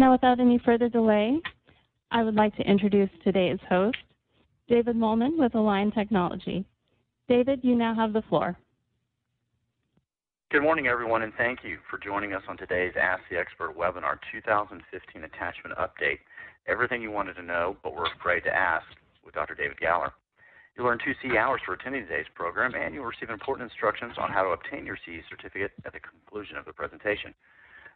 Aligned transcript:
Now, 0.00 0.12
without 0.12 0.40
any 0.40 0.56
further 0.64 0.88
delay, 0.88 1.38
I 2.10 2.22
would 2.22 2.34
like 2.34 2.56
to 2.56 2.62
introduce 2.62 3.10
today's 3.22 3.58
host, 3.68 3.98
David 4.66 4.96
Molman 4.96 5.38
with 5.38 5.54
Align 5.54 5.92
Technology. 5.92 6.64
David, 7.28 7.60
you 7.62 7.74
now 7.74 7.94
have 7.94 8.14
the 8.14 8.22
floor. 8.22 8.56
Good 10.50 10.62
morning, 10.62 10.86
everyone, 10.86 11.20
and 11.20 11.34
thank 11.36 11.58
you 11.62 11.76
for 11.90 11.98
joining 11.98 12.32
us 12.32 12.40
on 12.48 12.56
today's 12.56 12.94
Ask 12.98 13.20
the 13.30 13.36
Expert 13.36 13.76
webinar 13.76 14.16
2015 14.32 15.24
Attachment 15.24 15.76
Update. 15.76 16.20
Everything 16.66 17.02
you 17.02 17.10
wanted 17.10 17.34
to 17.34 17.42
know 17.42 17.76
but 17.82 17.94
were 17.94 18.08
afraid 18.18 18.40
to 18.44 18.56
ask 18.56 18.86
with 19.22 19.34
Dr. 19.34 19.54
David 19.54 19.76
Galler. 19.82 20.12
You'll 20.78 20.86
earn 20.86 20.98
two 21.04 21.12
CE 21.20 21.36
hours 21.36 21.60
for 21.66 21.74
attending 21.74 22.06
today's 22.06 22.32
program, 22.34 22.72
and 22.74 22.94
you'll 22.94 23.04
receive 23.04 23.28
important 23.28 23.70
instructions 23.70 24.14
on 24.16 24.30
how 24.30 24.44
to 24.44 24.56
obtain 24.56 24.86
your 24.86 24.96
CE 25.04 25.20
certificate 25.28 25.72
at 25.84 25.92
the 25.92 26.00
conclusion 26.00 26.56
of 26.56 26.64
the 26.64 26.72
presentation. 26.72 27.34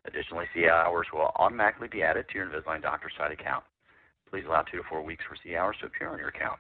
Additionally, 0.07 0.47
CE 0.55 0.69
hours 0.69 1.07
will 1.13 1.33
automatically 1.37 1.89
be 1.89 2.03
added 2.03 2.27
to 2.29 2.35
your 2.39 2.47
Invisalign 2.47 2.83
Doctor 2.83 3.11
Site 3.17 3.33
account. 3.33 3.65
Please 4.31 4.45
allow 4.47 4.63
two 4.63 4.79
to 4.79 4.85
four 4.89 5.03
weeks 5.03 5.25
for 5.29 5.37
CE 5.37 5.55
hours 5.55 5.77
to 5.81 5.87
appear 5.87 6.09
on 6.09 6.19
your 6.19 6.29
account. 6.29 6.59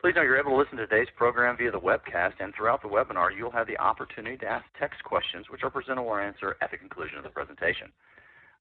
Please 0.00 0.14
know 0.16 0.22
you're 0.22 0.40
able 0.40 0.50
to 0.50 0.56
listen 0.56 0.76
to 0.76 0.86
today's 0.86 1.12
program 1.16 1.56
via 1.56 1.70
the 1.70 1.78
webcast, 1.78 2.34
and 2.40 2.52
throughout 2.54 2.82
the 2.82 2.88
webinar, 2.88 3.30
you'll 3.30 3.52
have 3.52 3.68
the 3.68 3.78
opportunity 3.78 4.36
to 4.36 4.46
ask 4.46 4.64
text 4.78 4.98
questions, 5.04 5.46
which 5.48 5.62
are 5.62 5.70
presented 5.70 6.02
or 6.02 6.20
answered 6.20 6.56
at 6.60 6.72
the 6.72 6.76
conclusion 6.76 7.18
of 7.18 7.24
the 7.24 7.30
presentation. 7.30 7.92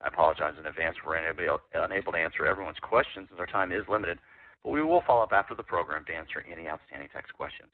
I 0.02 0.10
apologize 0.10 0.54
in 0.60 0.68
advance 0.68 0.98
for 1.04 1.16
unable 1.16 2.12
to 2.12 2.18
answer 2.18 2.46
everyone's 2.46 2.78
questions 2.82 3.28
as 3.34 3.40
our 3.40 3.48
time 3.48 3.72
is 3.72 3.82
limited, 3.90 4.20
but 4.64 4.70
we 4.70 4.84
will 4.84 5.02
follow 5.08 5.24
up 5.24 5.34
after 5.34 5.56
the 5.56 5.64
program 5.64 6.06
to 6.06 6.14
answer 6.14 6.46
any 6.46 6.68
outstanding 6.68 7.10
text 7.12 7.34
questions. 7.34 7.70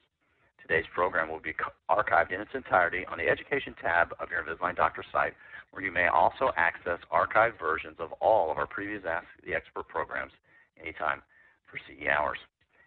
Today's 0.62 0.88
program 0.94 1.28
will 1.28 1.40
be 1.40 1.54
archived 1.90 2.32
in 2.32 2.40
its 2.40 2.54
entirety 2.54 3.04
on 3.12 3.18
the 3.18 3.28
Education 3.28 3.74
tab 3.80 4.12
of 4.20 4.30
your 4.30 4.44
Invisalign 4.44 4.76
Doctor 4.76 5.04
site, 5.12 5.32
where 5.70 5.82
you 5.82 5.92
may 5.92 6.06
also 6.06 6.50
access 6.56 6.98
archived 7.12 7.58
versions 7.58 7.96
of 7.98 8.12
all 8.20 8.50
of 8.50 8.58
our 8.58 8.66
previous 8.66 9.02
Ask 9.08 9.26
the 9.46 9.54
Expert 9.54 9.88
programs 9.88 10.32
anytime 10.80 11.22
for 11.66 11.78
CE 11.78 12.06
hours. 12.08 12.38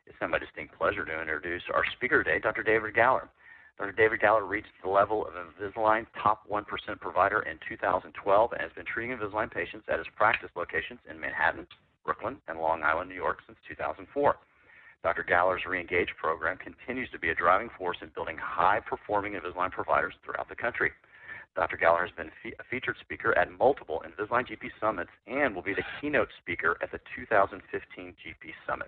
It's 0.05 0.17
now 0.19 0.27
my 0.27 0.39
distinct 0.39 0.77
pleasure 0.77 1.05
to 1.05 1.21
introduce 1.21 1.63
our 1.73 1.83
speaker 1.95 2.23
today, 2.23 2.39
Dr. 2.39 2.63
David 2.63 2.93
Galler. 2.95 3.29
Dr. 3.77 3.93
David 3.93 4.19
Galler 4.19 4.47
reached 4.47 4.73
the 4.83 4.89
level 4.89 5.25
of 5.25 5.33
Invisalign 5.33 6.05
top 6.21 6.47
1% 6.49 6.65
provider 6.99 7.41
in 7.41 7.57
2012 7.67 8.51
and 8.51 8.61
has 8.61 8.71
been 8.73 8.85
treating 8.85 9.17
Invisalign 9.17 9.51
patients 9.51 9.85
at 9.89 9.97
his 9.97 10.07
practice 10.15 10.49
locations 10.55 10.99
in 11.09 11.19
Manhattan, 11.19 11.65
Brooklyn, 12.05 12.37
and 12.47 12.59
Long 12.59 12.83
Island, 12.83 13.09
New 13.09 13.15
York 13.15 13.39
since 13.45 13.57
2004. 13.67 14.35
Dr. 15.03 15.23
Galler's 15.23 15.63
Reengage 15.67 16.13
program 16.19 16.57
continues 16.57 17.09
to 17.09 17.19
be 17.19 17.29
a 17.29 17.35
driving 17.35 17.69
force 17.75 17.97
in 18.01 18.09
building 18.13 18.37
high-performing 18.37 19.33
Invisalign 19.33 19.71
providers 19.71 20.13
throughout 20.23 20.49
the 20.49 20.55
country. 20.55 20.91
Dr. 21.55 21.77
Galler 21.77 22.01
has 22.01 22.15
been 22.15 22.31
a 22.45 22.63
featured 22.69 22.95
speaker 23.01 23.37
at 23.37 23.51
multiple 23.51 24.03
Invisalign 24.07 24.47
GP 24.47 24.71
Summits 24.79 25.11
and 25.27 25.53
will 25.53 25.61
be 25.61 25.73
the 25.73 25.83
keynote 25.99 26.29
speaker 26.41 26.77
at 26.81 26.91
the 26.91 26.99
2015 27.15 27.59
GP 28.15 28.53
Summit. 28.65 28.87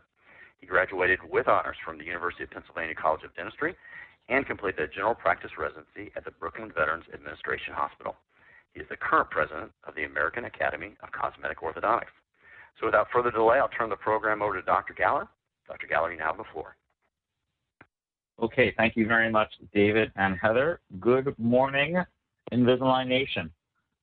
He 0.60 0.68
graduated 0.68 1.20
with 1.30 1.50
honors 1.50 1.76
from 1.84 1.98
the 1.98 2.06
University 2.06 2.44
of 2.44 2.52
Pennsylvania 2.52 2.96
College 2.96 3.24
of 3.26 3.36
Dentistry 3.36 3.76
and 4.30 4.48
completed 4.48 4.80
a 4.80 4.88
general 4.88 5.14
practice 5.14 5.52
residency 5.60 6.12
at 6.16 6.24
the 6.24 6.32
Brooklyn 6.32 6.72
Veterans 6.74 7.04
Administration 7.14 7.74
Hospital. 7.74 8.16
He 8.74 8.80
is 8.80 8.88
the 8.90 8.96
current 8.96 9.30
president 9.30 9.72
of 9.84 9.96
the 9.96 10.06
American 10.06 10.46
Academy 10.46 10.96
of 11.04 11.12
Cosmetic 11.12 11.60
Orthodontics. 11.60 12.16
So 12.80 12.88
without 12.88 13.08
further 13.12 13.30
delay, 13.30 13.60
I'll 13.60 13.68
turn 13.68 13.90
the 13.90 13.98
program 13.98 14.42
over 14.42 14.56
to 14.56 14.62
Dr. 14.62 14.94
Galler. 14.94 15.28
Dr. 15.68 15.88
Galler, 15.88 16.12
you 16.12 16.18
now 16.18 16.28
have 16.28 16.38
the 16.38 16.46
floor. 16.54 16.78
Okay, 18.42 18.74
thank 18.78 18.96
you 18.96 19.06
very 19.06 19.30
much, 19.30 19.54
David 19.74 20.12
and 20.16 20.38
Heather. 20.42 20.80
Good 21.02 21.38
morning, 21.38 21.98
Invisalign 22.52 23.08
Nation. 23.08 23.50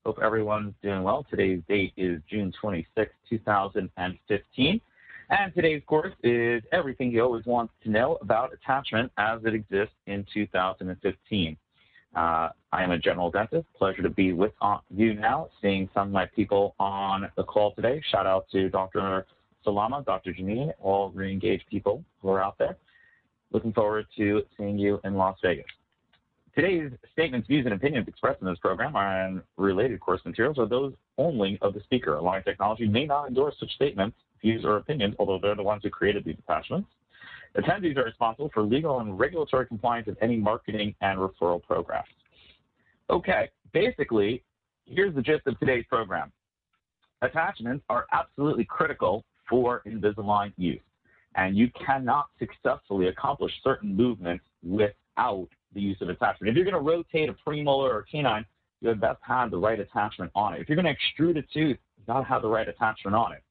Hope 0.05 0.19
everyone's 0.23 0.75
doing 0.83 1.03
well. 1.03 1.27
Today's 1.29 1.61
date 1.69 1.93
is 1.97 2.21
June 2.29 2.53
26, 2.61 3.13
2015. 3.29 4.81
And 5.29 5.55
today's 5.55 5.83
course 5.87 6.13
is 6.25 6.63
everything 6.73 7.13
you 7.13 7.23
always 7.23 7.45
want 7.47 7.71
to 7.85 7.91
know 7.91 8.19
about 8.21 8.53
attachment 8.53 9.13
as 9.19 9.41
it 9.45 9.55
exists 9.55 9.95
in 10.07 10.27
2015. 10.33 11.57
Uh, 12.17 12.49
I 12.73 12.83
am 12.83 12.91
a 12.91 12.99
general 12.99 13.31
dentist. 13.31 13.67
Pleasure 13.77 14.03
to 14.03 14.11
be 14.11 14.33
with 14.33 14.53
you 14.91 15.15
now, 15.15 15.49
seeing 15.63 15.89
some 15.95 16.09
of 16.09 16.13
my 16.13 16.27
people 16.27 16.75
on 16.81 17.31
the 17.37 17.45
call 17.45 17.73
today. 17.75 18.03
Shout 18.11 18.27
out 18.27 18.47
to 18.51 18.69
Dr. 18.71 19.27
Salama, 19.63 20.03
Dr. 20.05 20.33
Janine, 20.33 20.73
all 20.81 21.11
re-engaged 21.11 21.67
people 21.71 22.03
who 22.21 22.31
are 22.31 22.43
out 22.43 22.59
there. 22.59 22.77
Looking 23.53 23.73
forward 23.73 24.07
to 24.17 24.43
seeing 24.57 24.79
you 24.79 25.01
in 25.05 25.15
Las 25.15 25.39
Vegas. 25.43 25.67
Today's 26.61 26.93
statements, 27.15 27.49
views, 27.49 27.65
and 27.65 27.73
opinions 27.73 28.07
expressed 28.07 28.43
in 28.43 28.47
this 28.47 28.59
program 28.59 28.95
and 28.95 29.41
related 29.57 29.99
course 29.99 30.21
materials 30.27 30.59
are 30.59 30.69
those 30.69 30.93
only 31.17 31.59
of 31.63 31.73
the 31.73 31.81
speaker. 31.81 32.17
Align 32.17 32.43
Technology 32.43 32.87
may 32.87 33.07
not 33.07 33.29
endorse 33.29 33.55
such 33.59 33.71
statements 33.71 34.15
views, 34.43 34.63
or 34.63 34.77
opinions, 34.77 35.15
although 35.19 35.39
they're 35.41 35.55
the 35.55 35.63
ones 35.63 35.81
who 35.83 35.89
created 35.89 36.23
these 36.23 36.37
attachments. 36.47 36.87
Attendees 37.57 37.97
are 37.97 38.05
responsible 38.05 38.51
for 38.53 38.63
legal 38.63 39.01
and 39.01 39.19
regulatory 39.19 39.67
compliance 39.67 40.07
of 40.07 40.19
any 40.21 40.37
marketing 40.37 40.95
and 41.01 41.19
referral 41.19 41.63
programs. 41.63 42.09
Okay, 43.09 43.49
basically, 43.73 44.43
here's 44.85 45.15
the 45.15 45.23
gist 45.23 45.47
of 45.47 45.59
today's 45.61 45.87
program. 45.89 46.31
Attachments 47.23 47.83
are 47.89 48.05
absolutely 48.13 48.67
critical 48.67 49.25
for 49.49 49.81
Invisalign 49.87 50.53
use, 50.59 50.79
and 51.37 51.57
you 51.57 51.71
cannot 51.87 52.27
successfully 52.39 53.09
accomplish 53.09 53.53
certain 53.65 53.97
movements 53.97 54.45
without 54.63 55.49
the 55.75 55.81
use 55.81 55.99
of 56.01 56.09
attachment. 56.09 56.51
If 56.51 56.57
you're 56.57 56.65
going 56.65 56.75
to 56.75 56.81
rotate 56.81 57.29
a 57.29 57.35
premolar 57.49 57.91
or 57.91 58.05
canine, 58.11 58.45
you 58.81 58.89
have 58.89 59.01
best 59.01 59.19
have 59.23 59.51
the 59.51 59.59
right 59.59 59.79
attachment 59.79 60.31
on 60.35 60.55
it. 60.55 60.61
If 60.61 60.69
you're 60.69 60.81
going 60.81 60.87
to 60.87 60.95
extrude 60.95 61.39
a 61.39 61.43
tooth, 61.43 61.79
you've 61.97 62.07
got 62.07 62.21
to 62.21 62.25
have 62.25 62.43
the 62.43 62.49
right 62.49 62.69
attachment 62.69 63.15
on 63.15 63.33
it. 63.33 63.43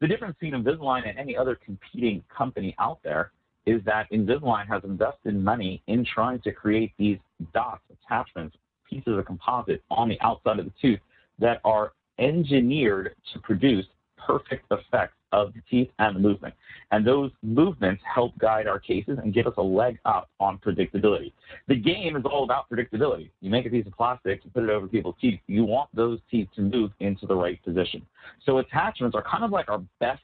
The 0.00 0.06
difference 0.06 0.36
between 0.38 0.62
Invisalign 0.62 1.08
and 1.08 1.18
any 1.18 1.36
other 1.36 1.54
competing 1.56 2.22
company 2.34 2.74
out 2.78 2.98
there 3.02 3.32
is 3.64 3.82
that 3.84 4.10
Invisalign 4.12 4.68
has 4.68 4.84
invested 4.84 5.34
money 5.34 5.82
in 5.86 6.04
trying 6.04 6.40
to 6.42 6.52
create 6.52 6.92
these 6.98 7.18
dots, 7.52 7.82
attachments, 7.90 8.56
pieces 8.88 9.18
of 9.18 9.24
composite 9.24 9.82
on 9.90 10.08
the 10.08 10.20
outside 10.20 10.58
of 10.58 10.66
the 10.66 10.72
tooth 10.80 11.00
that 11.38 11.60
are 11.64 11.92
engineered 12.18 13.14
to 13.32 13.38
produce 13.40 13.86
perfect 14.16 14.64
effects 14.70 15.14
of 15.36 15.52
the 15.52 15.60
teeth 15.70 15.90
and 15.98 16.16
the 16.16 16.20
movement. 16.20 16.54
And 16.90 17.06
those 17.06 17.30
movements 17.42 18.02
help 18.12 18.36
guide 18.38 18.66
our 18.66 18.80
cases 18.80 19.18
and 19.22 19.34
give 19.34 19.46
us 19.46 19.52
a 19.58 19.62
leg 19.62 19.98
up 20.06 20.30
on 20.40 20.58
predictability. 20.58 21.32
The 21.68 21.76
game 21.76 22.16
is 22.16 22.24
all 22.24 22.44
about 22.44 22.70
predictability. 22.70 23.30
You 23.42 23.50
make 23.50 23.66
a 23.66 23.70
piece 23.70 23.86
of 23.86 23.92
plastic, 23.92 24.44
you 24.44 24.50
put 24.50 24.64
it 24.64 24.70
over 24.70 24.88
people's 24.88 25.16
teeth. 25.20 25.40
You 25.46 25.64
want 25.64 25.90
those 25.94 26.18
teeth 26.30 26.48
to 26.56 26.62
move 26.62 26.90
into 27.00 27.26
the 27.26 27.36
right 27.36 27.62
position. 27.62 28.04
So 28.46 28.58
attachments 28.58 29.14
are 29.14 29.22
kind 29.22 29.44
of 29.44 29.50
like 29.50 29.68
our 29.68 29.82
best 30.00 30.22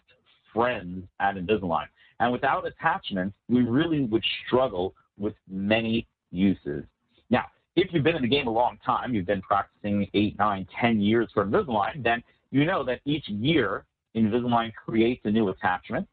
friends 0.52 1.04
at 1.20 1.36
Invisalign. 1.36 1.86
And 2.20 2.32
without 2.32 2.66
attachments, 2.66 3.36
we 3.50 3.62
really 3.62 4.04
would 4.04 4.24
struggle 4.46 4.94
with 5.18 5.34
many 5.46 6.06
uses. 6.30 6.84
Now, 7.28 7.44
if 7.76 7.88
you've 7.92 8.04
been 8.04 8.16
in 8.16 8.22
the 8.22 8.28
game 8.28 8.46
a 8.46 8.50
long 8.50 8.78
time, 8.84 9.14
you've 9.14 9.26
been 9.26 9.42
practicing 9.42 10.08
eight, 10.14 10.38
nine, 10.38 10.66
ten 10.80 11.00
years 11.00 11.28
for 11.34 11.44
Invisalign, 11.44 12.02
then 12.02 12.22
you 12.50 12.64
know 12.64 12.82
that 12.84 13.00
each 13.04 13.28
year 13.28 13.84
Invisalign 14.16 14.72
creates 14.74 15.22
a 15.24 15.30
new 15.30 15.48
attachment 15.48 16.06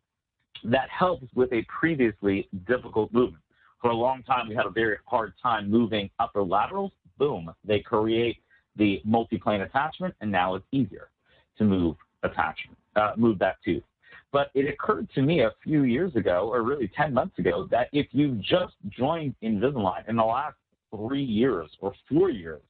that 0.63 0.89
helps 0.89 1.27
with 1.35 1.51
a 1.53 1.63
previously 1.63 2.47
difficult 2.67 3.13
movement. 3.13 3.43
For 3.81 3.91
a 3.91 3.95
long 3.95 4.23
time, 4.23 4.49
we 4.49 4.55
had 4.55 4.65
a 4.65 4.71
very 4.71 4.97
hard 5.05 5.33
time 5.41 5.69
moving 5.69 6.09
upper 6.19 6.43
laterals. 6.43 6.91
Boom, 7.17 7.53
they 7.65 7.79
create 7.79 8.37
the 8.75 9.01
multi-plane 9.05 9.61
attachment, 9.61 10.15
and 10.21 10.31
now 10.31 10.55
it's 10.55 10.65
easier 10.71 11.09
to 11.57 11.63
move 11.63 11.95
attachment, 12.23 12.77
uh, 12.95 13.11
move 13.15 13.39
that 13.39 13.57
tooth. 13.63 13.83
But 14.31 14.51
it 14.53 14.67
occurred 14.67 15.09
to 15.15 15.21
me 15.21 15.41
a 15.41 15.53
few 15.63 15.83
years 15.83 16.15
ago, 16.15 16.49
or 16.51 16.61
really 16.61 16.89
10 16.95 17.13
months 17.13 17.39
ago, 17.39 17.67
that 17.71 17.87
if 17.93 18.07
you 18.11 18.35
just 18.35 18.75
joined 18.89 19.35
Invisalign 19.41 20.07
in 20.07 20.17
the 20.17 20.23
last 20.23 20.55
three 20.95 21.23
years 21.23 21.69
or 21.81 21.93
four 22.07 22.29
years, 22.29 22.61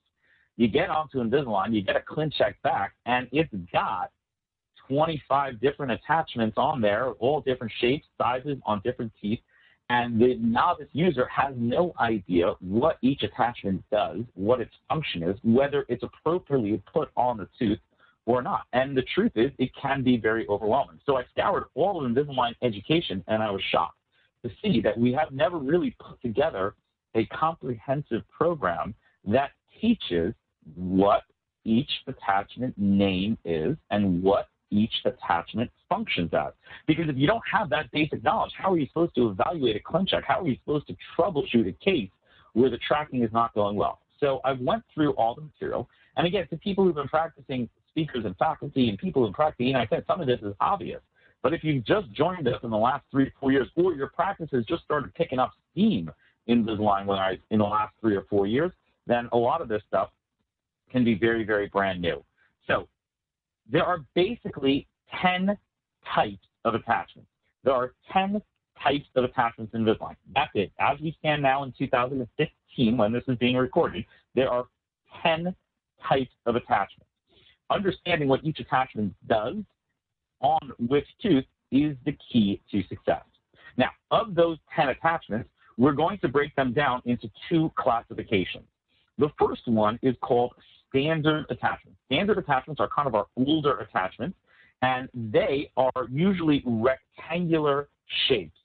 you 0.58 0.68
get 0.68 0.90
onto 0.90 1.20
Invisalign, 1.20 1.74
you 1.74 1.82
get 1.82 1.96
a 1.96 2.02
ClinCheck 2.02 2.56
back, 2.64 2.94
and 3.06 3.28
it's 3.32 3.54
got 3.72 4.12
25 4.90 5.62
different 5.62 5.92
attachments 5.92 6.56
on 6.58 6.82
there, 6.82 7.12
all 7.20 7.42
different 7.42 7.72
shapes, 7.80 8.06
sizes 8.18 8.58
on 8.66 8.82
different 8.84 9.12
teeth. 9.22 9.40
And 9.92 10.22
the 10.22 10.36
novice 10.36 10.88
user 10.92 11.28
has 11.28 11.54
no 11.58 11.94
idea 12.00 12.54
what 12.60 12.98
each 13.02 13.24
attachment 13.24 13.84
does, 13.92 14.20
what 14.36 14.62
its 14.62 14.74
function 14.88 15.24
is, 15.24 15.38
whether 15.44 15.86
it's 15.90 16.04
appropriately 16.04 16.82
put 16.92 17.10
on 17.16 17.38
the 17.38 17.48
tooth 17.58 17.80
or 18.26 18.42
not. 18.44 18.66
And 18.74 18.96
the 18.96 19.04
truth 19.16 19.32
is, 19.36 19.52
it 19.58 19.72
can 19.82 20.04
be 20.04 20.18
very 20.18 20.48
overwhelming. 20.48 21.00
So 21.06 21.18
I 21.18 21.24
scoured 21.32 21.66
all 21.74 22.04
of 22.04 22.12
Invisalign 22.12 22.54
education 22.62 23.24
and 23.28 23.42
I 23.42 23.50
was 23.50 23.62
shocked 23.72 23.98
to 24.44 24.52
see 24.62 24.80
that 24.82 24.98
we 24.98 25.12
have 25.14 25.32
never 25.32 25.58
really 25.58 25.96
put 26.00 26.22
together 26.22 26.76
a 27.16 27.26
comprehensive 27.28 28.22
program 28.30 28.94
that 29.26 29.52
teaches 29.82 30.34
what 30.76 31.24
each 31.66 31.90
attachment 32.08 32.78
name 32.78 33.38
is 33.44 33.76
and 33.90 34.22
what 34.22 34.48
each 34.72 34.94
attachment 35.06 35.72
functions 35.88 36.32
as. 36.34 36.54
Because 36.88 37.10
if 37.10 37.18
you 37.18 37.28
don't 37.28 37.44
have 37.52 37.70
that 37.70 37.92
basic 37.92 38.24
knowledge, 38.24 38.52
how 38.58 38.74
are 38.74 38.78
you 38.78 38.88
supposed 38.88 39.16
to 39.16 39.30
evaluate 39.30 39.76
a 39.76 39.80
ClinCheck? 39.80 40.24
How 40.24 40.42
are 40.42 40.48
you 40.48 40.58
supposed 40.64 40.88
to 40.88 40.96
troubleshoot 41.18 41.68
a 41.68 41.72
case 41.84 42.10
where 42.54 42.70
the 42.70 42.78
tracking 42.78 43.24
is 43.24 43.32
not 43.32 43.54
going 43.54 43.76
well? 43.76 44.00
So 44.20 44.42
I 44.44 44.54
went 44.54 44.84
through 44.94 45.12
all 45.14 45.36
the 45.36 45.42
material. 45.42 45.90
And 46.18 46.28
again, 46.28 46.48
to 46.50 46.58
people 46.58 46.84
who've 46.84 46.96
been 46.96 47.08
practicing 47.08 47.70
speakers 47.90 48.26
and 48.26 48.36
faculty 48.38 48.90
and 48.90 48.98
people 48.98 49.26
in 49.26 49.34
practice, 49.34 49.66
and 49.68 49.78
I 49.78 49.88
said 49.88 50.04
some 50.08 50.22
of 50.22 50.28
this 50.28 50.40
is 50.42 50.54
obvious. 50.60 51.02
But 51.42 51.54
if 51.54 51.64
you've 51.64 51.86
just 51.86 52.12
joined 52.12 52.48
us 52.48 52.60
in 52.64 52.70
the 52.70 52.78
last 52.78 53.06
three, 53.12 53.26
or 53.26 53.34
four 53.40 53.52
years, 53.52 53.68
or 53.76 53.94
your 53.94 54.08
practice 54.08 54.50
has 54.52 54.66
just 54.66 54.84
started 54.84 55.14
picking 55.16 55.40
up 55.40 55.54
steam 55.72 56.12
in 56.48 56.66
Invisalign 56.66 57.38
in 57.50 57.60
the 57.60 57.66
last 57.66 57.94
three 58.02 58.16
or 58.16 58.26
four 58.30 58.46
years, 58.46 58.72
then 59.08 59.30
a 59.32 59.38
lot 59.38 59.62
of 59.62 59.70
this 59.70 59.82
stuff 59.88 60.10
can 60.92 61.06
be 61.06 61.16
very, 61.16 61.46
very 61.46 61.68
brand 61.68 62.02
new. 62.02 62.24
So 62.68 62.88
there 63.72 63.86
are 63.86 64.04
basically 64.16 64.88
10 65.22 65.58
types 66.14 66.48
of 66.66 66.76
attachments. 66.76 67.30
There 67.64 67.74
are 67.74 67.94
10 68.12 68.42
types 68.82 69.06
of 69.16 69.24
attachments 69.26 69.74
in 69.74 69.86
Invisalign. 69.86 70.16
That's 70.34 70.52
it. 70.56 70.72
As 70.80 71.00
we 71.00 71.16
stand 71.20 71.42
now 71.42 71.64
in 71.64 71.74
2015, 71.78 72.98
when 72.98 73.12
this 73.12 73.24
is 73.28 73.38
being 73.38 73.58
recorded, 73.58 74.06
there 74.36 74.50
are 74.50 74.66
10 75.24 75.54
types 76.08 76.32
of 76.46 76.56
attachments. 76.56 77.06
Understanding 77.70 78.28
what 78.28 78.44
each 78.44 78.60
attachment 78.60 79.14
does 79.28 79.58
on 80.42 80.72
which 80.88 81.06
tooth 81.22 81.46
is 81.72 81.96
the 82.06 82.18
key 82.32 82.62
to 82.72 82.82
success. 82.88 83.24
Now, 83.78 83.90
of 84.12 84.34
those 84.34 84.58
10 84.76 84.90
attachments, 84.90 85.50
we're 85.78 85.94
going 85.94 86.18
to 86.20 86.28
break 86.28 86.56
them 86.56 86.74
down 86.74 87.02
into 87.06 87.30
two 87.48 87.72
classifications. 87.78 88.66
The 89.18 89.30
first 89.38 89.68
one 89.68 90.00
is 90.02 90.16
called 90.22 90.54
standard 90.90 91.46
attachments. 91.50 92.00
Standard 92.06 92.38
attachments 92.38 92.80
are 92.80 92.90
kind 92.94 93.08
of 93.08 93.16
our 93.16 93.28
older 93.38 93.80
attachments, 93.80 94.38
and 94.82 95.10
they 95.14 95.72
are 95.78 96.08
usually 96.10 96.64
rectangular 96.66 97.90
shapes. 98.28 98.58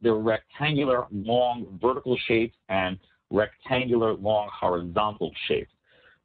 They're 0.00 0.14
rectangular 0.14 1.06
long 1.10 1.78
vertical 1.80 2.16
shapes 2.26 2.56
and 2.68 2.98
rectangular 3.30 4.14
long 4.14 4.48
horizontal 4.52 5.32
shapes. 5.48 5.70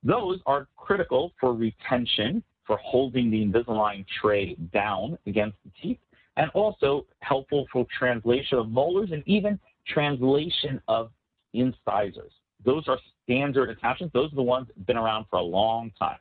Those 0.03 0.39
are 0.45 0.67
critical 0.75 1.31
for 1.39 1.53
retention, 1.53 2.43
for 2.65 2.77
holding 2.77 3.29
the 3.29 3.43
Invisalign 3.45 4.05
tray 4.21 4.55
down 4.73 5.17
against 5.27 5.57
the 5.63 5.71
teeth, 5.81 5.99
and 6.37 6.49
also 6.51 7.05
helpful 7.19 7.67
for 7.71 7.85
translation 7.97 8.57
of 8.57 8.69
molars 8.69 9.11
and 9.11 9.23
even 9.25 9.59
translation 9.87 10.81
of 10.87 11.11
incisors. 11.53 12.31
Those 12.65 12.87
are 12.87 12.97
standard 13.31 13.69
attachments. 13.69 14.13
Those 14.13 14.31
are 14.33 14.35
the 14.35 14.41
ones 14.41 14.67
that 14.67 14.77
have 14.77 14.85
been 14.85 14.97
around 14.97 15.25
for 15.29 15.37
a 15.37 15.43
long 15.43 15.91
time. 15.97 16.17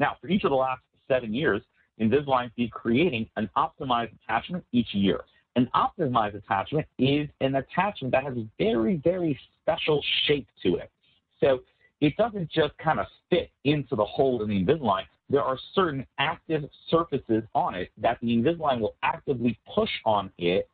Now, 0.00 0.16
for 0.20 0.28
each 0.28 0.44
of 0.44 0.50
the 0.50 0.56
last 0.56 0.80
seven 1.06 1.34
years, 1.34 1.62
Invisalign 2.00 2.50
be 2.56 2.68
creating 2.68 3.28
an 3.36 3.48
optimized 3.56 4.12
attachment 4.24 4.64
each 4.72 4.92
year. 4.92 5.20
An 5.56 5.68
optimized 5.74 6.34
attachment 6.34 6.86
is 6.98 7.28
an 7.40 7.54
attachment 7.56 8.12
that 8.12 8.24
has 8.24 8.36
a 8.36 8.46
very, 8.58 8.96
very 9.04 9.38
special 9.60 10.02
shape 10.26 10.48
to 10.62 10.76
it. 10.76 10.90
So 11.38 11.60
it 12.00 12.16
doesn't 12.16 12.50
just 12.50 12.76
kind 12.78 12.98
of 12.98 13.06
fit 13.30 13.50
into 13.64 13.94
the 13.94 14.04
hole 14.04 14.42
in 14.42 14.48
the 14.48 14.64
Invisalign. 14.64 15.04
There 15.30 15.42
are 15.42 15.58
certain 15.74 16.04
active 16.18 16.64
surfaces 16.90 17.44
on 17.54 17.74
it 17.74 17.90
that 17.98 18.18
the 18.20 18.28
Invisalign 18.36 18.80
will 18.80 18.96
actively 19.02 19.58
push 19.72 19.90
on 20.04 20.32
it 20.38 20.68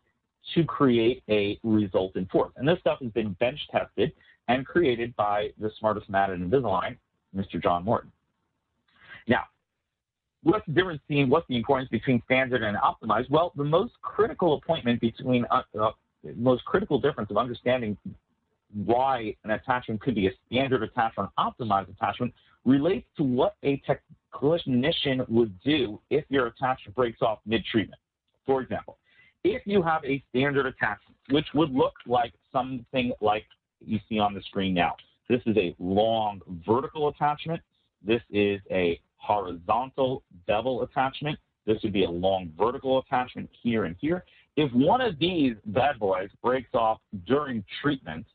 to 0.54 0.64
create 0.64 1.22
a 1.28 1.58
resultant 1.62 2.30
force. 2.30 2.52
And 2.56 2.66
this 2.66 2.78
stuff 2.80 3.00
has 3.02 3.12
been 3.12 3.32
bench 3.34 3.60
tested 3.70 4.12
and 4.50 4.66
created 4.66 5.14
by 5.14 5.50
the 5.60 5.70
smartest 5.78 6.10
man 6.10 6.32
in 6.32 6.50
Invisalign, 6.50 6.96
Mr. 7.36 7.62
John 7.62 7.84
Morton. 7.84 8.10
Now, 9.28 9.44
what's 10.42 10.66
the 10.66 10.72
difference 10.72 11.00
between 11.06 11.30
what's 11.30 11.46
the 11.48 11.56
importance 11.56 11.88
between 11.88 12.20
standard 12.24 12.64
and 12.64 12.76
optimized? 12.76 13.30
Well, 13.30 13.52
the 13.56 13.64
most 13.64 13.92
critical 14.02 14.54
appointment 14.54 15.00
between 15.00 15.46
uh, 15.52 15.62
uh, 15.80 15.90
most 16.36 16.64
critical 16.64 17.00
difference 17.00 17.30
of 17.30 17.36
understanding 17.36 17.96
why 18.74 19.36
an 19.44 19.52
attachment 19.52 20.00
could 20.00 20.16
be 20.16 20.26
a 20.26 20.32
standard 20.46 20.82
attachment, 20.82 21.30
or 21.36 21.44
an 21.44 21.52
optimized 21.52 21.90
attachment, 21.90 22.34
relates 22.64 23.06
to 23.18 23.22
what 23.22 23.54
a 23.62 23.80
technician 24.32 25.24
would 25.28 25.58
do 25.62 26.00
if 26.10 26.24
your 26.28 26.48
attachment 26.48 26.94
breaks 26.96 27.22
off 27.22 27.38
mid-treatment. 27.46 28.00
For 28.46 28.60
example, 28.62 28.98
if 29.44 29.62
you 29.64 29.80
have 29.82 30.04
a 30.04 30.22
standard 30.30 30.66
attachment, 30.66 31.16
which 31.30 31.46
would 31.54 31.70
look 31.70 31.94
like 32.06 32.32
something 32.52 33.12
like 33.20 33.44
you 33.84 33.98
see 34.08 34.18
on 34.18 34.34
the 34.34 34.42
screen 34.42 34.74
now, 34.74 34.96
this 35.28 35.40
is 35.46 35.56
a 35.56 35.74
long 35.78 36.40
vertical 36.66 37.08
attachment. 37.08 37.60
This 38.04 38.22
is 38.30 38.60
a 38.70 39.00
horizontal 39.16 40.22
bevel 40.46 40.82
attachment. 40.82 41.38
This 41.66 41.78
would 41.82 41.92
be 41.92 42.04
a 42.04 42.10
long 42.10 42.52
vertical 42.58 42.98
attachment 42.98 43.48
here 43.62 43.84
and 43.84 43.96
here. 44.00 44.24
If 44.56 44.72
one 44.72 45.00
of 45.00 45.18
these 45.18 45.54
bad 45.66 45.98
boys 45.98 46.30
breaks 46.42 46.70
off 46.74 46.98
during 47.26 47.64
treatment, 47.80 48.26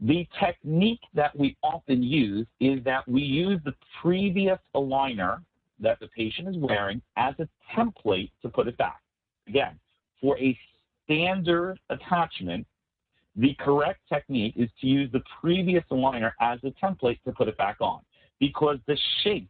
the 0.00 0.28
technique 0.38 1.00
that 1.14 1.36
we 1.36 1.56
often 1.62 2.02
use 2.02 2.46
is 2.60 2.84
that 2.84 3.08
we 3.08 3.22
use 3.22 3.60
the 3.64 3.74
previous 4.02 4.58
aligner 4.74 5.42
that 5.80 5.98
the 6.00 6.08
patient 6.08 6.48
is 6.48 6.56
wearing 6.58 7.00
as 7.16 7.34
a 7.38 7.48
template 7.74 8.30
to 8.42 8.48
put 8.48 8.68
it 8.68 8.76
back. 8.76 9.00
Again, 9.48 9.78
for 10.20 10.38
a 10.38 10.58
standard 11.04 11.78
attachment, 11.88 12.66
the 13.36 13.54
correct 13.60 14.00
technique 14.08 14.54
is 14.56 14.70
to 14.80 14.86
use 14.86 15.10
the 15.12 15.22
previous 15.40 15.84
aligner 15.90 16.32
as 16.40 16.58
a 16.64 16.70
template 16.82 17.22
to 17.24 17.32
put 17.32 17.48
it 17.48 17.56
back 17.58 17.76
on 17.80 18.00
because 18.40 18.78
the 18.86 18.96
shape 19.22 19.48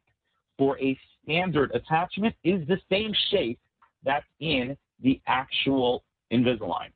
for 0.59 0.79
a 0.81 0.99
standard 1.23 1.71
attachment 1.75 2.35
is 2.45 2.67
the 2.67 2.79
same 2.91 3.13
shape 3.31 3.59
that's 4.05 4.27
in 4.41 4.77
the 5.03 5.21
actual 5.27 6.03
Invisalign. 6.33 6.89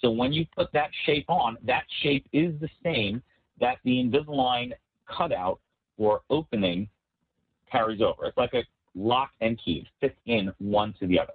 So 0.00 0.10
when 0.10 0.32
you 0.32 0.46
put 0.56 0.72
that 0.72 0.90
shape 1.06 1.24
on, 1.28 1.56
that 1.64 1.84
shape 2.02 2.26
is 2.32 2.54
the 2.60 2.68
same 2.84 3.22
that 3.60 3.78
the 3.84 4.02
Invisalign 4.02 4.72
cutout 5.08 5.60
or 5.96 6.20
opening 6.30 6.88
carries 7.70 8.00
over. 8.00 8.26
It's 8.26 8.36
like 8.36 8.54
a 8.54 8.64
lock 8.94 9.30
and 9.40 9.58
key, 9.64 9.84
it 9.84 9.86
fits 10.00 10.20
in 10.26 10.52
one 10.58 10.94
to 11.00 11.06
the 11.06 11.18
other. 11.18 11.32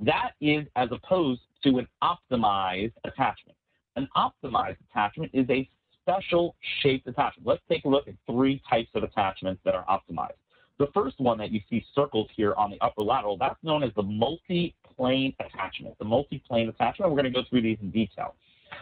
That 0.00 0.32
is 0.40 0.66
as 0.76 0.90
opposed 0.92 1.40
to 1.64 1.78
an 1.78 1.88
optimized 2.02 2.92
attachment. 3.04 3.56
An 3.96 4.08
optimized 4.16 4.78
attachment 4.90 5.30
is 5.32 5.46
a 5.50 5.68
special 6.02 6.56
shaped 6.82 7.06
attachment. 7.06 7.46
Let's 7.46 7.62
take 7.68 7.84
a 7.84 7.88
look 7.88 8.08
at 8.08 8.14
three 8.26 8.60
types 8.68 8.90
of 8.94 9.02
attachments 9.02 9.60
that 9.64 9.74
are 9.74 9.84
optimized. 9.86 10.32
The 10.78 10.88
first 10.92 11.20
one 11.20 11.38
that 11.38 11.52
you 11.52 11.60
see 11.70 11.84
circled 11.94 12.28
here 12.34 12.54
on 12.54 12.70
the 12.70 12.78
upper 12.80 13.02
lateral, 13.02 13.36
that's 13.38 13.62
known 13.62 13.84
as 13.84 13.90
the 13.94 14.02
multi-plane 14.02 15.34
attachment. 15.38 15.96
The 15.98 16.04
multi-plane 16.04 16.68
attachment, 16.68 17.10
we're 17.10 17.22
going 17.22 17.32
to 17.32 17.42
go 17.42 17.46
through 17.48 17.62
these 17.62 17.78
in 17.80 17.90
detail. 17.90 18.34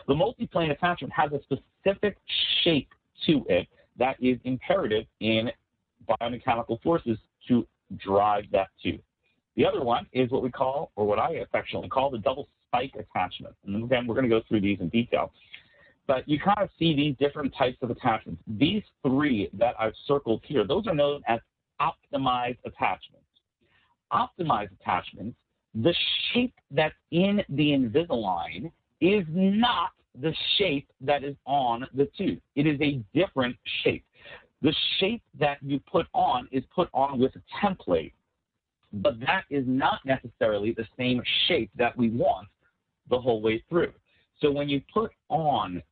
The 0.09 0.15
multi-plane 0.15 0.71
attachment 0.71 1.13
has 1.13 1.31
a 1.33 1.41
specific 1.43 2.17
shape 2.65 2.89
to 3.27 3.45
it 3.49 3.69
that 3.99 4.17
is 4.23 4.39
imperative 4.45 5.05
in 5.21 5.51
biomechanical 6.09 6.81
forces 6.83 7.19
to 7.49 7.67
drive 7.99 8.45
that 8.53 8.69
tooth. 8.83 9.01
The 9.57 9.67
other 9.67 9.83
one 9.85 10.07
is 10.15 10.31
what 10.31 10.43
we 10.43 10.51
call, 10.51 10.93
or 10.97 11.07
what 11.07 11.19
I 11.19 11.33
affectionately 11.35 11.91
call, 11.91 12.11
the 12.11 12.19
double 12.19 12.49
spike 12.73 12.95
attachment. 12.99 13.55
And 13.67 13.85
again, 13.85 14.07
we're 14.07 14.15
going 14.15 14.29
to 14.29 14.31
go 14.31 14.43
through 14.49 14.63
these 14.63 14.79
in 14.81 14.89
detail. 14.89 15.33
But 16.07 16.29
you 16.29 16.39
kind 16.41 16.59
of 16.61 16.69
see 16.79 16.97
these 16.97 17.15
different 17.19 17.55
types 17.57 17.79
of 17.83 17.91
attachments. 17.91 18.43
These 18.47 18.83
three 19.07 19.51
that 19.55 19.75
I've 19.79 19.95
circled 20.07 20.43
here, 20.45 20.67
those 20.67 20.87
are 20.87 20.95
known 20.95 21.23
as 21.29 21.41
optimized 21.81 22.59
attachments. 22.65 23.27
Optimized 24.13 24.71
attachments, 24.81 25.37
the 25.75 25.95
shape 26.33 26.55
that's 26.71 26.95
in 27.13 27.43
the 27.51 27.71
Invisalign 27.71 28.71
is 29.01 29.25
not 29.29 29.91
the 30.21 30.35
shape 30.59 30.89
that 31.01 31.25
is 31.25 31.37
on 31.47 31.87
the 31.95 32.09
tooth. 32.19 32.41
It 32.57 32.67
is 32.67 32.79
a 32.81 33.01
different 33.15 33.57
shape. 33.83 34.05
The 34.61 34.75
shape 34.99 35.23
that 35.39 35.59
you 35.63 35.81
put 35.91 36.07
on 36.13 36.49
is 36.53 36.63
put 36.75 36.89
on 36.93 37.19
with 37.19 37.33
a 37.37 37.43
template, 37.65 38.13
but 38.93 39.19
that 39.21 39.45
is 39.51 39.65
not 39.67 40.01
necessarily 40.05 40.73
the 40.73 40.87
same 40.99 41.23
shape 41.47 41.71
that 41.77 41.97
we 41.97 42.11
want 42.11 42.49
the 43.11 43.19
whole 43.19 43.41
way 43.41 43.63
through. 43.69 43.93
So 44.41 44.51
when 44.51 44.69
you 44.69 44.81
put 44.93 45.13
on 45.29 45.83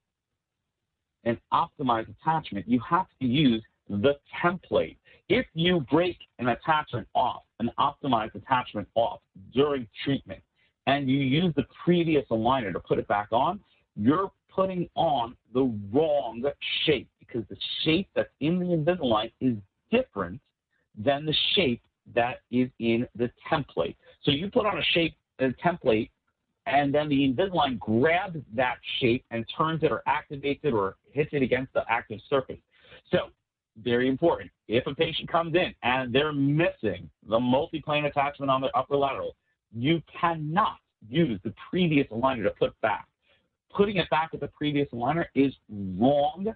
an 1.25 1.38
optimized 1.52 2.14
attachment, 2.21 2.67
you 2.69 2.81
have 2.88 3.07
to 3.21 3.26
use 3.26 3.62
the 3.88 4.19
template 4.43 4.97
if 5.31 5.47
you 5.55 5.87
break 5.88 6.19
an 6.40 6.49
attachment 6.49 7.07
off, 7.14 7.43
an 7.61 7.71
optimized 7.79 8.35
attachment 8.35 8.88
off 8.97 9.21
during 9.55 9.87
treatment, 10.05 10.43
and 10.88 11.09
you 11.09 11.19
use 11.19 11.55
the 11.55 11.64
previous 11.85 12.25
aligner 12.33 12.73
to 12.73 12.81
put 12.81 12.99
it 12.99 13.07
back 13.07 13.29
on, 13.31 13.61
you're 13.95 14.33
putting 14.52 14.88
on 14.97 15.37
the 15.55 15.73
wrong 15.93 16.43
shape 16.85 17.09
because 17.21 17.45
the 17.49 17.57
shape 17.85 18.09
that's 18.17 18.29
in 18.40 18.59
the 18.59 18.67
Invisalign 18.67 19.31
is 19.40 19.55
different 19.93 20.40
than 20.99 21.25
the 21.25 21.35
shape 21.55 21.81
that 22.12 22.40
is 22.50 22.69
in 22.81 23.07
the 23.14 23.31
template. 23.49 23.95
So 24.25 24.33
you 24.33 24.50
put 24.50 24.67
on 24.67 24.79
a 24.79 24.85
shape, 24.93 25.14
a 25.38 25.50
template, 25.64 26.11
and 26.67 26.95
then 26.95 27.09
the 27.09 27.17
Invisalign 27.17 27.79
grabs 27.79 28.38
that 28.55 28.76
shape 29.00 29.25
and 29.31 29.45
turns 29.57 29.83
it 29.83 29.90
or 29.90 30.02
activates 30.07 30.61
it 30.62 30.73
or 30.73 30.97
hits 31.12 31.31
it 31.33 31.43
against 31.43 31.73
the 31.73 31.83
active 31.88 32.21
surface. 32.29 32.59
So 33.11 33.31
very 33.83 34.09
important. 34.09 34.50
If 34.69 34.87
a 34.87 34.95
patient 34.95 35.29
comes 35.29 35.55
in 35.55 35.75
and 35.83 36.12
they're 36.12 36.33
missing 36.33 37.09
the 37.29 37.40
multi-plane 37.40 38.05
attachment 38.05 38.50
on 38.50 38.61
the 38.61 38.69
upper 38.76 38.97
lateral, 38.97 39.37
you 39.73 40.02
cannot 40.21 40.76
use 41.09 41.40
the 41.45 41.55
previous 41.71 42.07
aligner 42.09 42.45
to 42.45 42.50
put 42.50 42.79
back. 42.81 43.07
Putting 43.75 43.97
it 43.97 44.11
back 44.11 44.33
with 44.33 44.40
the 44.40 44.49
previous 44.49 44.88
aligner 44.93 45.26
is 45.35 45.55
wrong, 45.99 46.55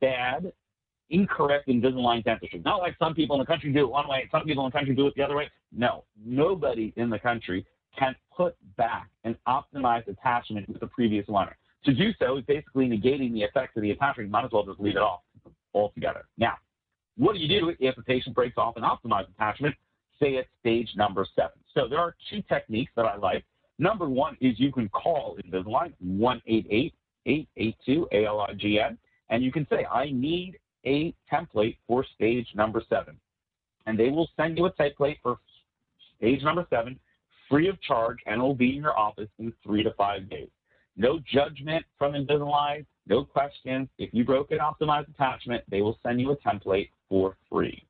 bad, 0.00 0.52
incorrect 1.10 1.68
Invisalign 1.68 2.24
dentistry. 2.24 2.60
Not 2.64 2.78
like 2.78 2.96
some 2.98 3.14
people 3.14 3.36
in 3.36 3.40
the 3.40 3.46
country 3.46 3.72
do 3.72 3.80
it 3.80 3.90
one 3.90 4.08
way, 4.08 4.28
some 4.30 4.44
people 4.44 4.64
in 4.66 4.70
the 4.72 4.76
country 4.76 4.94
do 4.94 5.06
it 5.06 5.14
the 5.16 5.22
other 5.22 5.36
way. 5.36 5.48
No, 5.72 6.04
nobody 6.24 6.92
in 6.96 7.08
the 7.08 7.18
country 7.18 7.64
can 7.96 8.14
put 8.36 8.54
back 8.76 9.08
an 9.24 9.36
optimized 9.48 10.08
attachment 10.08 10.68
with 10.68 10.80
the 10.80 10.86
previous 10.86 11.26
aligner. 11.26 11.54
To 11.84 11.94
do 11.94 12.10
so 12.18 12.36
is 12.38 12.44
basically 12.44 12.86
negating 12.88 13.32
the 13.32 13.42
effects 13.42 13.76
of 13.76 13.82
the 13.82 13.92
attachment. 13.92 14.28
You 14.28 14.32
might 14.32 14.44
as 14.44 14.50
well 14.52 14.64
just 14.64 14.80
leave 14.80 14.96
it 14.96 15.02
off 15.02 15.20
altogether. 15.72 16.26
Now, 16.36 16.54
what 17.16 17.34
do 17.34 17.38
you 17.38 17.48
do 17.60 17.72
if 17.78 17.96
a 17.96 18.02
patient 18.02 18.34
breaks 18.34 18.58
off 18.58 18.76
an 18.76 18.82
optimized 18.82 19.30
attachment, 19.34 19.74
say 20.20 20.36
at 20.36 20.46
stage 20.60 20.90
number 20.96 21.24
seven? 21.34 21.52
So 21.74 21.88
there 21.88 21.98
are 21.98 22.14
two 22.30 22.42
techniques 22.48 22.92
that 22.96 23.06
I 23.06 23.16
like. 23.16 23.44
Number 23.78 24.08
one 24.08 24.36
is 24.40 24.58
you 24.58 24.72
can 24.72 24.88
call 24.88 25.38
Invisalign 25.44 25.92
188-882-ALIGN, 27.26 28.98
and 29.30 29.42
you 29.44 29.52
can 29.52 29.66
say, 29.68 29.84
I 29.84 30.10
need 30.10 30.58
a 30.84 31.14
template 31.32 31.76
for 31.86 32.04
stage 32.14 32.46
number 32.54 32.82
seven. 32.88 33.16
And 33.86 33.98
they 33.98 34.10
will 34.10 34.28
send 34.36 34.58
you 34.58 34.66
a 34.66 34.72
template 34.72 35.18
for 35.22 35.38
stage 36.18 36.42
number 36.42 36.66
seven 36.70 36.98
free 37.48 37.68
of 37.68 37.80
charge 37.82 38.18
and 38.26 38.40
will 38.40 38.54
be 38.54 38.76
in 38.76 38.82
your 38.82 38.98
office 38.98 39.28
in 39.38 39.52
three 39.62 39.82
to 39.82 39.92
five 39.94 40.28
days. 40.28 40.48
No 40.96 41.20
judgment 41.32 41.84
from 41.98 42.12
Invisalign, 42.14 42.86
no 43.06 43.24
questions. 43.24 43.88
If 43.98 44.10
you 44.12 44.24
broke 44.24 44.50
an 44.50 44.58
optimized 44.58 45.08
attachment, 45.10 45.62
they 45.70 45.82
will 45.82 45.98
send 46.02 46.20
you 46.20 46.30
a 46.32 46.36
template 46.36 46.90
for 47.08 47.36
free. 47.50 47.86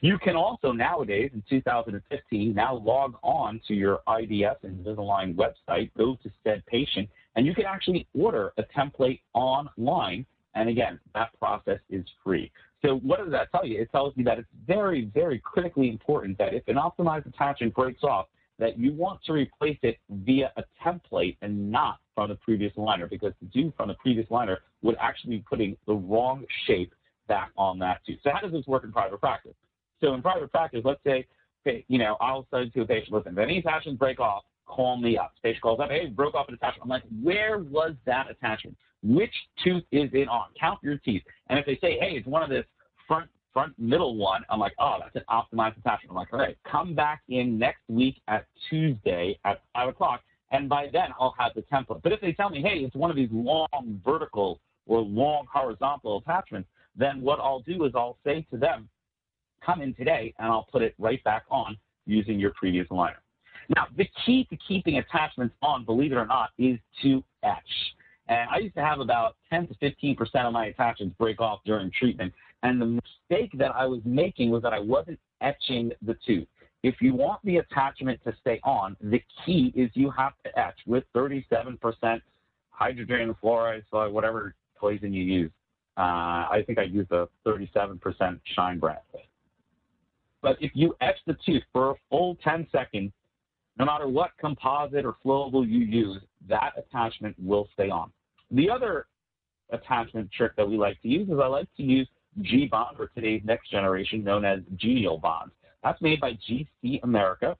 You 0.00 0.18
can 0.18 0.36
also 0.36 0.72
nowadays, 0.72 1.30
in 1.32 1.42
2015, 1.48 2.54
now 2.54 2.76
log 2.76 3.14
on 3.22 3.60
to 3.68 3.74
your 3.74 4.00
IDS 4.08 4.58
Invisalign 4.64 5.34
website, 5.34 5.90
go 5.96 6.16
to 6.22 6.30
said 6.44 6.62
patient, 6.66 7.08
and 7.36 7.46
you 7.46 7.54
can 7.54 7.64
actually 7.64 8.06
order 8.18 8.52
a 8.58 8.64
template 8.76 9.20
online. 9.34 10.26
And 10.54 10.68
again, 10.68 10.98
that 11.14 11.30
process 11.38 11.78
is 11.88 12.04
free. 12.24 12.50
So 12.84 12.96
what 12.98 13.18
does 13.20 13.30
that 13.30 13.50
tell 13.50 13.66
you? 13.66 13.80
It 13.80 13.90
tells 13.90 14.12
you 14.16 14.24
that 14.24 14.38
it's 14.38 14.48
very, 14.66 15.06
very 15.14 15.38
critically 15.38 15.88
important 15.88 16.38
that 16.38 16.54
if 16.54 16.66
an 16.68 16.76
optimized 16.76 17.26
attachment 17.26 17.74
breaks 17.74 18.02
off, 18.02 18.26
that 18.58 18.78
you 18.78 18.92
want 18.92 19.22
to 19.24 19.32
replace 19.32 19.78
it 19.82 19.98
via 20.10 20.52
a 20.56 20.64
template 20.84 21.36
and 21.42 21.70
not 21.70 21.98
from 22.14 22.28
the 22.30 22.34
previous 22.36 22.72
liner 22.76 23.06
because 23.06 23.32
to 23.40 23.46
do 23.46 23.72
from 23.76 23.88
the 23.88 23.94
previous 23.94 24.28
liner 24.30 24.58
would 24.82 24.96
actually 25.00 25.36
be 25.36 25.44
putting 25.48 25.76
the 25.86 25.94
wrong 25.94 26.44
shape 26.66 26.92
back 27.28 27.50
on 27.56 27.78
that 27.78 28.00
tooth. 28.06 28.18
So 28.24 28.30
how 28.32 28.40
does 28.40 28.52
this 28.52 28.66
work 28.66 28.84
in 28.84 28.92
private 28.92 29.20
practice? 29.20 29.54
So 30.00 30.14
in 30.14 30.22
private 30.22 30.50
practice, 30.50 30.82
let's 30.84 31.02
say, 31.04 31.26
you 31.88 31.98
know, 31.98 32.16
I'll 32.20 32.46
say 32.52 32.68
to 32.70 32.80
a 32.80 32.86
patient, 32.86 33.12
listen, 33.12 33.32
if 33.32 33.38
any 33.38 33.58
attachments 33.58 33.98
break 33.98 34.20
off, 34.20 34.44
call 34.66 34.96
me 34.96 35.18
up. 35.18 35.32
The 35.36 35.48
patient 35.48 35.62
calls 35.62 35.80
up, 35.80 35.90
hey, 35.90 36.06
broke 36.06 36.34
off 36.34 36.48
an 36.48 36.54
attachment. 36.54 36.82
I'm 36.84 36.88
like, 36.88 37.02
where 37.22 37.58
was 37.58 37.94
that 38.06 38.30
attachment? 38.30 38.76
Which 39.02 39.32
tooth 39.62 39.84
is 39.92 40.10
it 40.12 40.28
on? 40.28 40.46
Count 40.58 40.78
your 40.82 40.96
teeth. 40.98 41.22
And 41.48 41.58
if 41.58 41.66
they 41.66 41.78
say, 41.80 41.98
hey, 42.00 42.16
it's 42.16 42.26
one 42.26 42.42
of 42.42 42.48
this 42.48 42.64
front 43.06 43.28
front 43.58 43.76
middle 43.76 44.14
one, 44.14 44.44
I'm 44.50 44.60
like, 44.60 44.74
oh, 44.78 44.98
that's 45.00 45.16
an 45.16 45.24
optimized 45.28 45.78
attachment. 45.78 46.10
I'm 46.10 46.14
like, 46.14 46.32
all 46.32 46.38
right, 46.38 46.56
come 46.70 46.94
back 46.94 47.22
in 47.28 47.58
next 47.58 47.80
week 47.88 48.20
at 48.28 48.46
Tuesday 48.70 49.36
at 49.44 49.62
5 49.74 49.88
o'clock, 49.88 50.20
and 50.52 50.68
by 50.68 50.86
then 50.92 51.08
I'll 51.18 51.34
have 51.36 51.54
the 51.56 51.62
template. 51.62 52.00
But 52.04 52.12
if 52.12 52.20
they 52.20 52.32
tell 52.32 52.50
me, 52.50 52.62
hey, 52.62 52.84
it's 52.84 52.94
one 52.94 53.10
of 53.10 53.16
these 53.16 53.30
long 53.32 54.00
vertical 54.04 54.60
or 54.86 55.00
long 55.00 55.46
horizontal 55.52 56.18
attachments, 56.18 56.68
then 56.94 57.20
what 57.20 57.40
I'll 57.40 57.62
do 57.66 57.84
is 57.84 57.92
I'll 57.96 58.18
say 58.24 58.46
to 58.52 58.58
them, 58.58 58.88
come 59.66 59.82
in 59.82 59.92
today, 59.92 60.32
and 60.38 60.46
I'll 60.46 60.68
put 60.70 60.82
it 60.82 60.94
right 60.96 61.22
back 61.24 61.42
on 61.50 61.76
using 62.06 62.38
your 62.38 62.52
previous 62.52 62.86
aligner. 62.92 63.16
Now, 63.74 63.88
the 63.96 64.06
key 64.24 64.46
to 64.50 64.56
keeping 64.68 64.98
attachments 64.98 65.56
on, 65.62 65.84
believe 65.84 66.12
it 66.12 66.16
or 66.16 66.26
not, 66.26 66.50
is 66.58 66.78
to 67.02 67.24
etch. 67.42 67.94
And 68.28 68.48
I 68.50 68.58
used 68.58 68.74
to 68.74 68.84
have 68.84 69.00
about 69.00 69.36
10 69.50 69.68
to 69.68 69.74
15% 69.74 70.18
of 70.44 70.52
my 70.52 70.66
attachments 70.66 71.16
break 71.18 71.40
off 71.40 71.60
during 71.64 71.90
treatment. 71.90 72.32
And 72.62 72.80
the 72.80 72.86
mistake 72.86 73.52
that 73.58 73.74
I 73.74 73.86
was 73.86 74.00
making 74.04 74.50
was 74.50 74.62
that 74.62 74.72
I 74.72 74.80
wasn't 74.80 75.18
etching 75.40 75.92
the 76.02 76.16
tooth. 76.26 76.46
If 76.82 76.96
you 77.00 77.14
want 77.14 77.40
the 77.44 77.56
attachment 77.56 78.20
to 78.24 78.34
stay 78.40 78.60
on, 78.64 78.96
the 79.00 79.22
key 79.44 79.72
is 79.74 79.90
you 79.94 80.10
have 80.10 80.32
to 80.44 80.58
etch 80.58 80.78
with 80.86 81.04
37% 81.14 82.20
hydrogen 82.70 83.34
fluoride, 83.42 83.82
so 83.90 84.08
whatever 84.10 84.54
poison 84.76 85.12
you 85.12 85.24
use. 85.24 85.50
Uh, 85.96 86.46
I 86.50 86.62
think 86.66 86.78
I 86.78 86.84
used 86.84 87.10
a 87.10 87.28
37% 87.46 88.38
shine 88.54 88.78
brand. 88.78 89.00
But 90.40 90.56
if 90.60 90.70
you 90.74 90.94
etch 91.00 91.16
the 91.26 91.36
tooth 91.44 91.64
for 91.72 91.90
a 91.90 91.94
full 92.08 92.36
10 92.44 92.68
seconds, 92.70 93.10
no 93.78 93.84
matter 93.84 94.06
what 94.06 94.30
composite 94.38 95.04
or 95.04 95.16
flowable 95.24 95.68
you 95.68 95.80
use, 95.80 96.22
that 96.48 96.72
attachment 96.76 97.34
will 97.42 97.68
stay 97.74 97.90
on. 97.90 98.12
The 98.50 98.70
other 98.70 99.06
attachment 99.70 100.30
trick 100.32 100.52
that 100.56 100.68
we 100.68 100.76
like 100.76 101.00
to 101.02 101.08
use 101.08 101.28
is 101.28 101.38
I 101.42 101.46
like 101.46 101.68
to 101.76 101.82
use 101.82 102.08
G-Bond, 102.40 102.96
or 102.98 103.08
today's 103.14 103.42
next 103.44 103.70
generation, 103.70 104.24
known 104.24 104.44
as 104.44 104.60
G-aenial 104.76 105.18
Bonds. 105.18 105.52
That's 105.82 106.00
made 106.00 106.20
by 106.20 106.38
GC 106.48 107.00
America. 107.02 107.56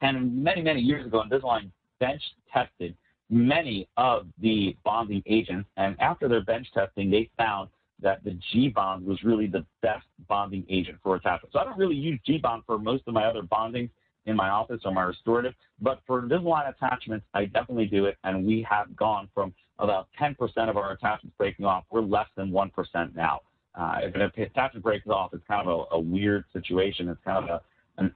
And 0.00 0.42
many, 0.42 0.62
many 0.62 0.80
years 0.80 1.06
ago, 1.06 1.22
Invisalign 1.28 1.70
bench 1.98 2.22
tested 2.52 2.96
many 3.30 3.88
of 3.96 4.26
the 4.40 4.76
bonding 4.84 5.22
agents. 5.26 5.68
And 5.76 6.00
after 6.00 6.28
their 6.28 6.42
bench 6.42 6.66
testing, 6.72 7.10
they 7.10 7.30
found 7.36 7.68
that 8.00 8.22
the 8.24 8.38
G-Bond 8.52 9.04
was 9.04 9.22
really 9.22 9.46
the 9.46 9.64
best 9.82 10.06
bonding 10.28 10.64
agent 10.68 10.98
for 11.02 11.16
attachment. 11.16 11.52
So 11.52 11.58
I 11.58 11.64
don't 11.64 11.78
really 11.78 11.96
use 11.96 12.20
G-Bond 12.24 12.62
for 12.66 12.78
most 12.78 13.04
of 13.06 13.14
my 13.14 13.24
other 13.24 13.42
bondings 13.42 13.90
in 14.26 14.36
my 14.36 14.50
office 14.50 14.80
or 14.84 14.92
my 14.92 15.02
restorative, 15.02 15.54
but 15.80 16.00
for 16.06 16.22
Invisalign 16.22 16.68
attachments, 16.68 17.24
I 17.34 17.46
definitely 17.46 17.86
do 17.86 18.04
it. 18.04 18.16
And 18.24 18.46
we 18.46 18.66
have 18.68 18.94
gone 18.94 19.28
from 19.34 19.54
about 19.78 20.08
10% 20.20 20.36
of 20.68 20.76
our 20.76 20.92
attachments 20.92 21.36
breaking 21.38 21.64
off. 21.64 21.84
We're 21.90 22.00
less 22.00 22.28
than 22.36 22.50
1% 22.50 23.14
now. 23.14 23.40
Uh, 23.74 23.98
if 24.02 24.14
an 24.14 24.22
attachment 24.22 24.82
breaks 24.82 25.06
off, 25.06 25.32
it's 25.32 25.44
kind 25.46 25.66
of 25.66 25.86
a, 25.92 25.94
a 25.94 26.00
weird 26.00 26.44
situation. 26.52 27.08
It's 27.08 27.20
kind 27.24 27.48
of 27.48 27.50
a, 27.50 28.02
an 28.02 28.12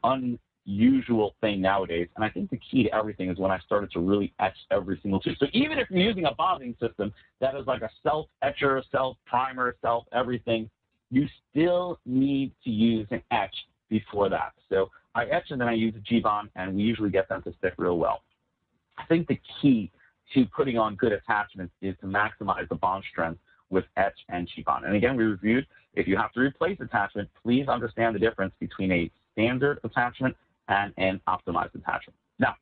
unusual 0.66 1.35
thing 1.40 1.61
nowadays. 1.61 2.09
And 2.16 2.25
I 2.25 2.31
think 2.31 2.50
the 2.50 2.59
key 2.59 2.85
to 2.85 2.95
everything 2.95 3.31
is 3.31 3.38
when 3.38 3.50
I 3.50 3.59
started 3.61 3.92
to 3.92 4.00
really 4.00 4.33
etch 4.40 4.57
every 4.71 4.99
single 5.02 5.21
tooth. 5.21 5.37
So 5.38 5.47
even 5.52 5.78
if 5.78 5.88
you're 5.90 6.00
using 6.02 6.25
a 6.25 6.35
bonding 6.35 6.75
system 6.81 7.12
that 7.40 7.54
is 7.54 7.66
like 7.66 7.83
a 7.83 7.90
self 8.02 8.26
etcher, 8.42 8.83
self 8.90 9.16
primer, 9.26 9.76
self 9.83 10.04
everything, 10.12 10.69
you 11.11 11.26
still 11.50 12.00
need 12.07 12.52
to 12.64 12.71
use 12.71 13.07
an 13.11 13.23
etch 13.31 13.54
before 13.88 14.28
that. 14.31 14.52
So 14.69 14.90
I 15.14 15.26
etch 15.26 15.50
and 15.50 15.61
then 15.61 15.69
I 15.69 15.75
use 15.75 15.95
a 15.95 16.00
G-Bond, 16.00 16.49
and 16.57 16.75
we 16.75 16.83
usually 16.83 17.11
get 17.11 17.28
them 17.28 17.42
to 17.42 17.52
stick 17.59 17.75
real 17.76 17.99
well. 17.99 18.23
I 18.99 19.04
think 19.04 19.28
the 19.28 19.38
key 19.61 19.90
to 20.35 20.47
putting 20.47 20.79
on 20.79 20.95
good 20.97 21.12
attachments 21.12 21.75
is 21.83 21.95
to 22.00 22.07
maximize 22.07 22.69
the 22.69 22.75
bond 22.75 23.05
strength 23.11 23.41
with 23.71 23.85
etch 23.97 24.19
and 24.29 24.49
G-Bond. 24.55 24.85
And 24.85 24.95
again, 24.95 25.17
we 25.17 25.25
reviewed 25.25 25.67
if 25.95 26.07
you 26.07 26.17
have 26.17 26.33
to 26.33 26.41
replace 26.41 26.79
attachment, 26.81 27.29
please 27.43 27.69
understand 27.69 28.14
the 28.14 28.19
difference 28.19 28.55
between 28.61 28.93
a 28.93 29.11
standard 29.33 29.79
attachment 29.85 30.37
and 30.69 30.93
an 30.97 31.21
optimized 31.29 31.75
attachment. 31.75 32.17
Now, 32.38 32.55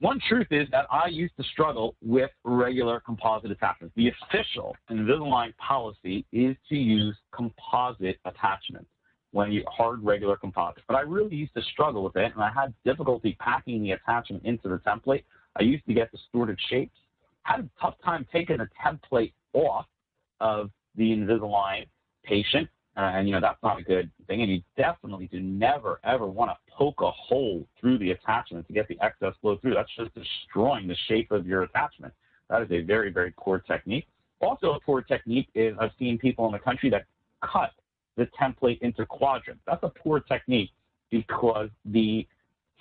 one 0.00 0.20
truth 0.28 0.48
is 0.50 0.68
that 0.70 0.86
I 0.90 1.08
used 1.08 1.36
to 1.36 1.44
struggle 1.44 1.94
with 2.02 2.30
regular 2.44 3.00
composite 3.00 3.50
attachments. 3.50 3.94
The 3.96 4.08
official 4.08 4.76
Invisalign 4.90 5.56
policy 5.56 6.26
is 6.32 6.56
to 6.68 6.76
use 6.76 7.16
composite 7.32 8.18
attachments 8.24 8.88
when 9.30 9.50
you 9.50 9.64
hard 9.68 10.04
regular 10.04 10.36
composite. 10.36 10.82
But 10.86 10.96
I 10.96 11.00
really 11.00 11.34
used 11.34 11.54
to 11.54 11.62
struggle 11.72 12.04
with 12.04 12.16
it, 12.16 12.32
and 12.34 12.42
I 12.42 12.50
had 12.50 12.74
difficulty 12.84 13.36
packing 13.40 13.82
the 13.82 13.92
attachment 13.92 14.44
into 14.44 14.68
the 14.68 14.78
template. 14.78 15.24
I 15.56 15.62
used 15.62 15.86
to 15.86 15.94
get 15.94 16.10
distorted 16.10 16.58
shapes. 16.68 16.96
Had 17.42 17.60
a 17.60 17.68
tough 17.80 17.94
time 18.04 18.26
taking 18.32 18.58
the 18.58 18.68
template 18.84 19.32
off 19.52 19.86
of 20.40 20.70
the 20.96 21.10
Invisalign 21.10 21.86
patient. 22.24 22.68
Uh, 22.96 23.12
and, 23.14 23.28
you 23.28 23.34
know, 23.34 23.40
that's 23.40 23.60
not 23.62 23.78
a 23.78 23.82
good 23.82 24.10
thing. 24.28 24.42
And 24.42 24.50
you 24.50 24.62
definitely 24.76 25.26
do 25.26 25.40
never, 25.40 26.00
ever 26.04 26.26
want 26.26 26.52
to 26.52 26.72
poke 26.72 27.00
a 27.00 27.10
hole 27.10 27.66
through 27.80 27.98
the 27.98 28.12
attachment 28.12 28.66
to 28.68 28.72
get 28.72 28.86
the 28.88 28.96
excess 29.02 29.34
flow 29.40 29.56
through. 29.58 29.74
That's 29.74 29.90
just 29.96 30.12
destroying 30.14 30.86
the 30.86 30.96
shape 31.08 31.32
of 31.32 31.46
your 31.46 31.64
attachment. 31.64 32.12
That 32.48 32.62
is 32.62 32.68
a 32.70 32.82
very, 32.82 33.10
very 33.10 33.32
poor 33.36 33.58
technique. 33.58 34.06
Also, 34.40 34.72
a 34.72 34.80
poor 34.80 35.02
technique 35.02 35.48
is 35.54 35.74
I've 35.80 35.90
seen 35.98 36.18
people 36.18 36.46
in 36.46 36.52
the 36.52 36.58
country 36.58 36.88
that 36.90 37.06
cut 37.42 37.72
the 38.16 38.28
template 38.40 38.80
into 38.80 39.04
quadrants. 39.06 39.62
That's 39.66 39.82
a 39.82 39.88
poor 39.88 40.20
technique 40.20 40.70
because 41.10 41.68
the 41.84 42.26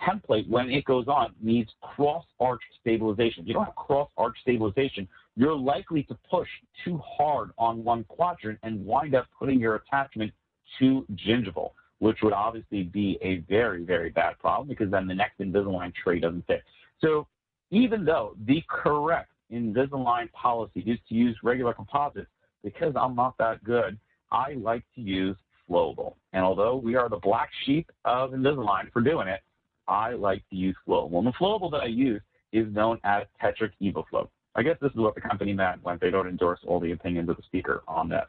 template, 0.02 0.48
when 0.50 0.70
it 0.70 0.86
goes 0.86 1.08
on, 1.08 1.34
needs 1.42 1.70
cross 1.82 2.26
arch 2.40 2.62
stabilization. 2.82 3.44
If 3.44 3.48
you 3.48 3.54
don't 3.54 3.66
have 3.66 3.76
cross 3.76 4.10
arch 4.18 4.36
stabilization, 4.42 5.08
you're 5.36 5.56
likely 5.56 6.04
to 6.04 6.18
push 6.30 6.48
too 6.84 7.00
hard 7.06 7.52
on 7.58 7.84
one 7.84 8.04
quadrant 8.06 8.60
and 8.64 8.86
wind 8.86 9.16
up 9.16 9.28
putting 9.38 9.60
your 9.60 9.76
attachment 9.76 10.32
too 10.80 11.06
gingival, 11.16 11.72
which 12.00 12.18
would 12.22 12.34
obviously 12.34 12.84
be 12.84 13.18
a 13.22 13.38
very, 13.50 13.84
very 13.84 14.10
bad 14.10 14.38
problem 14.40 14.68
because 14.68 14.92
then 14.92 15.08
the 15.08 15.16
next 15.16 15.40
Invisalign 15.40 15.94
tray 15.94 16.20
doesn't 16.20 16.46
fit. 16.48 16.64
So 17.00 17.28
even 17.72 18.06
though 18.06 18.36
the 18.46 18.64
correct 18.70 19.32
Invisalign 19.52 20.32
policy 20.32 20.82
is 20.82 21.00
to 21.10 21.16
use 21.16 21.38
regular 21.44 21.74
composites, 21.74 22.30
because 22.64 22.94
I'm 23.00 23.16
not 23.16 23.38
that 23.40 23.64
good, 23.64 24.00
I 24.32 24.54
like 24.54 24.84
to 24.96 25.02
use 25.02 25.36
flowable. 25.70 26.16
And 26.34 26.44
although 26.44 26.76
we 26.76 26.96
are 26.96 27.10
the 27.10 27.18
black 27.18 27.50
sheep 27.66 27.92
of 28.06 28.32
Invisalign 28.32 28.92
for 28.92 29.02
doing 29.02 29.28
it, 29.28 29.42
I 29.88 30.14
like 30.14 30.44
to 30.50 30.56
use 30.56 30.76
flowable. 30.88 31.10
Well, 31.10 31.24
the 31.24 31.32
flowable 31.32 31.72
that 31.72 31.82
I 31.82 31.88
use 31.88 32.22
is 32.52 32.72
known 32.74 33.00
as 33.04 33.24
Tetric 33.42 33.72
EvoFlow. 33.82 34.28
I 34.56 34.64
guess 34.64 34.78
this 34.82 34.92
is 34.92 34.98
what 34.98 35.16
the 35.16 35.22
company 35.22 35.54
meant 35.54 35.84
when 35.84 35.98
they 36.00 36.12
don't 36.12 36.28
endorse 36.28 36.60
all 36.68 36.80
the 36.80 36.92
opinions 36.92 37.30
of 37.30 37.38
the 37.38 37.44
speaker 37.44 37.84
on 37.88 38.10
this. 38.10 38.26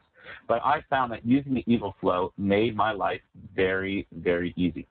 But 0.47 0.61
I 0.63 0.83
found 0.89 1.11
that 1.11 1.25
using 1.25 1.53
the 1.53 1.63
EvoFlow 1.67 2.31
made 2.37 2.75
my 2.75 2.91
life 2.91 3.21
very, 3.55 4.07
very 4.11 4.53
easy. 4.57 4.87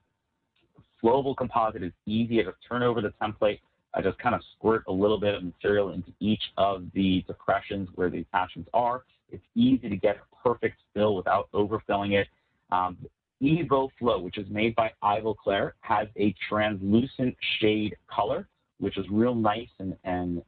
Flowable 1.02 1.36
composite 1.36 1.82
is 1.82 1.92
easy. 2.06 2.40
I 2.40 2.44
just 2.44 2.56
turn 2.66 2.82
over 2.82 3.00
the 3.00 3.12
template. 3.20 3.58
I 3.94 4.00
just 4.00 4.18
kind 4.18 4.34
of 4.34 4.40
squirt 4.56 4.84
a 4.88 4.92
little 4.92 5.18
bit 5.18 5.34
of 5.34 5.42
material 5.42 5.90
into 5.90 6.12
each 6.20 6.42
of 6.56 6.84
the 6.94 7.24
depressions 7.26 7.88
where 7.94 8.10
the 8.10 8.20
attachments 8.20 8.70
are. 8.72 9.04
It's 9.30 9.44
easy 9.54 9.88
to 9.88 9.96
get 9.96 10.16
a 10.16 10.42
perfect 10.42 10.76
fill 10.94 11.16
without 11.16 11.48
overfilling 11.52 12.12
it. 12.12 12.28
Um, 12.70 12.96
EvoFlow, 13.44 14.22
which 14.22 14.38
is 14.38 14.48
made 14.48 14.74
by 14.74 14.90
Ivoclar, 15.02 15.72
has 15.80 16.08
a 16.16 16.34
translucent 16.48 17.36
shade 17.60 17.94
color, 18.10 18.48
which 18.78 18.96
is 18.96 19.06
real 19.10 19.34
nice 19.34 19.68
and, 19.78 19.96
and 20.04 20.42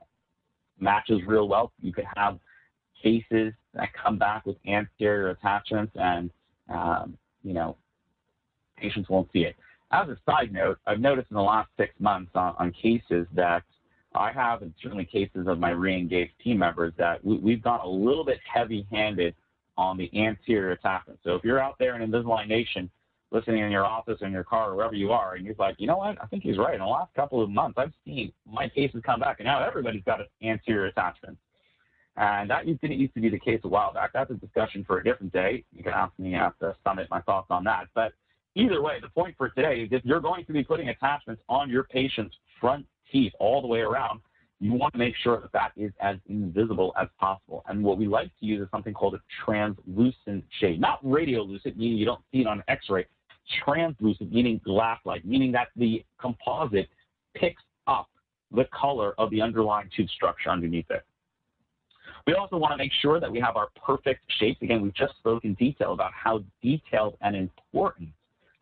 matches 0.81 1.21
real 1.27 1.49
well. 1.49 1.73
You 1.81 1.93
could 1.93 2.07
have 2.17 2.39
cases 3.03 3.53
that 3.75 3.91
come 3.93 4.19
back 4.19 4.47
with 4.47 4.57
anterior 4.67 5.31
attachments 5.31 5.93
and, 5.97 6.31
um, 6.73 7.17
you 7.45 7.53
know, 7.53 7.77
patients 8.77 9.09
won't 9.09 9.31
see 9.33 9.41
it. 9.41 9.57
As 9.93 10.09
a 10.09 10.17
side 10.27 10.53
note, 10.53 10.79
I've 10.87 11.01
noticed 11.01 11.31
in 11.31 11.37
the 11.37 11.43
last 11.43 11.69
six 11.77 11.95
months 12.01 12.33
on, 12.35 12.55
on 12.59 12.73
cases 12.73 13.27
that 13.35 13.63
I 14.15 14.33
have, 14.33 14.63
and 14.63 14.73
certainly 14.83 15.05
cases 15.05 15.47
of 15.47 15.59
my 15.59 15.71
re-engaged 15.71 16.33
team 16.43 16.59
members, 16.59 16.93
that 16.97 17.25
we, 17.25 17.53
have 17.53 17.63
gone 17.63 17.81
a 17.81 17.89
little 17.89 18.25
bit 18.25 18.39
heavy-handed 18.53 19.35
on 19.77 19.97
the 19.97 20.11
anterior 20.19 20.73
attachment. 20.73 21.19
So 21.25 21.35
if 21.35 21.45
you're 21.45 21.61
out 21.61 21.77
there 21.79 22.01
in 22.01 22.11
Invisalign 22.11 22.49
Nation 22.49 22.91
listening 23.33 23.63
in 23.63 23.71
your 23.71 23.85
office 23.85 24.19
in 24.21 24.33
your 24.33 24.45
car 24.45 24.71
or 24.71 24.77
wherever 24.77 24.95
you 24.95 25.13
are, 25.13 25.35
and 25.35 25.45
you're 25.45 25.55
like, 25.59 25.77
you 25.79 25.87
know 25.87 25.99
what, 25.99 26.17
I 26.23 26.27
think 26.27 26.43
he's 26.43 26.59
right. 26.59 26.75
In 26.75 26.81
the 26.81 26.87
last 26.87 27.13
couple 27.15 27.43
of 27.43 27.51
months, 27.51 27.77
I've 27.77 27.93
seen 28.05 28.33
my 28.51 28.69
cases 28.69 29.03
come 29.05 29.21
back, 29.21 29.41
and 29.41 29.47
now 29.47 29.65
everybody's 29.67 30.05
got 30.05 30.21
an 30.21 30.27
anterior 30.43 30.87
attachment. 30.87 31.37
And 32.17 32.49
that 32.49 32.65
didn't 32.65 32.99
used 32.99 33.15
to 33.15 33.21
be 33.21 33.29
the 33.29 33.39
case 33.39 33.61
a 33.65 33.69
while 33.69 33.93
back. 33.93 34.13
That's 34.15 34.31
a 34.31 34.35
discussion 34.35 34.85
for 34.87 34.99
a 34.99 35.05
different 35.05 35.33
day. 35.33 35.65
You 35.73 35.83
can 35.83 35.93
ask 35.93 36.13
me 36.19 36.35
at 36.35 36.55
the 36.61 36.75
summit 36.83 37.09
my 37.11 37.21
thoughts 37.21 37.49
on 37.51 37.65
that. 37.65 37.89
But 37.95 38.13
either 38.55 38.81
way, 38.81 39.01
the 39.03 39.09
point 39.09 39.35
for 39.37 39.51
today 39.51 39.83
is 39.83 39.89
if 39.93 40.03
you're 40.05 40.21
going 40.21 40.47
to 40.47 40.53
be 40.53 40.65
putting 40.65 40.89
attachments 40.89 41.43
on 41.49 41.69
your 41.69 41.85
patient's 41.85 42.35
front 42.59 42.87
teeth 43.13 43.33
all 43.39 43.61
the 43.61 43.69
way 43.69 43.81
around, 43.81 44.21
you 44.61 44.73
want 44.73 44.93
to 44.95 44.99
make 44.99 45.15
sure 45.23 45.41
that 45.41 45.53
that 45.53 45.73
is 45.77 45.93
as 46.01 46.17
invisible 46.29 46.95
as 47.01 47.09
possible. 47.21 47.63
And 47.69 47.85
what 47.85 47.99
we 47.99 48.07
like 48.07 48.31
to 48.41 48.47
use 48.47 48.63
is 48.63 48.69
something 48.71 48.95
called 48.95 49.15
a 49.15 49.21
translucent 49.45 50.45
shade, 50.61 50.81
not 50.81 51.05
radiolucent, 51.05 51.77
meaning 51.77 51.99
you 51.99 52.07
don't 52.07 52.23
see 52.33 52.41
it 52.41 52.47
on 52.47 52.63
x-ray, 52.69 53.07
translucent, 53.65 54.33
meaning 54.33 54.61
glass-like, 54.65 55.25
meaning 55.25 55.53
that 55.53 55.69
the 55.77 56.05
composite 56.19 56.89
picks 57.35 57.63
up 57.87 58.09
the 58.51 58.65
color 58.79 59.15
of 59.19 59.31
the 59.31 59.43
underlying 59.43 59.91
tooth 59.95 60.11
structure 60.11 60.49
underneath 60.49 60.91
it. 60.91 61.05
We 62.27 62.35
also 62.35 62.57
want 62.57 62.73
to 62.73 62.77
make 62.77 62.93
sure 63.03 63.21
that 63.21 63.31
we 63.31 63.39
have 63.41 63.57
our 63.57 63.69
perfect 63.85 64.21
shapes. 64.39 64.61
Again, 64.63 64.81
we've 64.83 64.95
just 64.95 65.17
spoken 65.19 65.55
detail 65.55 65.93
about 65.93 66.13
how 66.13 66.43
detailed 66.63 67.17
and 67.21 67.37
important 67.37 68.09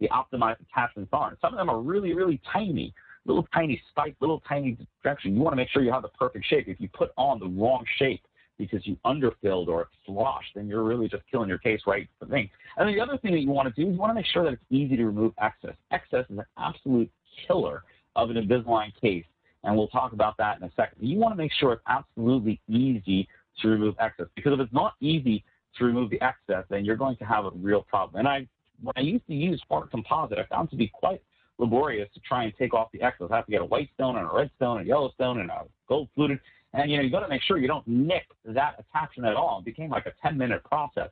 the 0.01 0.09
optimized 0.09 0.59
attachments 0.61 1.11
are. 1.13 1.37
some 1.41 1.55
of 1.55 1.59
them 1.59 1.71
are 1.71 1.81
really, 1.81 2.13
really 2.15 2.41
tiny, 2.53 2.93
little 3.27 3.47
tiny 3.55 3.81
spikes, 3.91 4.17
little 4.21 4.43
tiny 4.49 4.77
direction. 5.03 5.35
You 5.35 5.43
want 5.43 5.53
to 5.53 5.57
make 5.57 5.69
sure 5.71 5.83
you 5.83 5.93
have 5.93 6.03
the 6.03 6.09
perfect 6.09 6.47
shape. 6.47 6.69
If 6.69 6.81
you 6.81 6.89
put 6.89 7.11
on 7.17 7.39
the 7.39 7.47
wrong 7.47 7.85
shape 7.99 8.23
because 8.59 8.87
you 8.87 8.97
underfilled 9.05 9.69
or 9.69 9.83
it's 9.83 9.91
sloshed, 10.07 10.51
then 10.55 10.69
you're 10.69 10.85
really 10.85 11.09
just 11.09 11.23
killing 11.31 11.49
your 11.49 11.59
case 11.59 11.81
right 11.87 12.09
the 12.21 12.27
thing. 12.27 12.49
And 12.77 12.89
then 12.89 12.95
the 12.95 13.01
other 13.01 13.19
thing 13.19 13.33
that 13.33 13.41
you 13.41 13.51
want 13.51 13.75
to 13.75 13.83
do 13.83 13.89
is 13.89 13.95
you 13.95 14.01
want 14.01 14.11
to 14.11 14.15
make 14.15 14.27
sure 14.27 14.45
that 14.45 14.53
it's 14.53 14.63
easy 14.71 14.97
to 14.97 15.07
remove 15.07 15.33
excess. 15.41 15.75
Excess 15.91 16.25
is 16.31 16.39
an 16.39 16.45
absolute 16.59 17.11
killer 17.47 17.83
of 18.17 18.31
an 18.31 18.37
Invisalign 18.37 18.93
case, 19.01 19.25
and 19.65 19.77
we'll 19.77 19.89
talk 19.89 20.13
about 20.13 20.37
that 20.39 20.59
in 20.59 20.65
a 20.65 20.71
second. 20.77 20.99
You 21.01 21.19
want 21.19 21.33
to 21.33 21.37
make 21.37 21.53
sure 21.59 21.73
it's 21.73 21.83
absolutely 21.89 22.61
easy 22.69 23.29
to 23.61 23.69
remove 23.69 23.95
excess 23.99 24.27
because 24.35 24.53
if 24.53 24.61
it's 24.61 24.73
not 24.73 24.95
easy 25.01 25.45
to 25.79 25.85
remove 25.85 26.11
the 26.11 26.21
excess, 26.23 26.65
then 26.69 26.85
you're 26.85 26.97
going 26.97 27.17
to 27.17 27.25
have 27.25 27.47
a 27.47 27.51
real 27.57 27.83
problem. 27.83 28.21
And 28.21 28.29
I, 28.29 28.47
when 28.83 28.93
I 28.97 29.01
used 29.01 29.27
to 29.27 29.35
use 29.35 29.61
Spark 29.63 29.91
Composite, 29.91 30.39
I 30.39 30.47
found 30.47 30.71
to 30.71 30.77
be 30.77 30.89
quite 30.89 31.21
laborious 31.59 32.09
to 32.15 32.21
try 32.21 32.45
and 32.45 32.53
take 32.59 32.75
off 32.75 32.89
the 32.93 33.03
excess. 33.03 33.29
I 33.31 33.37
have 33.37 33.47
to 33.47 33.53
get 33.53 33.61
a 33.61 33.67
white 33.67 33.91
stone 33.95 34.17
and 34.17 34.29
a 34.29 34.35
red 34.35 34.51
stone, 34.57 34.79
and 34.79 34.87
a 34.87 34.89
yellow 34.89 35.11
stone, 35.13 35.41
and 35.41 35.51
a 35.51 35.63
gold 35.89 36.09
fluted. 36.15 36.41
And 36.73 36.91
you 36.91 36.97
know, 36.97 37.03
you 37.03 37.11
got 37.11 37.21
to 37.21 37.29
make 37.29 37.43
sure 37.43 37.59
you 37.59 37.69
don't 37.69 37.87
nick 37.87 38.27
that 38.45 38.77
attachment 38.79 39.29
at 39.29 39.37
all. 39.37 39.61
It 39.61 39.65
became 39.65 39.91
like 39.91 40.07
a 40.07 40.13
10 40.23 40.37
minute 40.37 40.65
process. 40.65 41.11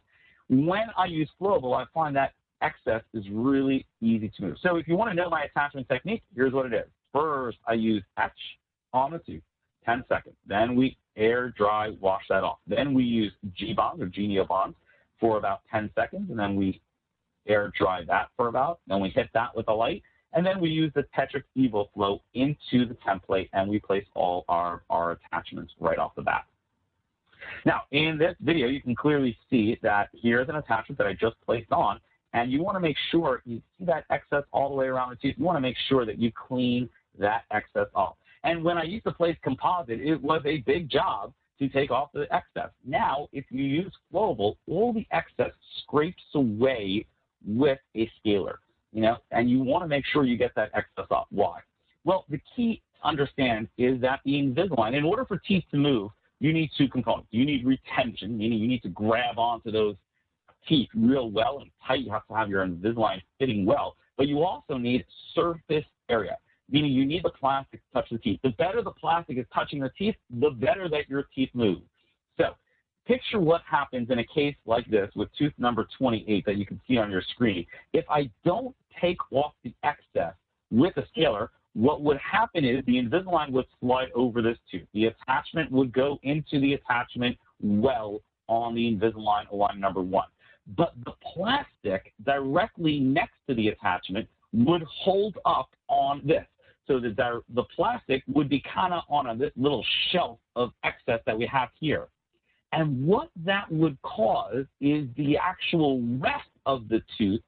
When 0.49 0.87
I 0.97 1.07
use 1.07 1.31
Flowable, 1.41 1.77
I 1.77 1.85
find 1.95 2.15
that 2.17 2.33
excess 2.61 3.03
is 3.15 3.25
really 3.31 3.87
easy 4.01 4.31
to 4.37 4.43
move. 4.43 4.57
So 4.63 4.77
if 4.77 4.89
you 4.89 4.97
want 4.97 5.11
to 5.11 5.15
know 5.15 5.31
my 5.31 5.45
attachment 5.45 5.89
technique, 5.89 6.23
here's 6.35 6.53
what 6.53 6.67
it 6.67 6.75
is. 6.75 6.87
First, 7.13 7.59
I 7.67 7.75
use 7.75 8.03
etch 8.19 8.33
on 8.93 9.13
the 9.13 9.19
tooth, 9.19 9.43
10 9.87 10.05
seconds. 10.09 10.35
Then 10.47 10.75
we 10.75 10.97
air 11.17 11.51
dry 11.57 11.91
wash 12.01 12.23
that 12.29 12.43
off. 12.43 12.59
Then 12.67 12.95
we 12.95 13.05
use 13.05 13.33
G-Bond 13.57 14.03
or 14.03 14.07
G-aenial 14.07 14.47
Bond 14.47 14.75
for 15.21 15.39
about 15.39 15.61
10 15.71 15.91
seconds, 15.95 16.31
and 16.31 16.39
then 16.39 16.57
we 16.57 16.81
air 17.47 17.73
dry 17.79 18.03
that 18.07 18.29
for 18.37 18.49
about, 18.49 18.81
then 18.87 19.01
we 19.01 19.09
hit 19.11 19.29
that 19.35 19.55
with 19.55 19.69
a 19.69 19.73
light, 19.73 20.03
and 20.35 20.45
then 20.45 20.61
we 20.61 20.71
use 20.71 20.93
the 20.95 21.05
Tetric 21.17 21.43
Evo 21.57 21.89
Flow 21.93 22.23
into 22.35 22.87
the 22.87 22.97
template 23.07 23.49
and 23.53 23.69
we 23.69 23.79
place 23.79 24.07
all 24.15 24.45
our, 24.49 24.83
our 24.91 25.13
attachments 25.13 25.73
right 25.79 25.99
off 25.99 26.15
the 26.15 26.23
bat. 26.23 26.45
Now, 27.65 27.83
in 27.91 28.19
this 28.19 28.35
video, 28.41 28.67
you 28.69 28.81
can 28.81 28.95
clearly 28.95 29.37
see 29.51 29.79
that 29.83 30.09
here's 30.15 30.49
an 30.49 30.57
attachment 30.57 30.99
that 30.99 31.07
I 31.07 31.13
just 31.13 31.37
placed 31.45 31.73
on, 31.73 32.01
and 32.33 32.51
you 32.51 32.63
want 32.63 32.77
to 32.77 32.81
make 32.81 32.97
sure, 33.11 33.43
you 33.45 33.61
see 33.79 33.85
that 33.85 34.05
excess 34.11 34.45
all 34.53 34.71
the 34.71 34.75
way 34.75 34.87
around 34.87 35.11
the 35.11 35.17
tooth, 35.17 35.35
you 35.37 35.45
want 35.45 35.57
to 35.57 35.61
make 35.61 35.77
sure 35.89 36.07
that 36.07 36.19
you 36.19 36.33
clean 36.33 36.89
that 37.19 37.43
excess 37.51 37.89
off. 37.95 38.17
And 38.45 38.65
when 38.65 38.79
I 38.79 38.85
used 38.85 39.05
to 39.05 39.13
place 39.13 39.37
composite, 39.43 40.01
it 40.01 40.21
was 40.23 40.43
a 40.47 40.59
big 40.59 40.89
job 40.89 41.33
to 41.59 41.69
take 41.69 41.91
off 41.91 42.11
the 42.13 42.27
excess. 42.35 42.71
Now, 42.87 43.29
if 43.33 43.45
you 43.51 43.65
use 43.65 43.93
flowable, 44.13 44.57
all 44.69 44.93
the 44.93 45.07
excess 45.13 45.53
scrapes 45.83 46.23
away 46.35 47.07
with 47.47 47.79
a 47.97 48.11
scaler 48.19 48.61
you 48.93 49.03
know, 49.03 49.17
and 49.31 49.51
you 49.51 49.63
want 49.63 49.83
to 49.85 49.89
make 49.89 50.05
sure 50.13 50.25
you 50.25 50.37
get 50.37 50.55
that 50.55 50.71
excess 50.75 51.07
off. 51.11 51.27
Why? 51.31 51.61
Well, 52.05 52.25
the 52.29 52.41
key 52.55 52.83
to 53.01 53.09
understand 53.09 53.69
is 53.79 54.01
that 54.01 54.21
the 54.25 54.33
Invisalign, 54.33 54.95
in 54.95 55.05
order 55.05 55.25
for 55.25 55.39
teeth 55.39 55.65
to 55.71 55.77
move, 55.77 56.11
you 56.41 56.53
need 56.53 56.71
two 56.77 56.89
components. 56.89 57.29
You 57.31 57.45
need 57.45 57.65
retention, 57.65 58.37
meaning 58.37 58.59
you 58.59 58.69
need 58.69 58.83
to 58.83 58.89
grab 58.89 59.39
onto 59.39 59.71
those 59.71 59.97
teeth 60.69 60.89
real 60.95 61.31
well 61.31 61.61
and 61.61 61.71
tight. 61.87 62.01
You 62.01 62.13
have 62.13 62.27
to 62.29 62.35
have 62.35 62.49
your 62.49 62.67
Invisalign 62.67 63.23
fitting 63.39 63.65
well, 63.65 63.97
but 64.17 64.27
you 64.27 64.43
also 64.43 64.77
need 64.77 65.05
surface 65.35 65.85
area, 66.09 66.37
meaning 66.71 66.93
you 66.93 67.07
need 67.07 67.23
the 67.23 67.31
plastic 67.31 67.81
to 67.81 67.93
touch 67.95 68.11
the 68.11 68.19
teeth. 68.19 68.41
The 68.43 68.51
better 68.51 68.83
the 68.83 68.91
plastic 68.91 69.39
is 69.39 69.47
touching 69.55 69.81
the 69.81 69.91
teeth, 69.97 70.17
the 70.41 70.51
better 70.51 70.89
that 70.89 71.09
your 71.09 71.25
teeth 71.35 71.51
move. 71.55 71.79
So 72.39 72.55
picture 73.07 73.41
what 73.41 73.63
happens 73.69 74.11
in 74.11 74.19
a 74.19 74.27
case 74.27 74.57
like 74.67 74.89
this 74.91 75.11
with 75.15 75.29
tooth 75.39 75.53
number 75.59 75.87
28 75.99 76.45
that 76.47 76.57
you 76.57 76.67
can 76.67 76.81
see 76.89 76.99
on 76.99 77.11
your 77.11 77.23
screen. 77.23 77.67
If 77.93 78.05
I 78.09 78.31
don't 78.45 78.75
take 79.01 79.19
off 79.33 79.53
the 79.65 79.73
excess 79.83 80.35
with 80.71 80.97
a 80.97 81.07
scaler, 81.09 81.51
what 81.75 82.03
would 82.03 82.19
happen 82.19 82.65
is 82.65 82.85
the 82.87 82.99
Invisalign 82.99 83.51
would 83.53 83.67
slide 83.81 84.09
over 84.15 84.43
this 84.43 84.59
tooth. 84.71 84.87
The 84.93 85.07
attachment 85.07 85.71
would 85.73 85.93
go 85.93 86.19
into 86.23 86.61
the 86.61 86.75
attachment 86.75 87.39
well 87.61 88.21
on 88.49 88.75
the 88.75 88.95
Invisalign 88.95 89.51
Align 89.51 89.81
number 89.81 90.03
one. 90.03 90.27
But 90.77 90.93
the 91.05 91.13
plastic 91.35 92.13
directly 92.25 93.01
next 93.01 93.35
to 93.49 93.55
the 93.55 93.69
attachment 93.69 94.29
would 94.53 94.83
hold 94.83 95.39
up 95.45 95.71
on 95.89 96.23
this. 96.25 96.45
So 96.87 97.01
the, 97.01 97.43
the 97.55 97.63
plastic 97.75 98.23
would 98.33 98.49
be 98.49 98.63
kind 98.73 98.93
of 98.93 99.05
on 99.09 99.29
a, 99.29 99.37
this 99.37 99.53
little 99.57 99.85
shelf 100.11 100.39
of 100.57 100.73
excess 100.85 101.21
that 101.27 101.37
we 101.37 101.47
have 101.47 101.71
here. 101.81 102.09
And 102.73 103.07
what 103.07 103.29
that 103.45 103.71
would 103.71 104.01
cause 104.03 104.65
is 104.81 105.07
the 105.17 105.37
actual 105.37 106.01
rest 106.19 106.49
of 106.65 106.89
the 106.89 107.03
tooth 107.19 107.43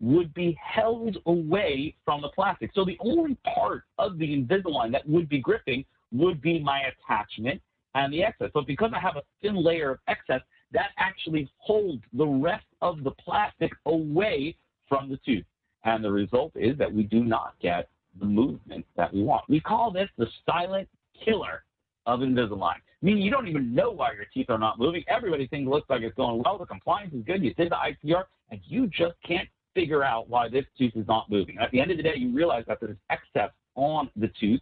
would 0.00 0.32
be 0.32 0.58
held 0.62 1.18
away 1.26 1.94
from 2.04 2.22
the 2.22 2.30
plastic. 2.30 2.70
So 2.74 2.84
the 2.84 2.96
only 3.00 3.36
part 3.54 3.84
of 3.98 4.18
the 4.18 4.34
Invisalign 4.34 4.90
that 4.92 5.06
would 5.06 5.28
be 5.28 5.38
gripping 5.38 5.84
would 6.12 6.40
be 6.40 6.58
my 6.58 6.82
attachment 6.84 7.60
and 7.94 8.12
the 8.12 8.24
excess. 8.24 8.50
But 8.54 8.66
because 8.66 8.92
I 8.94 9.00
have 9.00 9.16
a 9.16 9.22
thin 9.42 9.62
layer 9.62 9.90
of 9.90 9.98
excess, 10.08 10.40
that 10.72 10.90
actually 10.98 11.50
holds 11.58 12.02
the 12.14 12.26
rest 12.26 12.66
of 12.80 13.04
the 13.04 13.10
plastic 13.10 13.72
away 13.86 14.56
from 14.88 15.10
the 15.10 15.18
tooth. 15.26 15.44
And 15.84 16.02
the 16.02 16.10
result 16.10 16.52
is 16.54 16.78
that 16.78 16.92
we 16.92 17.02
do 17.02 17.24
not 17.24 17.54
get 17.60 17.88
the 18.18 18.26
movement 18.26 18.86
that 18.96 19.12
we 19.12 19.22
want. 19.22 19.48
We 19.48 19.60
call 19.60 19.90
this 19.90 20.08
the 20.16 20.26
silent 20.46 20.88
killer 21.24 21.64
of 22.06 22.20
Invisalign. 22.20 22.76
Meaning 23.02 23.22
you 23.22 23.30
don't 23.30 23.48
even 23.48 23.74
know 23.74 23.90
why 23.90 24.12
your 24.12 24.26
teeth 24.32 24.46
are 24.50 24.58
not 24.58 24.78
moving. 24.78 25.02
Everybody 25.08 25.46
thinks 25.46 25.68
looks 25.68 25.88
like 25.88 26.02
it's 26.02 26.16
going 26.16 26.42
well. 26.44 26.58
The 26.58 26.66
compliance 26.66 27.14
is 27.14 27.22
good. 27.24 27.42
You 27.42 27.54
did 27.54 27.70
the 27.70 27.76
IPR, 27.76 28.24
and 28.50 28.60
you 28.64 28.86
just 28.88 29.14
can't 29.26 29.48
figure 29.74 30.02
out 30.02 30.28
why 30.28 30.48
this 30.48 30.64
tooth 30.76 30.92
is 30.94 31.06
not 31.06 31.30
moving. 31.30 31.58
At 31.58 31.70
the 31.70 31.80
end 31.80 31.90
of 31.90 31.96
the 31.96 32.02
day, 32.02 32.14
you 32.16 32.34
realize 32.34 32.64
that 32.68 32.78
there's 32.80 32.96
excess 33.08 33.50
on 33.74 34.10
the 34.16 34.30
tooth, 34.38 34.60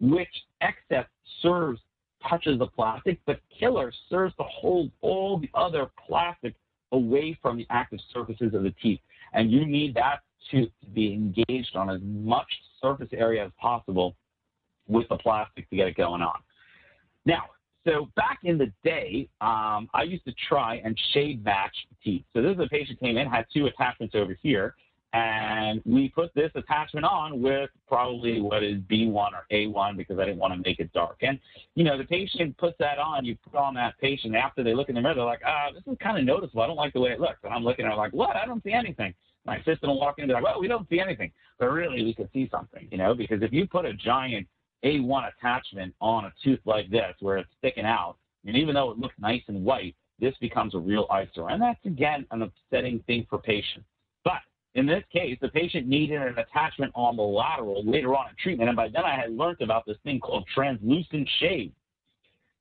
which 0.00 0.28
excess 0.60 1.06
serves, 1.42 1.80
touches 2.28 2.58
the 2.58 2.66
plastic, 2.66 3.18
but 3.26 3.40
killer 3.58 3.92
serves 4.08 4.34
to 4.36 4.44
hold 4.44 4.90
all 5.00 5.38
the 5.38 5.50
other 5.54 5.90
plastic 6.06 6.54
away 6.92 7.38
from 7.40 7.56
the 7.56 7.66
active 7.70 8.00
surfaces 8.12 8.54
of 8.54 8.62
the 8.62 8.74
teeth. 8.82 9.00
And 9.32 9.50
you 9.50 9.64
need 9.64 9.94
that 9.94 10.20
tooth 10.50 10.70
to 10.82 10.86
be 10.88 11.12
engaged 11.12 11.76
on 11.76 11.90
as 11.90 12.00
much 12.02 12.48
surface 12.80 13.08
area 13.12 13.44
as 13.44 13.52
possible 13.60 14.16
with 14.88 15.08
the 15.08 15.16
plastic 15.16 15.68
to 15.70 15.76
get 15.76 15.88
it 15.88 15.96
going 15.96 16.22
on. 16.22 16.40
Now, 17.26 17.44
So 17.86 18.08
back 18.14 18.40
in 18.44 18.58
the 18.58 18.70
day, 18.84 19.28
um, 19.40 19.88
I 19.94 20.02
used 20.02 20.24
to 20.26 20.34
try 20.48 20.82
and 20.84 20.98
shade 21.12 21.42
match 21.42 21.74
teeth. 22.04 22.24
So 22.34 22.42
this 22.42 22.54
is 22.54 22.60
a 22.60 22.68
patient 22.68 23.00
came 23.00 23.16
in, 23.16 23.26
had 23.26 23.46
two 23.52 23.66
attachments 23.66 24.14
over 24.14 24.36
here, 24.42 24.74
and 25.12 25.82
we 25.84 26.08
put 26.08 26.32
this 26.34 26.52
attachment 26.54 27.04
on 27.04 27.40
with 27.42 27.70
probably 27.88 28.40
what 28.40 28.62
is 28.62 28.76
B1 28.82 29.14
or 29.14 29.44
A1 29.50 29.96
because 29.96 30.18
I 30.18 30.26
didn't 30.26 30.38
want 30.38 30.54
to 30.54 30.60
make 30.60 30.78
it 30.78 30.92
dark. 30.92 31.16
And, 31.22 31.38
you 31.74 31.82
know, 31.82 31.98
the 31.98 32.04
patient 32.04 32.56
puts 32.58 32.76
that 32.78 32.98
on, 32.98 33.24
you 33.24 33.36
put 33.50 33.58
on 33.58 33.74
that 33.74 33.98
patient 33.98 34.36
after 34.36 34.62
they 34.62 34.74
look 34.74 34.88
in 34.88 34.94
the 34.94 35.00
mirror, 35.00 35.14
they're 35.14 35.24
like, 35.24 35.42
ah, 35.44 35.68
this 35.74 35.82
is 35.90 35.98
kind 36.00 36.16
of 36.18 36.24
noticeable. 36.24 36.62
I 36.62 36.66
don't 36.68 36.76
like 36.76 36.92
the 36.92 37.00
way 37.00 37.10
it 37.10 37.18
looks. 37.18 37.38
And 37.42 37.52
I'm 37.52 37.64
looking 37.64 37.86
at 37.86 37.92
it 37.92 37.96
like, 37.96 38.12
what? 38.12 38.36
I 38.36 38.46
don't 38.46 38.62
see 38.62 38.72
anything. 38.72 39.14
My 39.46 39.56
assistant 39.56 39.84
will 39.84 39.98
walk 39.98 40.18
in 40.18 40.24
and 40.24 40.28
be 40.28 40.34
like, 40.34 40.44
well, 40.44 40.60
we 40.60 40.68
don't 40.68 40.88
see 40.88 41.00
anything. 41.00 41.32
But 41.58 41.70
really, 41.70 42.04
we 42.04 42.14
could 42.14 42.28
see 42.32 42.48
something, 42.52 42.86
you 42.90 42.98
know, 42.98 43.14
because 43.14 43.42
if 43.42 43.52
you 43.52 43.66
put 43.66 43.86
a 43.86 43.94
giant 43.94 44.46
A1 44.84 45.30
attachment 45.36 45.94
on 46.00 46.24
a 46.24 46.32
tooth 46.42 46.60
like 46.64 46.90
this 46.90 47.14
where 47.20 47.38
it's 47.38 47.50
sticking 47.58 47.84
out, 47.84 48.16
and 48.46 48.56
even 48.56 48.74
though 48.74 48.90
it 48.90 48.98
looks 48.98 49.14
nice 49.18 49.42
and 49.48 49.64
white, 49.64 49.94
this 50.18 50.34
becomes 50.40 50.74
a 50.74 50.78
real 50.78 51.06
eyesore. 51.10 51.50
And 51.50 51.60
that's, 51.60 51.84
again, 51.84 52.26
an 52.30 52.42
upsetting 52.42 53.02
thing 53.06 53.26
for 53.28 53.38
patients. 53.38 53.86
But 54.24 54.40
in 54.74 54.86
this 54.86 55.02
case, 55.12 55.38
the 55.40 55.48
patient 55.48 55.86
needed 55.86 56.20
an 56.20 56.38
attachment 56.38 56.92
on 56.94 57.16
the 57.16 57.22
lateral 57.22 57.82
later 57.84 58.14
on 58.14 58.28
in 58.28 58.36
treatment, 58.42 58.68
and 58.68 58.76
by 58.76 58.88
then 58.88 59.04
I 59.04 59.16
had 59.16 59.32
learned 59.32 59.60
about 59.60 59.86
this 59.86 59.96
thing 60.04 60.20
called 60.20 60.46
translucent 60.54 61.28
shade. 61.38 61.72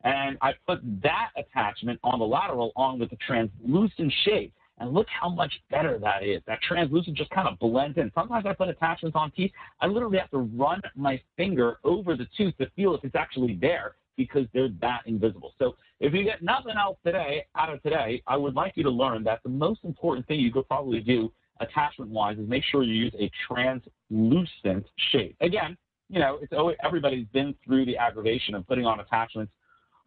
And 0.03 0.37
I 0.41 0.53
put 0.65 0.79
that 1.03 1.31
attachment 1.35 1.99
on 2.03 2.19
the 2.19 2.25
lateral 2.25 2.71
on 2.75 2.99
with 2.99 3.09
the 3.09 3.17
translucent 3.17 4.13
shade. 4.23 4.53
And 4.79 4.93
look 4.93 5.07
how 5.09 5.29
much 5.29 5.51
better 5.69 5.99
that 5.99 6.23
is. 6.23 6.41
That 6.47 6.61
translucent 6.61 7.17
just 7.17 7.29
kind 7.31 7.47
of 7.47 7.59
blends 7.59 7.97
in. 7.97 8.11
Sometimes 8.15 8.45
I 8.45 8.53
put 8.53 8.69
attachments 8.69 9.15
on 9.15 9.31
teeth. 9.31 9.51
I 9.81 9.87
literally 9.87 10.17
have 10.17 10.31
to 10.31 10.37
run 10.37 10.81
my 10.95 11.21
finger 11.35 11.79
over 11.83 12.15
the 12.15 12.27
tooth 12.37 12.57
to 12.57 12.69
feel 12.75 12.95
if 12.95 13.03
it's 13.03 13.15
actually 13.15 13.57
there 13.59 13.95
because 14.15 14.45
they're 14.53 14.69
that 14.81 15.01
invisible. 15.05 15.53
So 15.59 15.75
if 15.99 16.13
you 16.13 16.23
get 16.23 16.41
nothing 16.41 16.75
else 16.77 16.97
today 17.05 17.45
out 17.55 17.73
of 17.73 17.81
today, 17.83 18.21
I 18.27 18.37
would 18.37 18.53
like 18.53 18.73
you 18.75 18.83
to 18.83 18.89
learn 18.89 19.23
that 19.23 19.41
the 19.43 19.49
most 19.49 19.81
important 19.83 20.27
thing 20.27 20.39
you 20.39 20.51
could 20.51 20.67
probably 20.67 20.99
do 20.99 21.31
attachment 21.61 22.11
wise 22.11 22.37
is 22.37 22.47
make 22.47 22.63
sure 22.63 22.83
you 22.83 22.93
use 22.93 23.13
a 23.19 23.29
translucent 23.47 24.85
shade. 25.11 25.35
Again, 25.41 25.77
you 26.09 26.19
know, 26.19 26.39
it's 26.41 26.53
always, 26.53 26.77
everybody's 26.83 27.27
been 27.27 27.53
through 27.65 27.85
the 27.85 27.97
aggravation 27.97 28.55
of 28.55 28.67
putting 28.67 28.85
on 28.85 28.99
attachments 28.99 29.51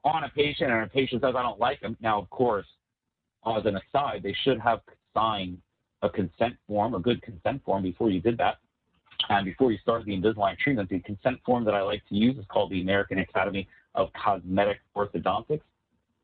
on 0.05 0.25
a 0.25 0.29
patient 0.31 0.71
and 0.71 0.83
a 0.83 0.87
patient 0.89 1.23
says, 1.23 1.35
I 1.37 1.43
don't 1.43 1.61
like 1.61 1.81
them. 1.81 1.97
Now, 2.01 2.21
of 2.21 2.29
course, 2.31 2.67
as 3.47 3.67
an 3.67 3.77
aside, 3.77 4.23
they 4.23 4.35
should 4.45 4.61
have 4.61 4.81
signed 5.15 5.59
a 6.03 6.09
consent 6.09 6.55
form, 6.67 6.95
a 6.95 7.01
good 7.01 7.23
consent 7.23 7.63
form 7.65 7.83
before 7.83 8.11
you 8.11 8.21
did 8.21 8.39
that. 8.39 8.59
And 9.29 9.45
before 9.45 9.71
you 9.71 9.79
start 9.79 10.05
the 10.05 10.13
Invisalign 10.13 10.59
treatment, 10.59 10.89
the 10.89 10.99
consent 11.01 11.39
form 11.45 11.65
that 11.65 11.75
I 11.75 11.83
like 11.83 12.03
to 12.09 12.15
use 12.15 12.37
is 12.39 12.45
called 12.49 12.71
the 12.71 12.81
American 12.81 13.21
Academy 13.21 13.69
of 13.95 14.09
Cosmetic 14.15 14.81
Orthodontics 14.97 15.61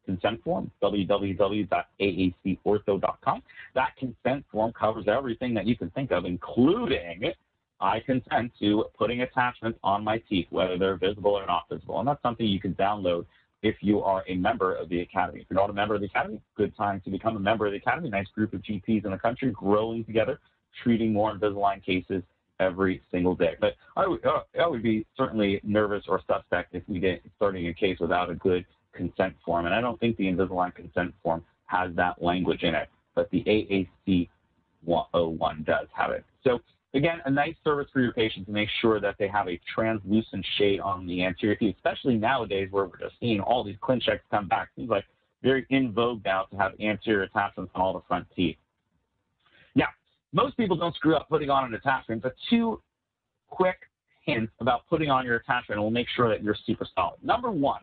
consent 0.09 0.43
form, 0.43 0.71
www.aacortho.com. 0.83 3.43
That 3.75 3.95
consent 3.99 4.47
form 4.51 4.73
covers 4.73 5.05
everything 5.07 5.53
that 5.55 5.67
you 5.67 5.77
can 5.77 5.91
think 5.91 6.11
of, 6.13 6.25
including 6.25 7.31
I 7.81 8.01
consent 8.01 8.51
to 8.59 8.87
putting 8.99 9.21
attachments 9.21 9.79
on 9.85 10.03
my 10.03 10.19
teeth, 10.29 10.49
whether 10.51 10.77
they're 10.79 10.97
visible 10.97 11.33
or 11.33 11.47
not 11.47 11.69
visible. 11.71 11.99
And 11.99 12.09
that's 12.09 12.23
something 12.23 12.47
you 12.47 12.59
can 12.59 12.75
download 12.75 13.27
if 13.63 13.77
you 13.81 14.03
are 14.03 14.23
a 14.29 14.37
member 14.37 14.75
of 14.75 14.89
the 14.89 15.01
Academy. 15.01 15.41
If 15.41 15.47
you're 15.51 15.61
not 15.61 15.71
a 15.71 15.73
member 15.73 15.95
of 15.95 16.01
the 16.01 16.07
Academy, 16.07 16.41
good 16.57 16.77
time 16.77 17.01
to 17.05 17.11
become 17.11 17.37
a 17.37 17.41
member 17.41 17.67
of 17.67 17.73
the 17.73 17.79
Academy. 17.79 18.09
Nice 18.09 18.29
group 18.35 18.53
of 18.53 18.63
GPs 18.63 19.05
in 19.05 19.11
the 19.11 19.19
country 19.19 19.51
growing 19.51 20.05
together, 20.05 20.41
treating 20.83 21.13
more 21.13 21.37
Invisalign 21.37 21.85
cases 21.85 22.23
every 22.61 23.03
single 23.11 23.35
day. 23.35 23.57
But 23.61 23.75
I 23.97 24.07
would, 24.07 24.25
uh, 24.25 24.43
I 24.61 24.67
would 24.67 24.83
be 24.83 25.07
certainly 25.17 25.61
nervous 25.63 26.05
or 26.09 26.21
suspect 26.27 26.75
if 26.75 26.83
we 26.89 27.01
get 27.01 27.23
starting 27.37 27.67
a 27.69 27.75
case 27.75 27.99
without 28.01 28.31
a 28.31 28.35
good 28.35 28.65
consent 28.93 29.35
form. 29.45 29.67
And 29.67 29.75
I 29.75 29.81
don't 29.81 29.99
think 29.99 30.17
the 30.17 30.25
Invisalign 30.25 30.75
consent 30.75 31.15
form 31.23 31.45
has 31.67 31.95
that 31.97 32.23
language 32.23 32.63
in 32.63 32.75
it, 32.75 32.89
but 33.15 33.31
the 33.31 33.43
AAC 33.45 34.29
101 34.85 35.65
does 35.65 35.87
have 35.93 36.11
it. 36.11 36.25
So 36.45 36.61
again, 36.99 37.21
a 37.27 37.31
nice 37.31 37.55
service 37.63 37.87
for 37.93 38.01
your 38.01 38.13
patient 38.13 38.45
to 38.47 38.53
make 38.53 38.69
sure 38.83 39.01
that 39.01 39.15
they 39.19 39.29
have 39.29 39.49
a 39.49 39.59
translucent 39.73 40.45
shade 40.59 40.81
on 40.81 41.07
the 41.07 41.25
anterior 41.25 41.55
teeth, 41.55 41.77
especially 41.77 42.17
nowadays 42.17 42.69
where 42.73 42.87
we're 42.87 42.99
just 42.99 43.15
seeing 43.21 43.41
all 43.41 43.63
these 43.63 43.77
ClinChecks 43.81 44.21
come 44.33 44.49
back. 44.49 44.71
Seems 44.77 44.91
like 44.91 45.05
very 45.41 45.65
in 45.71 45.93
vogue 45.93 46.23
now 46.25 46.43
to 46.51 46.57
have 46.57 46.73
anterior 46.81 47.23
attachments 47.23 47.71
on 47.77 47.81
all 47.81 47.93
the 47.93 48.03
front 48.09 48.27
teeth. 48.35 48.57
Now, 49.77 49.87
most 50.33 50.57
people 50.57 50.77
don't 50.77 50.95
screw 50.97 51.15
up 51.15 51.29
putting 51.29 51.51
on 51.51 51.65
an 51.67 51.75
attachment, 51.75 52.21
but 52.21 52.35
two 52.51 52.83
quick 53.49 53.79
hints 54.25 54.53
about 54.61 54.83
putting 54.91 55.09
on 55.09 55.25
your 55.25 55.37
attachment 55.37 55.81
will 55.81 55.93
make 55.93 56.09
sure 56.17 56.29
that 56.29 56.43
you're 56.43 56.57
super 56.67 56.87
solid. 56.97 57.23
Number 57.23 57.53
one, 57.53 57.83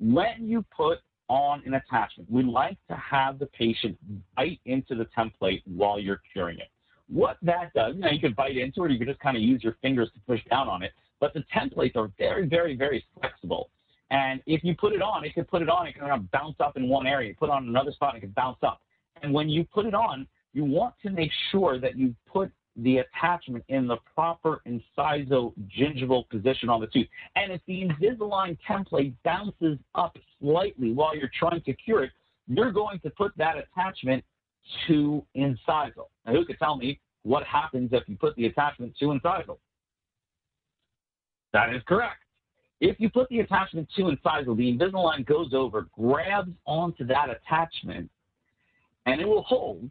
when 0.00 0.48
you 0.48 0.64
put 0.76 0.98
on 1.28 1.62
an 1.66 1.74
attachment, 1.74 2.28
we 2.28 2.42
like 2.42 2.78
to 2.88 2.96
have 2.96 3.38
the 3.38 3.46
patient 3.46 3.96
bite 4.36 4.60
into 4.66 4.96
the 4.96 5.06
template 5.16 5.62
while 5.66 6.00
you're 6.00 6.20
curing 6.32 6.58
it. 6.58 6.68
What 7.08 7.36
that 7.42 7.72
does, 7.74 7.94
you 7.94 8.00
know, 8.00 8.10
you 8.10 8.20
can 8.20 8.32
bite 8.32 8.56
into 8.56 8.82
it, 8.82 8.86
or 8.86 8.88
you 8.88 8.98
can 8.98 9.06
just 9.06 9.20
kind 9.20 9.36
of 9.36 9.42
use 9.42 9.62
your 9.62 9.76
fingers 9.80 10.10
to 10.14 10.20
push 10.26 10.40
down 10.50 10.68
on 10.68 10.82
it, 10.82 10.92
but 11.20 11.34
the 11.34 11.44
templates 11.54 11.96
are 11.96 12.10
very, 12.18 12.46
very, 12.46 12.76
very 12.76 13.04
flexible. 13.18 13.70
And 14.10 14.40
if 14.46 14.62
you 14.64 14.74
put 14.74 14.92
it 14.92 15.02
on, 15.02 15.24
it 15.24 15.34
can 15.34 15.44
put 15.44 15.62
it 15.62 15.68
on, 15.68 15.86
it 15.86 15.92
can 15.92 16.02
kind 16.02 16.12
of 16.12 16.30
bounce 16.30 16.56
up 16.60 16.76
in 16.76 16.88
one 16.88 17.06
area. 17.06 17.28
You 17.28 17.34
put 17.34 17.48
it 17.48 17.52
on 17.52 17.68
another 17.68 17.92
spot, 17.92 18.16
it 18.16 18.20
can 18.20 18.30
bounce 18.30 18.58
up. 18.62 18.80
And 19.22 19.32
when 19.32 19.48
you 19.48 19.64
put 19.64 19.86
it 19.86 19.94
on, 19.94 20.26
you 20.52 20.64
want 20.64 20.94
to 21.02 21.10
make 21.10 21.30
sure 21.50 21.78
that 21.80 21.96
you 21.96 22.14
put 22.26 22.50
the 22.76 22.98
attachment 22.98 23.64
in 23.68 23.86
the 23.86 23.96
proper 24.14 24.60
incisal 24.66 25.54
gingival 25.78 26.28
position 26.28 26.68
on 26.68 26.80
the 26.80 26.86
tooth. 26.88 27.08
And 27.34 27.52
if 27.52 27.60
the 27.66 27.88
Invisalign 27.88 28.58
template 28.68 29.14
bounces 29.24 29.78
up 29.94 30.16
slightly 30.40 30.92
while 30.92 31.16
you're 31.16 31.30
trying 31.38 31.62
to 31.62 31.72
cure 31.72 32.04
it, 32.04 32.10
you're 32.46 32.72
going 32.72 33.00
to 33.00 33.10
put 33.10 33.32
that 33.38 33.56
attachment 33.56 34.24
to 34.86 35.24
incisal. 35.36 36.08
Now, 36.24 36.32
who 36.32 36.44
could 36.44 36.58
tell 36.58 36.76
me 36.76 37.00
what 37.22 37.44
happens 37.44 37.90
if 37.92 38.02
you 38.06 38.16
put 38.16 38.34
the 38.36 38.46
attachment 38.46 38.94
to 38.98 39.06
incisal? 39.06 39.58
That 41.52 41.74
is 41.74 41.82
correct. 41.86 42.22
If 42.80 43.00
you 43.00 43.08
put 43.08 43.28
the 43.30 43.40
attachment 43.40 43.88
to 43.96 44.02
incisal, 44.02 44.56
the 44.56 44.76
Invisalign 44.76 45.24
goes 45.26 45.54
over, 45.54 45.86
grabs 45.98 46.52
onto 46.66 47.06
that 47.06 47.28
attachment, 47.30 48.10
and 49.06 49.20
it 49.20 49.26
will 49.26 49.44
hold 49.44 49.90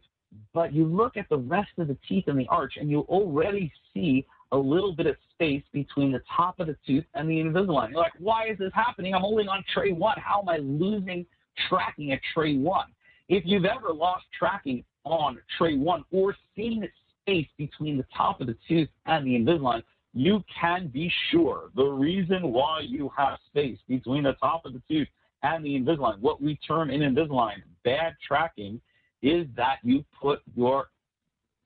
but 0.52 0.72
you 0.72 0.86
look 0.86 1.16
at 1.16 1.28
the 1.28 1.38
rest 1.38 1.70
of 1.78 1.88
the 1.88 1.96
teeth 2.08 2.28
in 2.28 2.36
the 2.36 2.46
arch 2.48 2.74
and 2.76 2.90
you 2.90 3.00
already 3.00 3.72
see 3.92 4.26
a 4.52 4.56
little 4.56 4.94
bit 4.94 5.06
of 5.06 5.16
space 5.32 5.62
between 5.72 6.12
the 6.12 6.22
top 6.34 6.60
of 6.60 6.68
the 6.68 6.76
tooth 6.86 7.04
and 7.14 7.28
the 7.28 7.34
Invisalign. 7.34 7.90
You're 7.90 8.00
like, 8.00 8.12
why 8.18 8.48
is 8.48 8.58
this 8.58 8.72
happening? 8.74 9.14
I'm 9.14 9.22
holding 9.22 9.48
on 9.48 9.64
tray 9.74 9.92
one. 9.92 10.16
How 10.18 10.40
am 10.40 10.48
I 10.48 10.58
losing 10.58 11.26
tracking 11.68 12.12
at 12.12 12.20
tray 12.32 12.56
one? 12.56 12.86
If 13.28 13.44
you've 13.46 13.64
ever 13.64 13.92
lost 13.92 14.24
tracking 14.38 14.84
on 15.04 15.38
tray 15.58 15.76
one 15.76 16.04
or 16.12 16.34
seen 16.54 16.88
space 17.22 17.48
between 17.58 17.96
the 17.96 18.06
top 18.16 18.40
of 18.40 18.46
the 18.46 18.56
tooth 18.68 18.88
and 19.06 19.26
the 19.26 19.32
Invisalign, 19.32 19.82
you 20.14 20.42
can 20.60 20.88
be 20.88 21.12
sure 21.30 21.70
the 21.74 21.84
reason 21.84 22.52
why 22.52 22.80
you 22.80 23.10
have 23.16 23.38
space 23.48 23.78
between 23.88 24.22
the 24.22 24.34
top 24.34 24.64
of 24.64 24.72
the 24.72 24.82
tooth 24.88 25.08
and 25.42 25.64
the 25.64 25.78
Invisalign, 25.78 26.20
what 26.20 26.40
we 26.40 26.56
term 26.66 26.90
in 26.90 27.00
Invisalign 27.00 27.62
bad 27.84 28.14
tracking, 28.26 28.80
is 29.22 29.46
that 29.56 29.78
you 29.82 30.04
put 30.20 30.40
your 30.54 30.86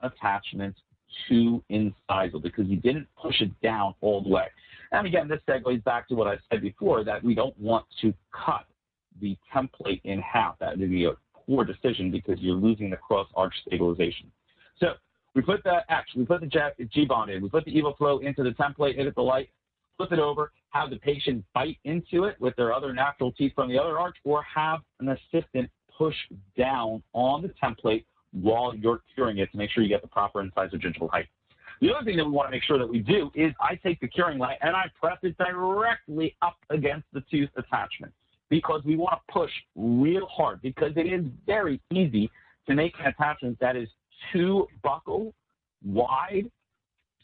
attachment 0.01 0.75
to 1.29 1.62
incisal 1.70 2.40
because 2.42 2.66
you 2.66 2.77
didn't 2.77 3.07
push 3.20 3.40
it 3.40 3.51
down 3.61 3.94
all 4.01 4.23
the 4.23 4.29
way. 4.29 4.46
And 4.92 5.07
again, 5.07 5.29
this 5.29 5.40
segues 5.49 5.83
back 5.85 6.09
to 6.09 6.14
what 6.14 6.27
I 6.27 6.37
said 6.51 6.62
before 6.62 7.05
that 7.05 7.23
we 7.23 7.35
don't 7.35 7.59
want 7.59 7.85
to 8.01 8.12
cut 8.33 8.64
the 9.20 9.37
template 9.55 10.01
in 10.05 10.20
half. 10.20 10.59
That 10.59 10.79
would 10.79 10.90
be 10.90 11.05
a 11.05 11.12
poor 11.46 11.64
decision 11.64 12.11
because 12.11 12.38
you're 12.40 12.55
losing 12.55 12.90
the 12.90 12.96
cross 12.96 13.29
arch 13.35 13.55
stabilization. 13.66 14.31
So 14.79 14.94
we 15.35 15.42
put 15.42 15.62
the 15.64 15.81
X, 15.88 16.11
we 16.16 16.24
put 16.24 16.40
the 16.40 16.87
G 16.92 17.05
bond 17.05 17.31
in, 17.31 17.42
we 17.42 17.48
put 17.48 17.64
the 17.64 17.72
EvoFlow 17.72 18.22
into 18.22 18.42
the 18.42 18.50
template, 18.50 18.96
hit 18.96 19.07
it 19.07 19.14
the 19.14 19.22
light, 19.22 19.50
flip 19.96 20.12
it 20.12 20.18
over, 20.18 20.53
have 20.70 20.90
the 20.90 20.96
patient 20.96 21.44
bite 21.55 21.79
into 21.85 22.24
it 22.24 22.40
with 22.40 22.57
their 22.57 22.72
other 22.72 22.92
natural 22.92 23.33
teeth 23.33 23.53
from 23.55 23.68
the 23.68 23.79
other 23.79 23.98
arch, 23.98 24.16
or 24.24 24.42
have 24.42 24.81
an 25.00 25.09
assistant 25.09 25.70
push 25.96 26.16
down 26.57 27.03
on 27.12 27.42
the 27.42 27.53
template 27.62 28.05
while 28.33 28.74
you're 28.74 29.03
curing 29.14 29.38
it 29.38 29.50
to 29.53 29.59
make 29.59 29.70
sure 29.70 29.83
you 29.83 29.88
get 29.88 30.03
the 30.03 30.09
proper 30.09 30.42
incisal 30.42 30.81
gingival 30.81 31.11
height. 31.11 31.26
The 31.81 31.90
other 31.94 32.05
thing 32.05 32.16
that 32.16 32.24
we 32.24 32.31
want 32.31 32.48
to 32.48 32.50
make 32.50 32.62
sure 32.62 32.79
that 32.79 32.88
we 32.88 32.98
do 32.98 33.31
is 33.35 33.53
I 33.61 33.74
take 33.74 34.00
the 34.00 34.09
curing 34.09 34.38
light 34.38 34.59
and 34.61 34.76
I 34.76 34.85
press 35.00 35.18
it 35.22 35.37
directly 35.38 36.37
up 36.42 36.57
against 36.68 37.07
the 37.12 37.22
tooth 37.31 37.48
attachment 37.57 38.12
because 38.51 38.83
we 38.85 38.97
want 38.97 39.15
to 39.15 39.33
push 39.33 39.51
real 39.77 40.27
hard 40.27 40.61
because 40.61 40.93
it 40.97 41.07
is 41.07 41.25
very 41.47 41.81
easy 41.93 42.31
to 42.69 42.75
make 42.75 42.93
an 42.99 43.07
attachment 43.07 43.59
that 43.61 43.77
is 43.77 43.89
too 44.33 44.67
buccal 44.85 45.33
wide 45.85 46.51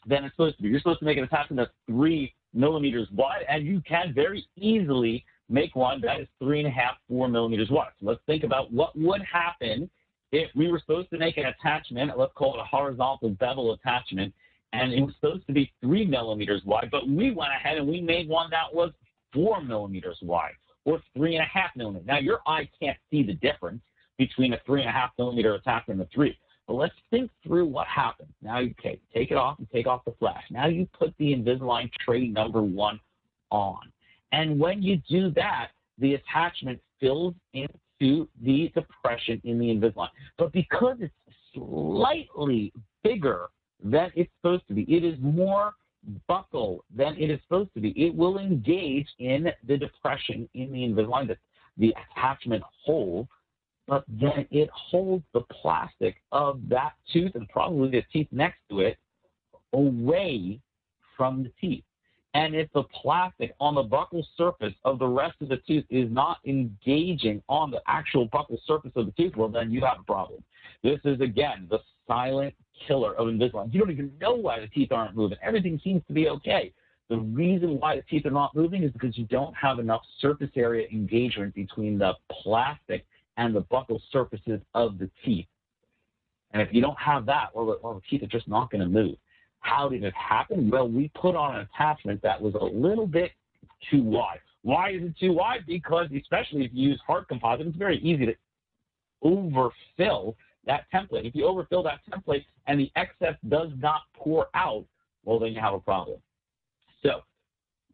than 0.07 0.23
it's 0.23 0.33
supposed 0.33 0.57
to 0.57 0.63
be. 0.63 0.69
You're 0.69 0.79
supposed 0.79 0.99
to 0.99 1.05
make 1.05 1.17
an 1.17 1.25
attachment 1.25 1.57
that's 1.57 1.71
three 1.85 2.33
millimeters 2.53 3.07
wide, 3.11 3.43
and 3.49 3.65
you 3.65 3.81
can 3.81 4.13
very 4.13 4.45
easily 4.55 5.23
make 5.49 5.75
one 5.75 6.01
that 6.01 6.21
is 6.21 6.27
three 6.39 6.59
and 6.59 6.67
a 6.67 6.71
half, 6.71 6.95
four 7.07 7.27
millimeters 7.27 7.69
wide. 7.69 7.91
So 7.99 8.07
let's 8.07 8.21
think 8.25 8.43
about 8.43 8.71
what 8.71 8.97
would 8.97 9.21
happen 9.21 9.89
if 10.31 10.49
we 10.55 10.69
were 10.71 10.79
supposed 10.79 11.09
to 11.11 11.17
make 11.17 11.37
an 11.37 11.45
attachment, 11.45 12.17
let's 12.17 12.33
call 12.33 12.55
it 12.55 12.59
a 12.59 12.65
horizontal 12.65 13.29
bevel 13.29 13.73
attachment, 13.73 14.33
and 14.73 14.91
it 14.91 15.01
was 15.01 15.13
supposed 15.15 15.47
to 15.47 15.53
be 15.53 15.71
three 15.81 16.05
millimeters 16.05 16.61
wide, 16.65 16.89
but 16.91 17.07
we 17.07 17.31
went 17.31 17.51
ahead 17.53 17.77
and 17.77 17.87
we 17.87 18.01
made 18.01 18.27
one 18.27 18.49
that 18.49 18.73
was 18.73 18.91
four 19.33 19.61
millimeters 19.61 20.17
wide. 20.21 20.51
Or 20.87 21.01
three 21.13 21.35
and 21.35 21.43
a 21.43 21.47
half 21.47 21.75
millimeter. 21.75 22.05
Now, 22.05 22.17
your 22.17 22.39
eye 22.47 22.67
can't 22.79 22.97
see 23.11 23.21
the 23.21 23.33
difference 23.33 23.81
between 24.17 24.53
a 24.53 24.59
three 24.65 24.79
and 24.79 24.89
a 24.89 24.93
half 24.93 25.11
millimeter 25.19 25.53
attachment 25.53 25.99
and 25.99 26.07
a 26.07 26.11
three. 26.15 26.39
But 26.65 26.75
let's 26.75 26.95
think 27.11 27.29
through 27.45 27.65
what 27.65 27.87
happens. 27.87 28.31
Now, 28.41 28.59
okay, 28.59 28.97
take 29.13 29.29
it 29.29 29.35
off 29.35 29.59
and 29.59 29.69
take 29.69 29.85
off 29.85 30.05
the 30.05 30.13
flash. 30.17 30.43
Now 30.49 30.67
you 30.67 30.87
put 30.97 31.13
the 31.17 31.35
Invisalign 31.35 31.91
tray 32.05 32.27
number 32.27 32.61
one 32.61 33.01
on. 33.51 33.81
And 34.31 34.57
when 34.57 34.81
you 34.81 35.01
do 35.09 35.29
that, 35.31 35.71
the 35.99 36.15
attachment 36.15 36.79
fills 37.01 37.33
into 37.53 38.27
the 38.41 38.71
depression 38.73 39.41
in 39.43 39.59
the 39.59 39.65
Invisalign. 39.65 40.09
But 40.37 40.53
because 40.53 40.97
it's 41.01 41.13
slightly 41.53 42.71
bigger 43.03 43.47
than 43.83 44.09
it's 44.15 44.31
supposed 44.39 44.67
to 44.69 44.73
be, 44.73 44.83
it 44.83 45.03
is 45.03 45.17
more 45.19 45.73
buccal 46.29 46.79
than 46.95 47.15
it 47.17 47.29
is 47.29 47.39
supposed 47.43 47.73
to 47.73 47.81
be. 47.81 47.89
It 47.89 48.15
will 48.15 48.37
engage 48.37 49.07
in 49.19 49.51
the 49.67 49.77
depression 49.77 50.47
in 50.53 50.71
the 50.71 50.79
Invisalign, 50.79 51.27
the, 51.27 51.37
the 51.77 51.95
attachment 52.11 52.63
hole, 52.83 53.27
but 53.87 54.03
then 54.07 54.47
it 54.51 54.69
holds 54.73 55.23
the 55.33 55.41
plastic 55.41 56.17
of 56.31 56.59
that 56.69 56.93
tooth 57.11 57.35
and 57.35 57.47
probably 57.49 57.89
the 57.89 58.03
teeth 58.11 58.27
next 58.31 58.59
to 58.69 58.81
it 58.81 58.97
away 59.73 60.59
from 61.15 61.43
the 61.43 61.51
teeth. 61.59 61.83
And 62.33 62.53
if 62.53 62.71
the 62.73 62.83
plastic 62.83 63.55
on 63.59 63.75
the 63.75 63.83
buccal 63.83 64.23
surface 64.35 64.73
of 64.85 64.99
the 64.99 65.07
rest 65.07 65.37
of 65.41 65.49
the 65.49 65.57
tooth 65.67 65.85
is 65.89 66.11
not 66.11 66.37
engaging 66.45 67.41
on 67.49 67.71
the 67.71 67.81
actual 67.87 68.27
buccal 68.27 68.57
surface 68.65 68.91
of 68.95 69.07
the 69.07 69.11
tooth, 69.13 69.35
well, 69.35 69.47
then 69.47 69.71
you 69.71 69.81
have 69.81 69.99
a 70.01 70.03
problem. 70.03 70.43
This 70.83 70.99
is, 71.03 71.19
again, 71.19 71.67
the 71.69 71.79
silent 72.07 72.53
killer 72.87 73.15
of 73.15 73.27
Invisalign. 73.27 73.73
You 73.73 73.79
don't 73.79 73.91
even 73.91 74.11
know 74.19 74.35
why 74.35 74.59
the 74.59 74.67
teeth 74.67 74.91
aren't 74.91 75.15
moving. 75.15 75.37
Everything 75.41 75.79
seems 75.83 76.01
to 76.07 76.13
be 76.13 76.29
okay. 76.29 76.73
The 77.09 77.17
reason 77.17 77.79
why 77.79 77.95
the 77.95 78.01
teeth 78.03 78.25
are 78.25 78.31
not 78.31 78.53
moving 78.53 78.83
is 78.83 78.91
because 78.91 79.17
you 79.17 79.25
don't 79.25 79.55
have 79.55 79.79
enough 79.79 80.01
surface 80.19 80.49
area 80.55 80.87
engagement 80.91 81.55
between 81.55 81.97
the 81.97 82.13
plastic 82.29 83.05
and 83.37 83.55
the 83.55 83.61
buccal 83.61 83.99
surfaces 84.11 84.59
of 84.73 84.97
the 84.97 85.09
teeth. 85.23 85.47
And 86.51 86.61
if 86.61 86.69
you 86.73 86.81
don't 86.81 86.99
have 86.99 87.25
that, 87.27 87.55
well, 87.55 87.77
well 87.81 87.93
the 87.93 88.01
teeth 88.09 88.23
are 88.23 88.31
just 88.31 88.47
not 88.47 88.69
going 88.71 88.81
to 88.81 88.87
move. 88.87 89.15
How 89.59 89.89
did 89.89 90.03
it 90.03 90.13
happen? 90.13 90.69
Well, 90.69 90.89
we 90.89 91.11
put 91.15 91.35
on 91.35 91.55
an 91.55 91.67
attachment 91.73 92.21
that 92.23 92.41
was 92.41 92.55
a 92.55 92.63
little 92.63 93.07
bit 93.07 93.31
too 93.89 94.03
wide. 94.03 94.39
Why 94.63 94.91
is 94.91 95.03
it 95.03 95.17
too 95.17 95.33
wide? 95.33 95.65
Because 95.65 96.07
especially 96.15 96.65
if 96.65 96.71
you 96.73 96.89
use 96.89 97.01
hard 97.05 97.27
composite, 97.27 97.67
it's 97.67 97.77
very 97.77 97.99
easy 97.99 98.25
to 98.25 98.35
overfill 99.21 100.35
that 100.67 100.85
template. 100.93 101.25
If 101.25 101.35
you 101.35 101.45
overfill 101.45 101.83
that 101.83 101.99
template 102.11 102.45
and 102.67 102.79
the 102.79 102.91
excess 102.95 103.35
does 103.49 103.69
not 103.77 104.01
pour 104.15 104.47
out, 104.53 104.85
well, 105.25 105.39
then 105.39 105.53
you 105.53 105.59
have 105.59 105.73
a 105.73 105.79
problem. 105.79 106.19
So 107.03 107.21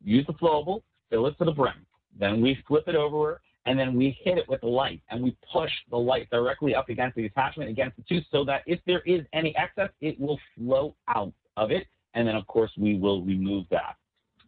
use 0.04 0.26
the 0.28 0.34
flowable, 0.34 0.82
fill 1.10 1.28
it 1.28 1.38
to 1.38 1.46
the 1.46 1.52
brim. 1.52 1.86
Then 2.20 2.42
we 2.42 2.62
flip 2.68 2.84
it 2.88 2.96
over 2.96 3.42
and 3.66 3.80
then 3.80 3.96
we 3.96 4.18
hit 4.24 4.38
it 4.38 4.48
with 4.50 4.62
the 4.62 4.68
light 4.68 5.02
and 5.10 5.24
we 5.24 5.36
push 5.52 5.72
the 5.90 5.98
light 5.98 6.30
directly 6.30 6.76
up 6.76 6.90
against 6.90 7.16
the 7.16 7.26
attachment, 7.26 7.70
against 7.70 7.96
the 7.98 8.04
tooth, 8.04 8.26
so 8.32 8.44
that 8.46 8.62
if 8.66 8.80
there 8.86 9.02
is 9.06 9.22
any 9.34 9.56
excess, 9.56 9.90
it 10.02 10.20
will 10.20 10.40
flow 10.56 10.96
out 11.08 11.34
of 11.56 11.72
it. 11.72 11.88
And 12.14 12.28
then, 12.28 12.36
of 12.36 12.46
course, 12.46 12.72
we 12.78 12.98
will 12.98 13.24
remove 13.24 13.66
that. 13.72 13.96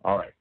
All 0.03 0.17
right. 0.17 0.33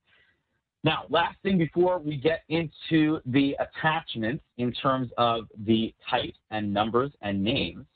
Now, 0.85 1.05
last 1.09 1.37
thing 1.42 1.57
before 1.57 1.99
we 1.99 2.16
get 2.18 2.42
into 2.51 3.18
the 3.25 3.57
attachments 3.59 4.44
in 4.59 4.70
terms 4.70 5.11
of 5.16 5.47
the 5.66 5.94
types 6.09 6.37
and 6.51 6.73
numbers 6.73 7.11
and 7.23 7.42
names, 7.42 7.87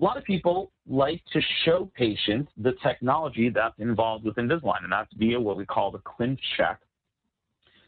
a 0.00 0.04
lot 0.04 0.16
of 0.16 0.22
people 0.22 0.70
like 0.88 1.20
to 1.32 1.40
show 1.64 1.90
patients 1.96 2.52
the 2.56 2.72
technology 2.84 3.48
that's 3.48 3.78
involved 3.78 4.24
with 4.24 4.36
Invisalign, 4.36 4.84
and 4.84 4.92
that's 4.92 5.12
via 5.14 5.40
what 5.40 5.56
we 5.56 5.66
call 5.66 5.90
the 5.90 5.98
ClinCheck, 5.98 6.76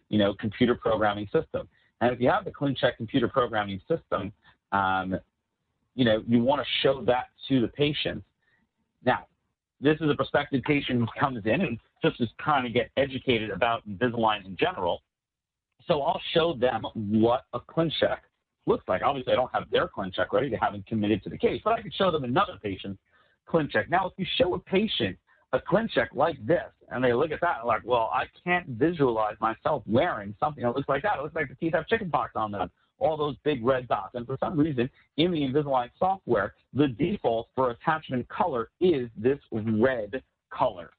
you 0.08 0.18
know, 0.18 0.34
computer 0.34 0.74
programming 0.74 1.26
system. 1.32 1.68
And 2.00 2.12
if 2.12 2.20
you 2.20 2.28
have 2.28 2.44
the 2.44 2.50
ClinCheck 2.50 2.96
computer 2.96 3.28
programming 3.28 3.80
system, 3.88 4.32
um, 4.72 5.16
you 5.94 6.04
know, 6.04 6.22
you 6.26 6.42
want 6.42 6.60
to 6.60 6.66
show 6.82 7.04
that 7.04 7.26
to 7.48 7.60
the 7.60 7.68
patient. 7.68 8.24
Now, 9.04 9.26
this 9.80 9.96
is 10.00 10.10
a 10.10 10.14
prospective 10.14 10.62
patient 10.64 10.98
who 10.98 11.06
comes 11.18 11.44
in 11.44 11.60
and 11.60 11.78
just 12.02 12.20
is 12.20 12.28
trying 12.40 12.64
to 12.64 12.70
get 12.70 12.90
educated 12.96 13.50
about 13.50 13.88
Invisalign 13.88 14.44
in 14.44 14.56
general. 14.56 15.02
So 15.87 16.02
I'll 16.02 16.20
show 16.32 16.54
them 16.54 16.85
what 16.94 17.44
a 17.52 17.61
ClinCheck 17.61 18.18
looks 18.66 18.85
like. 18.88 19.02
Obviously, 19.02 19.32
I 19.32 19.37
don't 19.37 19.52
have 19.54 19.70
their 19.70 19.88
ClinCheck 19.88 20.32
ready. 20.32 20.50
They 20.50 20.59
haven't 20.61 20.87
committed 20.87 21.22
to 21.24 21.30
the 21.30 21.38
case, 21.38 21.61
but 21.64 21.72
I 21.74 21.82
could 21.82 21.94
show 21.94 22.11
them 22.11 22.24
another 22.24 22.54
patient's 22.62 23.00
ClinCheck. 23.48 23.88
Now, 23.88 24.06
if 24.06 24.12
you 24.16 24.26
show 24.37 24.54
a 24.54 24.59
patient 24.59 25.16
a 25.52 25.61
ClinCheck 25.61 26.09
like 26.12 26.44
this, 26.44 26.64
and 26.90 27.02
they 27.02 27.12
look 27.12 27.30
at 27.30 27.40
that 27.40 27.59
and 27.61 27.66
like, 27.66 27.82
well, 27.85 28.11
I 28.12 28.24
can't 28.44 28.66
visualize 28.68 29.37
myself 29.40 29.82
wearing 29.87 30.35
something 30.38 30.62
that 30.62 30.74
looks 30.74 30.88
like 30.88 31.02
that. 31.02 31.18
It 31.18 31.22
looks 31.22 31.35
like 31.35 31.48
the 31.48 31.54
teeth 31.54 31.74
have 31.74 31.87
chickenpox 31.87 32.32
on 32.37 32.52
them, 32.52 32.70
all 32.98 33.16
those 33.16 33.37
big 33.44 33.64
red 33.64 33.88
dots. 33.88 34.14
And 34.14 34.26
for 34.26 34.37
some 34.38 34.59
reason, 34.59 34.90
in 35.16 35.30
the 35.30 35.40
Invisalign 35.40 35.90
software, 35.98 36.54
the 36.74 36.88
default 36.88 37.48
for 37.54 37.70
attachment 37.70 38.28
color 38.28 38.70
is 38.80 39.09
this 39.16 39.38
red 39.52 40.22
color. 40.52 40.90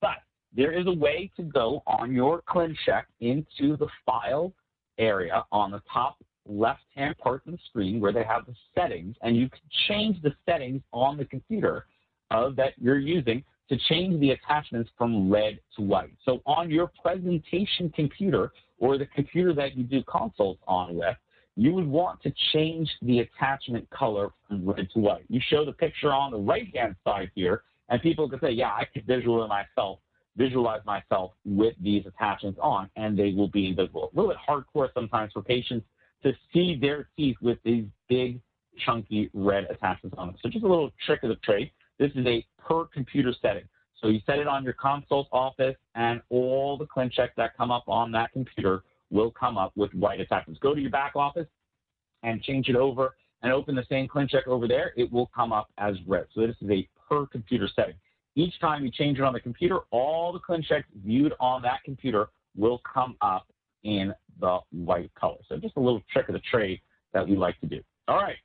But 0.00 0.18
there 0.54 0.72
is 0.72 0.86
a 0.86 0.92
way 0.92 1.30
to 1.36 1.42
go 1.42 1.82
on 1.86 2.12
your 2.12 2.42
ClinCheck 2.42 3.04
into 3.20 3.76
the 3.76 3.86
file 4.06 4.52
area 4.98 5.44
on 5.52 5.70
the 5.70 5.82
top 5.92 6.16
left-hand 6.46 7.16
part 7.18 7.42
of 7.46 7.52
the 7.52 7.58
screen 7.68 8.00
where 8.00 8.12
they 8.12 8.24
have 8.24 8.46
the 8.46 8.54
settings, 8.74 9.14
and 9.22 9.36
you 9.36 9.48
can 9.50 9.60
change 9.86 10.20
the 10.22 10.32
settings 10.46 10.82
on 10.92 11.16
the 11.16 11.24
computer 11.26 11.86
uh, 12.30 12.50
that 12.56 12.72
you're 12.78 12.98
using 12.98 13.44
to 13.68 13.76
change 13.88 14.18
the 14.20 14.30
attachments 14.30 14.90
from 14.96 15.30
red 15.30 15.60
to 15.76 15.82
white. 15.82 16.14
So 16.24 16.40
on 16.46 16.70
your 16.70 16.90
presentation 17.02 17.92
computer 17.94 18.52
or 18.78 18.96
the 18.96 19.06
computer 19.06 19.52
that 19.54 19.76
you 19.76 19.84
do 19.84 20.02
consults 20.04 20.62
on 20.66 20.96
with, 20.96 21.16
you 21.56 21.74
would 21.74 21.86
want 21.86 22.22
to 22.22 22.32
change 22.52 22.88
the 23.02 23.18
attachment 23.20 23.88
color 23.90 24.30
from 24.46 24.66
red 24.66 24.88
to 24.94 25.00
white. 25.00 25.24
You 25.28 25.40
show 25.50 25.64
the 25.64 25.72
picture 25.72 26.12
on 26.12 26.30
the 26.30 26.38
right-hand 26.38 26.94
side 27.04 27.30
here, 27.34 27.62
and 27.90 28.00
people 28.00 28.28
can 28.28 28.40
say, 28.40 28.52
yeah, 28.52 28.68
I 28.68 28.86
can 28.90 29.02
visualize 29.06 29.48
myself, 29.48 29.98
visualize 30.38 30.80
myself 30.86 31.32
with 31.44 31.74
these 31.82 32.06
attachments 32.06 32.58
on, 32.62 32.88
and 32.96 33.18
they 33.18 33.32
will 33.32 33.48
be 33.48 33.68
invisible. 33.68 34.10
A 34.12 34.16
little 34.16 34.30
bit 34.30 34.38
hardcore 34.48 34.88
sometimes 34.94 35.32
for 35.32 35.42
patients 35.42 35.84
to 36.22 36.32
see 36.52 36.78
their 36.80 37.08
teeth 37.16 37.36
with 37.42 37.58
these 37.64 37.84
big, 38.08 38.40
chunky 38.86 39.28
red 39.34 39.66
attachments 39.68 40.16
on 40.16 40.28
them. 40.28 40.36
So 40.40 40.48
just 40.48 40.64
a 40.64 40.68
little 40.68 40.92
trick 41.04 41.24
of 41.24 41.30
the 41.30 41.36
trade. 41.36 41.72
This 41.98 42.12
is 42.14 42.24
a 42.26 42.46
per 42.58 42.84
computer 42.84 43.34
setting. 43.42 43.64
So 44.00 44.06
you 44.06 44.20
set 44.24 44.38
it 44.38 44.46
on 44.46 44.62
your 44.62 44.74
consult 44.74 45.26
office, 45.32 45.74
and 45.96 46.22
all 46.30 46.78
the 46.78 46.86
ClinChecks 46.86 47.34
that 47.36 47.56
come 47.56 47.72
up 47.72 47.84
on 47.88 48.12
that 48.12 48.32
computer 48.32 48.84
will 49.10 49.32
come 49.32 49.58
up 49.58 49.72
with 49.76 49.92
white 49.92 50.20
attachments. 50.20 50.60
Go 50.60 50.74
to 50.74 50.80
your 50.80 50.90
back 50.90 51.16
office 51.16 51.48
and 52.22 52.40
change 52.42 52.68
it 52.68 52.76
over 52.76 53.16
and 53.42 53.52
open 53.52 53.74
the 53.74 53.84
same 53.88 54.06
ClinCheck 54.06 54.46
over 54.46 54.68
there. 54.68 54.92
It 54.96 55.12
will 55.12 55.30
come 55.34 55.52
up 55.52 55.68
as 55.78 55.96
red. 56.06 56.26
So 56.34 56.46
this 56.46 56.56
is 56.60 56.70
a 56.70 56.88
per 57.08 57.26
computer 57.26 57.68
setting. 57.74 57.94
Each 58.38 58.56
time 58.60 58.84
you 58.84 58.90
change 58.92 59.18
it 59.18 59.24
on 59.24 59.32
the 59.32 59.40
computer, 59.40 59.80
all 59.90 60.32
the 60.32 60.38
ClinChecks 60.38 60.84
viewed 61.04 61.32
on 61.40 61.60
that 61.62 61.82
computer 61.84 62.28
will 62.56 62.80
come 62.94 63.16
up 63.20 63.48
in 63.82 64.14
the 64.38 64.60
white 64.70 65.12
color. 65.14 65.38
So 65.48 65.56
just 65.56 65.76
a 65.76 65.80
little 65.80 66.00
trick 66.12 66.28
of 66.28 66.34
the 66.34 66.40
trade 66.48 66.80
that 67.12 67.28
we 67.28 67.34
like 67.34 67.58
to 67.62 67.66
do. 67.66 67.80
All 68.06 68.18
right. 68.18 68.36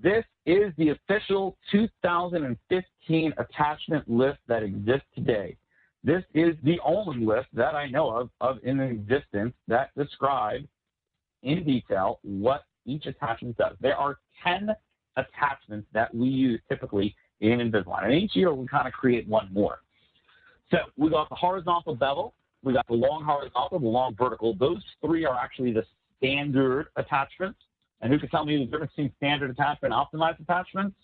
This 0.00 0.24
is 0.44 0.72
the 0.78 0.90
official 0.90 1.56
2015 1.72 3.34
attachment 3.36 4.08
list 4.08 4.38
that 4.46 4.62
exists 4.62 5.08
today. 5.16 5.56
This 6.04 6.22
is 6.32 6.54
the 6.62 6.78
only 6.84 7.26
list 7.26 7.48
that 7.54 7.74
I 7.74 7.88
know 7.88 8.10
of, 8.10 8.30
of 8.40 8.58
in 8.62 8.78
existence 8.78 9.54
that 9.66 9.90
describes 9.96 10.68
in 11.42 11.64
detail 11.64 12.20
what 12.22 12.62
each 12.84 13.06
attachment 13.06 13.56
does. 13.56 13.76
There 13.80 13.96
are 13.96 14.18
10 14.44 14.68
attachments 15.16 15.88
that 15.92 16.14
we 16.14 16.28
use 16.28 16.60
typically 16.68 17.16
in 17.40 17.58
Invisalign. 17.58 18.04
And 18.04 18.14
each 18.14 18.34
year 18.34 18.52
we 18.52 18.66
kind 18.66 18.86
of 18.86 18.92
create 18.92 19.28
one 19.28 19.48
more. 19.52 19.80
So 20.70 20.78
we 20.96 21.10
got 21.10 21.28
the 21.28 21.34
horizontal 21.34 21.94
bevel, 21.94 22.34
we 22.62 22.72
got 22.72 22.86
the 22.88 22.94
long 22.94 23.24
horizontal, 23.24 23.78
the 23.78 23.86
long 23.86 24.14
vertical. 24.18 24.54
Those 24.54 24.82
three 25.04 25.24
are 25.24 25.36
actually 25.36 25.72
the 25.72 25.84
standard 26.18 26.88
attachments. 26.96 27.58
And 28.00 28.12
who 28.12 28.18
can 28.18 28.28
tell 28.28 28.44
me 28.44 28.58
the 28.58 28.64
difference 28.64 28.92
between 28.92 29.12
standard 29.16 29.50
attachment 29.50 29.94
and 29.94 30.20
optimized 30.20 30.40
attachments? 30.40 30.96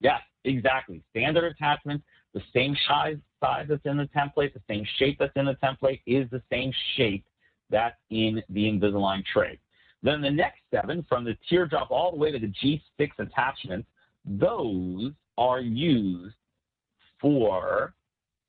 Yes, 0.00 0.20
exactly. 0.44 1.02
Standard 1.10 1.44
attachments, 1.44 2.04
the 2.34 2.42
same 2.54 2.76
size, 2.88 3.16
size 3.40 3.66
that's 3.68 3.84
in 3.84 3.96
the 3.96 4.08
template, 4.16 4.52
the 4.52 4.62
same 4.68 4.84
shape 4.98 5.18
that's 5.18 5.32
in 5.36 5.46
the 5.46 5.56
template 5.62 6.00
is 6.06 6.28
the 6.30 6.42
same 6.50 6.72
shape 6.96 7.24
that's 7.70 7.96
in 8.10 8.42
the 8.50 8.64
Invisalign 8.64 9.24
tray. 9.32 9.58
Then 10.02 10.20
the 10.20 10.30
next 10.30 10.60
seven, 10.70 11.04
from 11.08 11.24
the 11.24 11.36
teardrop 11.48 11.90
all 11.90 12.12
the 12.12 12.16
way 12.16 12.30
to 12.30 12.38
the 12.38 12.52
G6 12.62 13.10
attachments, 13.18 13.88
those 14.26 15.12
are 15.38 15.60
used 15.60 16.34
for 17.20 17.94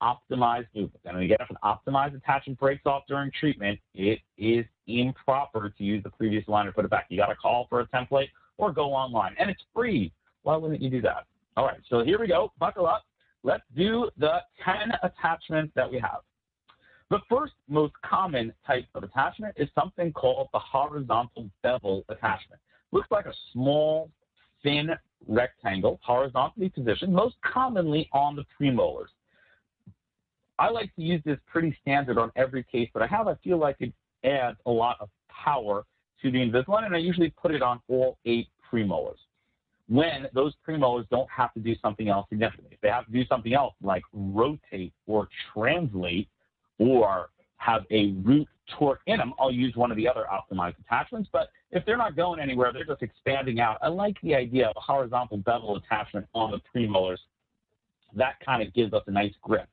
optimized 0.01 0.67
movement. 0.75 1.01
And 1.05 1.17
again, 1.17 1.37
if 1.39 1.49
an 1.49 1.57
optimized 1.63 2.15
attachment 2.15 2.59
breaks 2.59 2.85
off 2.85 3.03
during 3.07 3.31
treatment, 3.39 3.79
it 3.93 4.19
is 4.37 4.65
improper 4.87 5.73
to 5.77 5.83
use 5.83 6.03
the 6.03 6.09
previous 6.11 6.47
line 6.47 6.67
or 6.67 6.71
put 6.71 6.85
it 6.85 6.91
back. 6.91 7.07
You 7.09 7.17
got 7.17 7.27
to 7.27 7.35
call 7.35 7.67
for 7.69 7.81
a 7.81 7.87
template 7.87 8.29
or 8.57 8.71
go 8.71 8.93
online. 8.93 9.35
And 9.39 9.49
it's 9.49 9.63
free. 9.73 10.11
Why 10.43 10.55
wouldn't 10.55 10.81
you 10.81 10.89
do 10.89 11.01
that? 11.01 11.25
All 11.55 11.65
right, 11.65 11.79
so 11.89 12.03
here 12.03 12.19
we 12.19 12.27
go. 12.27 12.51
Buckle 12.59 12.87
up. 12.87 13.03
Let's 13.43 13.63
do 13.75 14.09
the 14.17 14.39
10 14.63 14.91
attachments 15.03 15.73
that 15.75 15.89
we 15.89 15.99
have. 15.99 16.21
The 17.09 17.19
first 17.29 17.53
most 17.69 17.93
common 18.05 18.53
type 18.65 18.85
of 18.93 19.03
attachment 19.03 19.53
is 19.57 19.69
something 19.73 20.11
called 20.11 20.49
the 20.53 20.59
horizontal 20.59 21.49
bevel 21.63 22.03
attachment. 22.09 22.59
Looks 22.91 23.09
like 23.11 23.25
a 23.25 23.33
small, 23.53 24.09
thin 24.63 24.89
rectangle, 25.27 25.99
horizontally 26.03 26.69
positioned, 26.69 27.13
most 27.13 27.35
commonly 27.41 28.09
on 28.13 28.35
the 28.35 28.45
premolars. 28.59 29.07
I 30.59 30.69
like 30.69 30.93
to 30.95 31.01
use 31.01 31.21
this 31.25 31.37
pretty 31.45 31.77
standard 31.81 32.17
on 32.17 32.31
every 32.35 32.63
case 32.63 32.89
that 32.93 33.03
I 33.03 33.07
have. 33.07 33.27
I 33.27 33.35
feel 33.43 33.57
like 33.57 33.77
it 33.79 33.93
adds 34.23 34.57
a 34.65 34.71
lot 34.71 34.97
of 34.99 35.09
power 35.29 35.85
to 36.21 36.31
the 36.31 36.37
Invisalign, 36.37 36.85
and 36.85 36.95
I 36.95 36.99
usually 36.99 37.29
put 37.29 37.53
it 37.53 37.61
on 37.61 37.79
all 37.87 38.17
eight 38.25 38.47
premolars 38.71 39.17
when 39.89 40.27
those 40.33 40.53
premolars 40.67 41.07
don't 41.09 41.29
have 41.29 41.53
to 41.53 41.59
do 41.59 41.73
something 41.81 42.09
else 42.09 42.27
significantly. 42.29 42.71
If 42.73 42.81
they 42.81 42.89
have 42.89 43.05
to 43.05 43.11
do 43.11 43.25
something 43.25 43.53
else 43.53 43.73
like 43.81 44.03
rotate 44.13 44.93
or 45.05 45.29
translate 45.53 46.27
or 46.77 47.29
have 47.57 47.83
a 47.89 48.13
root 48.23 48.47
torque 48.77 49.01
in 49.07 49.17
them, 49.17 49.33
I'll 49.39 49.51
use 49.51 49.75
one 49.75 49.91
of 49.91 49.97
the 49.97 50.07
other 50.07 50.25
optimized 50.31 50.75
attachments. 50.79 51.29
But 51.31 51.49
if 51.71 51.85
they're 51.85 51.97
not 51.97 52.15
going 52.15 52.39
anywhere, 52.39 52.71
they're 52.71 52.85
just 52.85 53.01
expanding 53.01 53.59
out. 53.59 53.77
I 53.81 53.89
like 53.89 54.15
the 54.21 54.35
idea 54.35 54.67
of 54.67 54.73
a 54.77 54.81
horizontal 54.81 55.37
bevel 55.37 55.75
attachment 55.75 56.27
on 56.33 56.51
the 56.51 56.61
premolars. 56.73 57.17
That 58.15 58.35
kind 58.45 58.65
of 58.65 58.73
gives 58.73 58.93
us 58.93 59.03
a 59.07 59.11
nice 59.11 59.33
grip. 59.41 59.67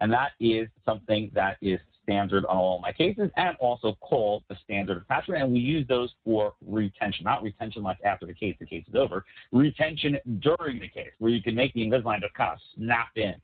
And 0.00 0.12
that 0.12 0.30
is 0.38 0.68
something 0.84 1.30
that 1.34 1.56
is 1.60 1.78
standard 2.02 2.44
on 2.46 2.56
all 2.56 2.80
my 2.80 2.92
cases 2.92 3.30
and 3.36 3.56
also 3.60 3.96
called 4.00 4.42
the 4.48 4.56
standard 4.64 4.98
attachment. 4.98 5.42
And 5.42 5.52
we 5.52 5.60
use 5.60 5.86
those 5.88 6.12
for 6.24 6.54
retention, 6.66 7.24
not 7.24 7.42
retention 7.42 7.82
like 7.82 7.98
after 8.04 8.26
the 8.26 8.34
case, 8.34 8.56
the 8.58 8.66
case 8.66 8.84
is 8.88 8.94
over, 8.94 9.24
retention 9.52 10.18
during 10.40 10.80
the 10.80 10.88
case, 10.88 11.10
where 11.18 11.30
you 11.30 11.42
can 11.42 11.54
make 11.54 11.72
the 11.74 11.80
Invisalign 11.80 12.20
just 12.20 12.34
kind 12.34 12.52
of 12.52 12.58
snap 12.76 13.08
in 13.16 13.34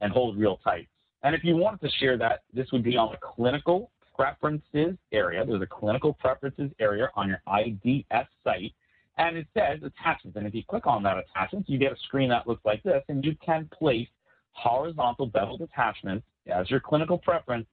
and 0.00 0.12
hold 0.12 0.36
real 0.36 0.58
tight. 0.64 0.88
And 1.22 1.34
if 1.34 1.42
you 1.42 1.56
wanted 1.56 1.80
to 1.80 1.90
share 1.98 2.16
that, 2.18 2.42
this 2.52 2.70
would 2.72 2.82
be 2.82 2.96
on 2.96 3.10
the 3.12 3.18
clinical 3.34 3.90
preferences 4.14 4.96
area. 5.12 5.44
There's 5.44 5.62
a 5.62 5.66
clinical 5.66 6.12
preferences 6.14 6.70
area 6.80 7.08
on 7.14 7.28
your 7.28 7.42
IDS 7.46 8.28
site, 8.42 8.72
and 9.18 9.36
it 9.36 9.46
says 9.54 9.80
attachments. 9.82 10.36
And 10.36 10.46
if 10.46 10.54
you 10.54 10.62
click 10.68 10.86
on 10.86 11.02
that 11.04 11.18
attachment, 11.18 11.68
you 11.68 11.78
get 11.78 11.92
a 11.92 11.96
screen 12.04 12.28
that 12.30 12.46
looks 12.46 12.64
like 12.64 12.82
this, 12.82 13.02
and 13.08 13.24
you 13.24 13.36
can 13.44 13.68
place 13.76 14.08
horizontal 14.52 15.26
beveled 15.26 15.62
attachments 15.62 16.24
as 16.46 16.70
your 16.70 16.80
clinical 16.80 17.18
preference 17.18 17.66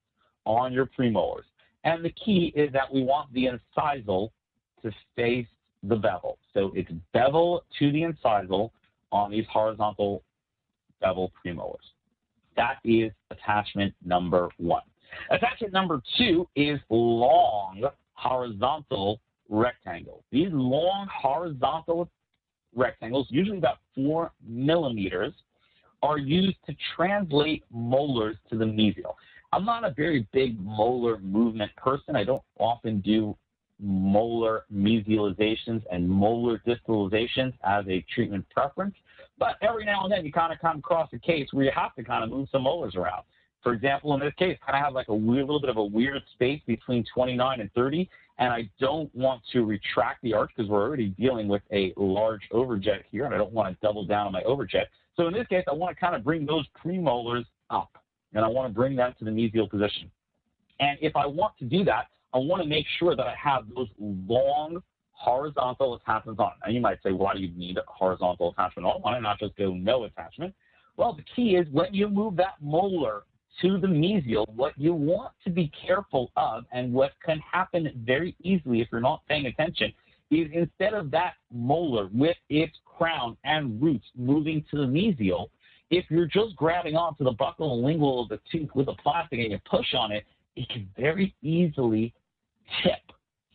on 0.45 0.73
your 0.73 0.87
premolars. 0.97 1.43
And 1.83 2.03
the 2.03 2.11
key 2.11 2.51
is 2.55 2.71
that 2.73 2.91
we 2.91 3.03
want 3.03 3.31
the 3.33 3.47
incisal 3.47 4.29
to 4.83 4.91
face 5.15 5.47
the 5.83 5.95
bevel. 5.95 6.37
So 6.53 6.71
it's 6.75 6.91
bevel 7.13 7.63
to 7.79 7.91
the 7.91 8.01
incisal 8.01 8.71
on 9.11 9.31
these 9.31 9.45
horizontal 9.51 10.23
bevel 10.99 11.31
premolars. 11.43 11.77
That 12.55 12.77
is 12.83 13.11
attachment 13.31 13.93
number 14.05 14.49
one. 14.57 14.83
Attachment 15.29 15.73
number 15.73 16.01
two 16.17 16.47
is 16.55 16.79
long 16.89 17.83
horizontal 18.13 19.19
rectangles. 19.49 20.23
These 20.31 20.49
long 20.51 21.07
horizontal 21.11 22.09
rectangles, 22.75 23.27
usually 23.29 23.57
about 23.57 23.77
four 23.95 24.31
millimeters, 24.45 25.33
are 26.03 26.17
used 26.17 26.57
to 26.67 26.75
translate 26.95 27.63
molars 27.69 28.37
to 28.49 28.57
the 28.57 28.65
mesial. 28.65 29.13
I'm 29.53 29.65
not 29.65 29.83
a 29.83 29.91
very 29.91 30.27
big 30.31 30.59
molar 30.59 31.19
movement 31.19 31.75
person. 31.75 32.15
I 32.15 32.23
don't 32.23 32.41
often 32.57 33.01
do 33.01 33.35
molar 33.79 34.63
mesializations 34.73 35.83
and 35.91 36.07
molar 36.07 36.61
distalizations 36.65 37.53
as 37.63 37.85
a 37.87 38.05
treatment 38.13 38.45
preference. 38.49 38.95
But 39.37 39.55
every 39.61 39.85
now 39.85 40.03
and 40.03 40.11
then 40.11 40.25
you 40.25 40.31
kind 40.31 40.53
of 40.53 40.59
come 40.59 40.79
across 40.79 41.09
a 41.13 41.19
case 41.19 41.47
where 41.51 41.65
you 41.65 41.71
have 41.75 41.95
to 41.95 42.03
kind 42.03 42.23
of 42.23 42.29
move 42.29 42.47
some 42.51 42.63
molars 42.63 42.95
around. 42.95 43.23
For 43.63 43.73
example, 43.73 44.13
in 44.15 44.19
this 44.19 44.33
case, 44.39 44.57
kind 44.65 44.77
of 44.77 44.83
have 44.83 44.93
like 44.93 45.07
a 45.09 45.15
weird, 45.15 45.45
little 45.45 45.61
bit 45.61 45.69
of 45.69 45.77
a 45.77 45.83
weird 45.83 46.21
space 46.33 46.61
between 46.65 47.05
29 47.13 47.61
and 47.61 47.71
30, 47.73 48.09
and 48.39 48.51
I 48.51 48.69
don't 48.79 49.13
want 49.15 49.41
to 49.53 49.65
retract 49.65 50.23
the 50.23 50.33
arch 50.33 50.51
because 50.55 50.69
we're 50.69 50.81
already 50.81 51.09
dealing 51.09 51.47
with 51.47 51.61
a 51.71 51.93
large 51.95 52.41
overjet 52.51 53.03
here, 53.11 53.25
and 53.25 53.33
I 53.33 53.37
don't 53.37 53.53
want 53.53 53.73
to 53.73 53.85
double 53.85 54.05
down 54.05 54.25
on 54.25 54.33
my 54.33 54.41
overjet. 54.43 54.85
So 55.15 55.27
in 55.27 55.33
this 55.33 55.47
case, 55.47 55.63
I 55.69 55.73
want 55.73 55.95
to 55.95 55.99
kind 55.99 56.15
of 56.15 56.23
bring 56.23 56.45
those 56.45 56.65
premolars 56.83 57.45
up 57.69 57.97
and 58.33 58.45
I 58.45 58.47
want 58.47 58.69
to 58.69 58.73
bring 58.73 58.95
that 58.95 59.17
to 59.19 59.25
the 59.25 59.31
mesial 59.31 59.69
position. 59.69 60.09
And 60.79 60.97
if 61.01 61.15
I 61.15 61.25
want 61.25 61.57
to 61.59 61.65
do 61.65 61.83
that, 61.85 62.07
I 62.33 62.37
want 62.37 62.61
to 62.63 62.67
make 62.67 62.85
sure 62.97 63.15
that 63.15 63.27
I 63.27 63.35
have 63.41 63.65
those 63.75 63.89
long 63.99 64.81
horizontal 65.11 65.95
attachments 65.95 66.39
on. 66.39 66.53
And 66.63 66.73
you 66.73 66.81
might 66.81 66.97
say, 67.03 67.11
why 67.11 67.33
do 67.33 67.41
you 67.41 67.51
need 67.55 67.77
a 67.77 67.83
horizontal 67.85 68.51
attachment 68.51 68.87
on? 68.87 69.01
Why 69.01 69.19
not 69.19 69.39
just 69.39 69.55
go 69.57 69.73
no 69.73 70.05
attachment? 70.05 70.55
Well, 70.97 71.13
the 71.13 71.23
key 71.35 71.55
is 71.55 71.67
when 71.71 71.93
you 71.93 72.07
move 72.07 72.35
that 72.37 72.55
molar 72.61 73.23
to 73.61 73.77
the 73.77 73.87
mesial, 73.87 74.47
what 74.55 74.73
you 74.77 74.93
want 74.93 75.33
to 75.43 75.49
be 75.49 75.71
careful 75.85 76.31
of 76.37 76.65
and 76.71 76.93
what 76.93 77.11
can 77.23 77.39
happen 77.39 77.91
very 78.05 78.35
easily 78.41 78.81
if 78.81 78.87
you're 78.91 79.01
not 79.01 79.21
paying 79.27 79.45
attention 79.47 79.91
is 80.29 80.47
instead 80.53 80.93
of 80.93 81.11
that 81.11 81.33
molar 81.53 82.07
with 82.13 82.37
its 82.49 82.77
crown 82.85 83.35
and 83.43 83.81
roots 83.81 84.05
moving 84.15 84.63
to 84.71 84.77
the 84.77 84.85
mesial, 84.85 85.49
if 85.89 86.05
you're 86.09 86.25
just 86.25 86.55
grabbing 86.55 86.95
onto 86.95 87.23
the 87.23 87.33
buccal 87.33 87.73
and 87.73 87.83
lingual 87.83 88.23
of 88.23 88.29
the 88.29 88.39
tooth 88.49 88.69
with 88.73 88.87
a 88.87 88.95
plastic 89.03 89.39
and 89.39 89.51
you 89.51 89.59
push 89.69 89.93
on 89.93 90.11
it, 90.11 90.23
it 90.55 90.67
can 90.69 90.89
very 90.97 91.35
easily 91.41 92.13
tip 92.81 92.99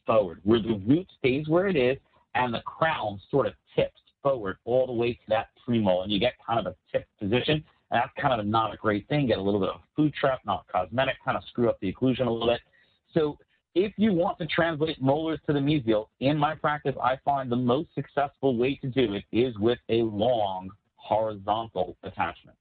forward, 0.07 0.41
where 0.45 0.61
the 0.61 0.81
root 0.87 1.07
stays 1.19 1.49
where 1.49 1.67
it 1.67 1.77
is 1.77 1.97
and 2.35 2.53
the 2.53 2.61
crown 2.61 3.19
sort 3.31 3.47
of 3.47 3.55
tips 3.75 4.01
forward 4.23 4.59
all 4.65 4.87
the 4.87 4.93
way 4.93 5.15
to 5.15 5.21
that 5.29 5.49
premolar, 5.67 6.05
and 6.05 6.13
you 6.13 6.21
get 6.21 6.35
kind 6.47 6.61
of 6.61 6.67
a 6.67 6.75
tip 6.93 7.07
position. 7.19 7.65
And 7.91 8.01
that's 8.01 8.13
kind 8.21 8.41
of 8.41 8.47
not 8.47 8.75
a 8.75 8.77
great 8.77 9.09
thing. 9.09 9.27
Get 9.27 9.39
a 9.39 9.43
little 9.43 9.61
bit 9.61 9.69
of 9.69 9.81
food 9.95 10.13
trap, 10.15 10.41
not 10.45 10.67
cosmetic, 10.69 11.17
kind 11.25 11.37
of 11.37 11.45
screw 11.49 11.69
up 11.69 11.79
the 11.81 11.93
occlusion 11.93 12.27
a 12.27 12.31
little 12.31 12.49
bit. 12.49 12.61
So 13.15 13.39
if 13.75 13.93
you 13.97 14.13
want 14.13 14.39
to 14.39 14.47
translate 14.47 15.01
molars 15.01 15.39
to 15.47 15.53
the 15.53 15.61
mesial, 15.61 16.07
in 16.21 16.37
my 16.37 16.55
practice, 16.55 16.95
I 17.03 17.17
find 17.25 17.53
the 17.53 17.57
most 17.57 17.91
successful 17.95 18.57
way 18.57 18.77
to 18.77 18.89
do 18.89 19.15
it 19.15 19.25
is 19.33 19.57
with 19.59 19.79
a 19.89 20.03
long 20.03 20.71
horizontal 20.97 21.97
attachment. 22.03 22.57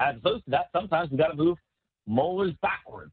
As 0.00 0.16
opposed 0.16 0.44
to 0.44 0.50
that, 0.50 0.68
sometimes 0.72 1.10
we 1.10 1.16
got 1.16 1.28
to 1.28 1.36
move 1.36 1.58
molars 2.06 2.52
backwards. 2.60 3.12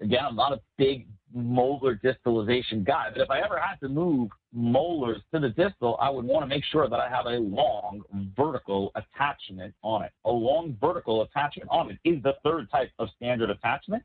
Again, 0.00 0.20
I'm 0.28 0.36
not 0.36 0.52
a 0.52 0.60
big 0.78 1.08
molar 1.34 1.96
distalization 1.96 2.84
guy, 2.84 3.08
but 3.12 3.22
if 3.22 3.30
I 3.30 3.40
ever 3.40 3.58
had 3.58 3.76
to 3.80 3.88
move 3.88 4.30
molars 4.52 5.20
to 5.32 5.40
the 5.40 5.50
distal, 5.50 5.96
I 6.00 6.10
would 6.10 6.24
want 6.24 6.42
to 6.42 6.46
make 6.46 6.64
sure 6.64 6.88
that 6.88 6.98
I 6.98 7.08
have 7.08 7.26
a 7.26 7.38
long 7.38 8.02
vertical 8.36 8.92
attachment 8.94 9.74
on 9.82 10.02
it. 10.02 10.12
A 10.24 10.30
long 10.30 10.76
vertical 10.80 11.22
attachment 11.22 11.68
on 11.70 11.90
it 11.90 11.98
is 12.04 12.22
the 12.22 12.34
third 12.42 12.70
type 12.70 12.90
of 12.98 13.08
standard 13.16 13.50
attachment, 13.50 14.02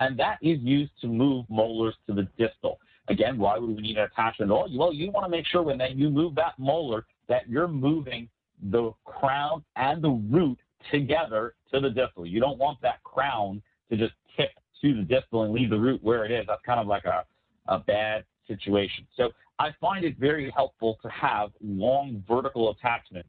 and 0.00 0.18
that 0.18 0.38
is 0.42 0.58
used 0.60 0.92
to 1.00 1.06
move 1.06 1.44
molars 1.48 1.94
to 2.06 2.14
the 2.14 2.26
distal. 2.38 2.78
Again, 3.08 3.38
why 3.38 3.58
would 3.58 3.76
we 3.76 3.82
need 3.82 3.98
an 3.98 4.04
attachment 4.04 4.50
at 4.50 4.54
all? 4.54 4.68
Well, 4.74 4.92
you 4.92 5.10
want 5.10 5.26
to 5.26 5.30
make 5.30 5.46
sure 5.46 5.62
when 5.62 5.80
you 5.94 6.08
move 6.08 6.34
that 6.36 6.58
molar 6.58 7.04
that 7.28 7.48
you're 7.48 7.68
moving 7.68 8.28
the 8.70 8.92
crown 9.04 9.64
and 9.76 10.02
the 10.02 10.10
root 10.30 10.58
together 10.90 11.54
to 11.72 11.80
the 11.80 11.90
distal. 11.90 12.26
You 12.26 12.40
don't 12.40 12.58
want 12.58 12.80
that 12.82 13.02
crown 13.02 13.60
to 13.90 13.96
just 13.96 14.12
tip 14.36 14.50
to 14.82 14.94
the 14.94 15.02
distal 15.02 15.44
and 15.44 15.52
leave 15.52 15.70
the 15.70 15.78
root 15.78 16.02
where 16.02 16.24
it 16.24 16.30
is. 16.30 16.44
That's 16.46 16.62
kind 16.64 16.80
of 16.80 16.86
like 16.86 17.04
a, 17.04 17.24
a 17.66 17.78
bad 17.78 18.24
situation. 18.46 19.06
So 19.16 19.30
I 19.58 19.70
find 19.80 20.04
it 20.04 20.18
very 20.18 20.50
helpful 20.50 20.98
to 21.02 21.08
have 21.08 21.50
long 21.62 22.22
vertical 22.28 22.70
attachments 22.70 23.28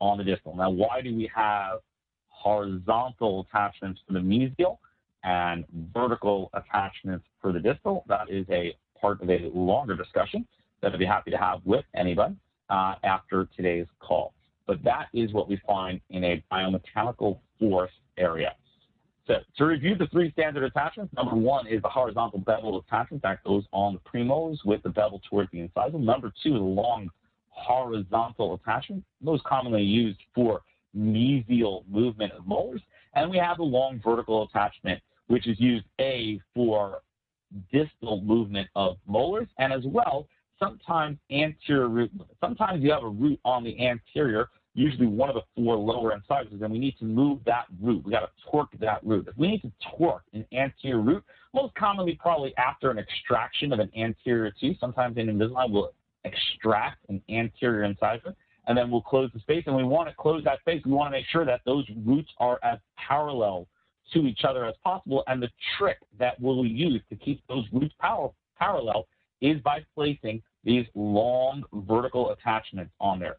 on 0.00 0.18
the 0.18 0.24
distal. 0.24 0.56
Now, 0.56 0.70
why 0.70 1.00
do 1.02 1.14
we 1.14 1.30
have 1.34 1.80
horizontal 2.28 3.46
attachments 3.48 4.00
for 4.06 4.14
the 4.14 4.20
mesial 4.20 4.78
and 5.22 5.64
vertical 5.94 6.50
attachments 6.54 7.24
for 7.40 7.52
the 7.52 7.60
distal? 7.60 8.04
That 8.08 8.30
is 8.30 8.46
a 8.50 8.76
part 9.00 9.22
of 9.22 9.30
a 9.30 9.50
longer 9.54 9.96
discussion 9.96 10.46
that 10.82 10.92
I'd 10.92 10.98
be 10.98 11.06
happy 11.06 11.30
to 11.30 11.38
have 11.38 11.60
with 11.64 11.84
anybody 11.94 12.34
uh, 12.70 12.94
after 13.04 13.48
today's 13.56 13.86
call 14.00 14.34
but 14.66 14.82
that 14.84 15.06
is 15.12 15.32
what 15.32 15.48
we 15.48 15.60
find 15.66 16.00
in 16.10 16.24
a 16.24 16.42
biomechanical 16.50 17.38
force 17.58 17.90
area. 18.16 18.54
So 19.26 19.36
to 19.56 19.64
review 19.64 19.96
the 19.96 20.06
three 20.08 20.30
standard 20.32 20.64
attachments, 20.64 21.14
number 21.14 21.34
one 21.34 21.66
is 21.66 21.80
the 21.82 21.88
horizontal 21.88 22.40
bevel 22.40 22.78
attachment 22.78 23.22
that 23.22 23.42
goes 23.44 23.64
on 23.72 23.94
the 23.94 24.00
premolars 24.00 24.58
with 24.64 24.82
the 24.82 24.90
bevel 24.90 25.20
towards 25.28 25.50
the 25.50 25.66
incisal. 25.66 26.00
Number 26.00 26.30
two 26.42 26.54
is 26.56 26.60
a 26.60 26.64
long 26.64 27.08
horizontal 27.48 28.54
attachment, 28.54 29.02
most 29.22 29.42
commonly 29.44 29.82
used 29.82 30.18
for 30.34 30.60
mesial 30.96 31.88
movement 31.88 32.32
of 32.32 32.46
molars. 32.46 32.82
And 33.14 33.30
we 33.30 33.38
have 33.38 33.60
a 33.60 33.64
long 33.64 34.00
vertical 34.04 34.42
attachment, 34.42 35.00
which 35.28 35.46
is 35.46 35.58
used 35.58 35.86
A 36.00 36.40
for 36.54 37.00
distal 37.72 38.20
movement 38.20 38.68
of 38.74 38.96
molars 39.06 39.48
and 39.58 39.72
as 39.72 39.84
well 39.86 40.26
sometimes 40.58 41.18
anterior 41.30 41.88
root. 41.88 42.10
Sometimes 42.40 42.82
you 42.82 42.90
have 42.90 43.04
a 43.04 43.08
root 43.08 43.38
on 43.44 43.64
the 43.64 43.86
anterior, 43.86 44.48
usually 44.74 45.06
one 45.06 45.28
of 45.28 45.36
the 45.36 45.42
four 45.54 45.76
lower 45.76 46.12
incisors, 46.12 46.60
and 46.60 46.70
we 46.70 46.78
need 46.78 46.98
to 46.98 47.04
move 47.04 47.40
that 47.46 47.66
root. 47.80 48.04
We 48.04 48.12
got 48.12 48.20
to 48.20 48.30
torque 48.50 48.76
that 48.80 49.04
root. 49.04 49.28
If 49.28 49.36
we 49.38 49.48
need 49.48 49.62
to 49.62 49.72
torque 49.96 50.24
an 50.32 50.44
anterior 50.52 51.00
root, 51.00 51.24
most 51.54 51.74
commonly 51.74 52.18
probably 52.20 52.54
after 52.56 52.90
an 52.90 52.98
extraction 52.98 53.72
of 53.72 53.78
an 53.78 53.90
anterior 53.96 54.52
tooth, 54.60 54.76
sometimes 54.80 55.16
in 55.16 55.28
Invisalign 55.28 55.70
we'll 55.70 55.92
extract 56.24 56.98
an 57.08 57.22
anterior 57.28 57.84
incisor, 57.84 58.34
and 58.66 58.76
then 58.76 58.90
we'll 58.90 59.02
close 59.02 59.30
the 59.32 59.40
space. 59.40 59.64
And 59.66 59.76
we 59.76 59.84
want 59.84 60.08
to 60.08 60.14
close 60.14 60.42
that 60.44 60.60
space. 60.60 60.82
We 60.84 60.92
want 60.92 61.08
to 61.08 61.18
make 61.18 61.26
sure 61.30 61.44
that 61.44 61.60
those 61.64 61.86
roots 62.04 62.30
are 62.38 62.58
as 62.62 62.78
parallel 62.96 63.68
to 64.12 64.26
each 64.26 64.40
other 64.44 64.64
as 64.66 64.74
possible. 64.82 65.22
And 65.26 65.42
the 65.42 65.50
trick 65.78 65.98
that 66.18 66.40
we'll 66.40 66.64
use 66.64 67.02
to 67.10 67.16
keep 67.16 67.42
those 67.46 67.64
roots 67.72 67.94
power, 68.00 68.30
parallel 68.58 69.06
is 69.40 69.60
by 69.60 69.84
placing 69.94 70.42
these 70.64 70.86
long 70.94 71.62
vertical 71.72 72.30
attachments 72.30 72.92
on 73.00 73.20
there. 73.20 73.36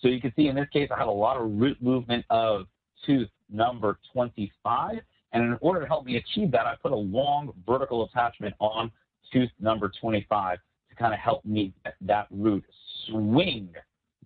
So 0.00 0.08
you 0.08 0.20
can 0.20 0.32
see 0.36 0.48
in 0.48 0.56
this 0.56 0.68
case, 0.72 0.88
I 0.94 0.98
have 0.98 1.08
a 1.08 1.12
lot 1.12 1.36
of 1.36 1.50
root 1.50 1.80
movement 1.82 2.24
of 2.30 2.66
tooth 3.04 3.28
number 3.50 3.98
25. 4.12 4.98
And 5.32 5.42
in 5.42 5.58
order 5.60 5.80
to 5.80 5.86
help 5.86 6.06
me 6.06 6.16
achieve 6.16 6.50
that, 6.52 6.66
I 6.66 6.74
put 6.80 6.92
a 6.92 6.96
long 6.96 7.52
vertical 7.66 8.04
attachment 8.04 8.54
on 8.60 8.90
tooth 9.32 9.50
number 9.60 9.90
25 10.00 10.58
to 10.88 10.94
kind 10.96 11.12
of 11.12 11.20
help 11.20 11.44
me 11.44 11.72
get 11.84 11.94
that 12.02 12.26
root 12.30 12.64
swing 13.06 13.70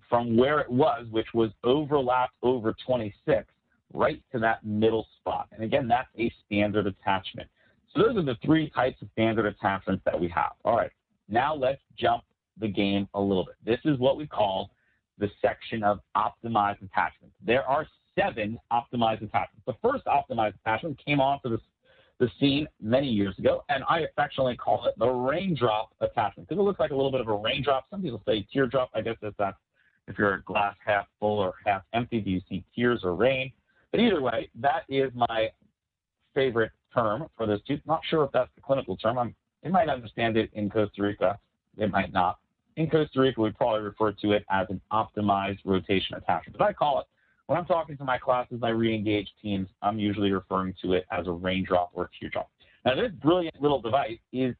from 0.08 0.36
where 0.36 0.60
it 0.60 0.70
was, 0.70 1.06
which 1.10 1.28
was 1.32 1.50
overlapped 1.64 2.34
over 2.42 2.74
26, 2.86 3.46
right 3.94 4.22
to 4.30 4.38
that 4.38 4.64
middle 4.64 5.06
spot. 5.18 5.48
And 5.52 5.64
again, 5.64 5.88
that's 5.88 6.08
a 6.18 6.32
standard 6.44 6.86
attachment. 6.86 7.48
So 7.94 8.02
those 8.02 8.16
are 8.16 8.22
the 8.22 8.36
three 8.44 8.70
types 8.70 9.00
of 9.02 9.08
standard 9.12 9.46
attachments 9.46 10.02
that 10.04 10.18
we 10.18 10.28
have. 10.28 10.52
All 10.64 10.76
right, 10.76 10.90
now 11.28 11.54
let's 11.54 11.80
jump 11.96 12.24
the 12.58 12.68
game 12.68 13.08
a 13.14 13.20
little 13.20 13.44
bit. 13.44 13.56
This 13.64 13.80
is 13.90 13.98
what 13.98 14.16
we 14.16 14.26
call 14.26 14.70
the 15.18 15.30
section 15.40 15.82
of 15.82 16.00
optimized 16.16 16.82
attachments. 16.82 17.34
There 17.44 17.64
are 17.64 17.86
seven 18.18 18.58
optimized 18.72 19.22
attachments. 19.22 19.62
The 19.66 19.76
first 19.82 20.04
optimized 20.06 20.54
attachment 20.64 21.00
came 21.04 21.20
onto 21.20 21.48
the, 21.48 21.58
the 22.18 22.28
scene 22.38 22.66
many 22.80 23.08
years 23.08 23.38
ago, 23.38 23.64
and 23.68 23.84
I 23.88 24.00
affectionately 24.00 24.56
call 24.56 24.86
it 24.86 24.94
the 24.98 25.08
raindrop 25.08 25.90
attachment 26.00 26.48
because 26.48 26.60
it 26.60 26.64
looks 26.64 26.80
like 26.80 26.90
a 26.90 26.96
little 26.96 27.12
bit 27.12 27.20
of 27.20 27.28
a 27.28 27.34
raindrop. 27.34 27.86
Some 27.90 28.02
people 28.02 28.22
say 28.26 28.46
teardrop. 28.52 28.90
I 28.94 29.00
guess 29.00 29.16
that's 29.22 29.36
that 29.38 29.54
if 30.08 30.18
you're 30.18 30.34
a 30.34 30.42
glass 30.42 30.74
half 30.84 31.06
full 31.20 31.38
or 31.38 31.54
half 31.64 31.82
empty, 31.92 32.20
do 32.20 32.30
you 32.30 32.40
see 32.48 32.64
tears 32.74 33.00
or 33.04 33.14
rain? 33.14 33.52
But 33.90 34.00
either 34.00 34.20
way, 34.20 34.50
that 34.60 34.82
is 34.88 35.10
my 35.14 35.50
favorite 36.34 36.72
term 36.92 37.26
for 37.36 37.46
this 37.46 37.60
tooth. 37.66 37.80
Not 37.86 38.00
sure 38.08 38.24
if 38.24 38.32
that's 38.32 38.50
the 38.54 38.60
clinical 38.60 38.96
term. 38.96 39.18
I'm, 39.18 39.34
they 39.62 39.70
might 39.70 39.88
understand 39.88 40.36
it 40.36 40.50
in 40.54 40.70
Costa 40.70 41.02
Rica. 41.02 41.38
They 41.76 41.86
might 41.86 42.12
not. 42.12 42.38
In 42.76 42.88
Costa 42.88 43.20
Rica, 43.20 43.40
we 43.40 43.50
probably 43.50 43.82
refer 43.82 44.12
to 44.12 44.32
it 44.32 44.44
as 44.50 44.66
an 44.70 44.80
optimized 44.92 45.58
rotation 45.64 46.16
attachment. 46.16 46.58
But 46.58 46.64
I 46.64 46.72
call 46.72 47.00
it, 47.00 47.06
when 47.46 47.58
I'm 47.58 47.66
talking 47.66 47.96
to 47.98 48.04
my 48.04 48.18
classes, 48.18 48.60
my 48.60 48.70
re-engaged 48.70 49.32
teams, 49.42 49.68
I'm 49.82 49.98
usually 49.98 50.32
referring 50.32 50.74
to 50.82 50.94
it 50.94 51.04
as 51.10 51.26
a 51.26 51.32
raindrop 51.32 51.90
or 51.92 52.04
a 52.04 52.08
teardrop. 52.18 52.50
Now, 52.84 52.94
this 52.94 53.12
brilliant 53.20 53.60
little 53.60 53.80
device 53.80 54.18
is 54.32 54.54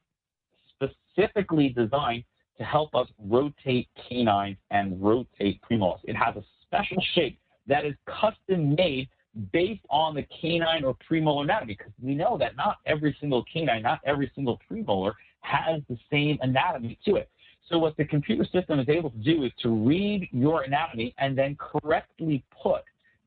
specifically 0.69 1.69
designed 1.69 2.23
to 2.57 2.63
help 2.63 2.93
us 2.93 3.07
rotate 3.19 3.87
canines 4.07 4.57
and 4.69 5.01
rotate 5.01 5.59
premolars. 5.61 5.99
It 6.03 6.15
has 6.15 6.35
a 6.35 6.43
special 6.61 7.03
shape 7.15 7.39
that 7.67 7.85
is 7.85 7.93
custom 8.05 8.75
made 8.75 9.09
based 9.51 9.81
on 9.89 10.13
the 10.13 10.25
canine 10.39 10.83
or 10.83 10.95
premolar 11.09 11.43
anatomy 11.43 11.75
because 11.77 11.93
we 12.01 12.13
know 12.13 12.37
that 12.37 12.55
not 12.55 12.77
every 12.85 13.15
single 13.19 13.43
canine, 13.51 13.81
not 13.81 13.99
every 14.05 14.31
single 14.35 14.59
premolar 14.69 15.13
has 15.41 15.81
the 15.89 15.97
same 16.11 16.37
anatomy 16.41 16.99
to 17.05 17.15
it. 17.15 17.29
So 17.69 17.77
what 17.77 17.95
the 17.97 18.05
computer 18.05 18.45
system 18.51 18.79
is 18.79 18.89
able 18.89 19.09
to 19.09 19.17
do 19.17 19.43
is 19.43 19.51
to 19.61 19.69
read 19.69 20.27
your 20.31 20.63
anatomy 20.63 21.15
and 21.17 21.37
then 21.37 21.57
correctly 21.57 22.43
put 22.61 22.83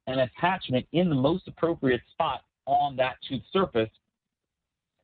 an 0.06 0.20
attachment 0.20 0.86
in 0.92 1.08
the 1.08 1.14
most 1.14 1.48
appropriate 1.48 2.02
spot 2.12 2.42
on 2.66 2.96
that 2.96 3.16
tooth 3.28 3.42
surface 3.52 3.90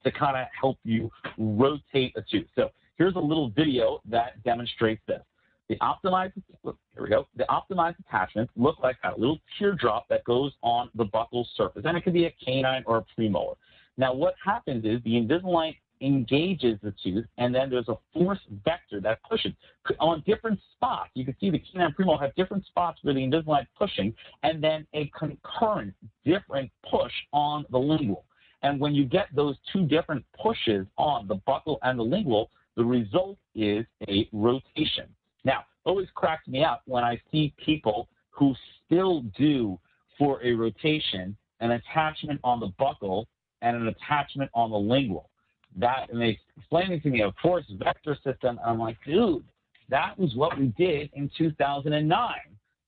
to 0.04 0.10
kind 0.10 0.36
of 0.36 0.46
help 0.58 0.78
you 0.84 1.10
rotate 1.38 2.12
a 2.16 2.22
tooth. 2.30 2.46
So 2.54 2.70
here's 2.96 3.14
a 3.14 3.20
little 3.20 3.50
video 3.50 4.00
that 4.10 4.42
demonstrates 4.44 5.02
this. 5.06 5.22
The 5.68 5.76
optimized, 5.76 6.32
here 6.62 7.02
we 7.02 7.08
go. 7.08 7.26
The 7.36 7.44
optimized 7.44 7.96
attachments 8.00 8.52
look 8.56 8.80
like 8.80 8.96
a 9.04 9.18
little 9.18 9.38
teardrop 9.58 10.08
that 10.08 10.24
goes 10.24 10.52
on 10.62 10.90
the 10.94 11.04
buccal 11.06 11.46
surface, 11.56 11.82
and 11.86 11.96
it 11.96 12.02
could 12.02 12.12
be 12.12 12.26
a 12.26 12.34
canine 12.44 12.82
or 12.86 12.98
a 12.98 13.20
premolar. 13.20 13.54
Now, 13.96 14.12
what 14.12 14.34
happens 14.44 14.84
is 14.84 15.02
the 15.04 15.12
Invisalign 15.12 15.76
engages 16.02 16.78
the 16.82 16.92
tooth, 17.02 17.24
and 17.38 17.54
then 17.54 17.70
there's 17.70 17.88
a 17.88 17.96
force 18.12 18.38
vector 18.64 19.00
that 19.00 19.20
pushes 19.28 19.52
on 20.00 20.22
different 20.26 20.58
spots. 20.74 21.10
You 21.14 21.24
can 21.24 21.36
see 21.40 21.50
the 21.50 21.58
canine 21.58 21.94
premolar 21.98 22.20
have 22.20 22.34
different 22.34 22.66
spots 22.66 22.98
where 23.02 23.14
the 23.14 23.20
Invisalign 23.20 23.66
pushing, 23.78 24.14
and 24.42 24.62
then 24.62 24.86
a 24.94 25.10
concurrent 25.18 25.94
different 26.24 26.70
push 26.90 27.12
on 27.32 27.64
the 27.70 27.78
lingual. 27.78 28.24
And 28.62 28.78
when 28.78 28.94
you 28.94 29.04
get 29.04 29.26
those 29.34 29.56
two 29.72 29.86
different 29.86 30.24
pushes 30.40 30.86
on 30.96 31.26
the 31.26 31.36
buccal 31.48 31.78
and 31.82 31.98
the 31.98 32.04
lingual, 32.04 32.50
the 32.76 32.84
result 32.84 33.38
is 33.54 33.84
a 34.08 34.28
rotation. 34.32 35.06
Now, 35.44 35.64
always 35.84 36.08
cracks 36.14 36.46
me 36.46 36.64
up 36.64 36.82
when 36.86 37.02
I 37.04 37.20
see 37.30 37.52
people 37.64 38.08
who 38.30 38.54
still 38.86 39.22
do 39.36 39.78
for 40.18 40.42
a 40.44 40.52
rotation 40.52 41.36
an 41.62 41.70
attachment 41.70 42.40
on 42.42 42.60
the 42.60 42.68
buccal 42.78 43.24
and 43.62 43.76
an 43.76 43.86
attachment 43.86 44.50
on 44.52 44.70
the 44.70 44.76
lingual. 44.76 45.30
That 45.76 46.10
and 46.10 46.20
they 46.20 46.38
explained 46.56 46.92
it 46.92 47.02
to 47.04 47.10
me 47.10 47.22
a 47.22 47.32
force 47.42 47.64
vector 47.78 48.16
system. 48.24 48.60
I'm 48.64 48.78
like, 48.78 48.98
dude, 49.06 49.44
that 49.88 50.18
was 50.18 50.34
what 50.34 50.58
we 50.58 50.66
did 50.78 51.10
in 51.14 51.30
2009 51.36 52.34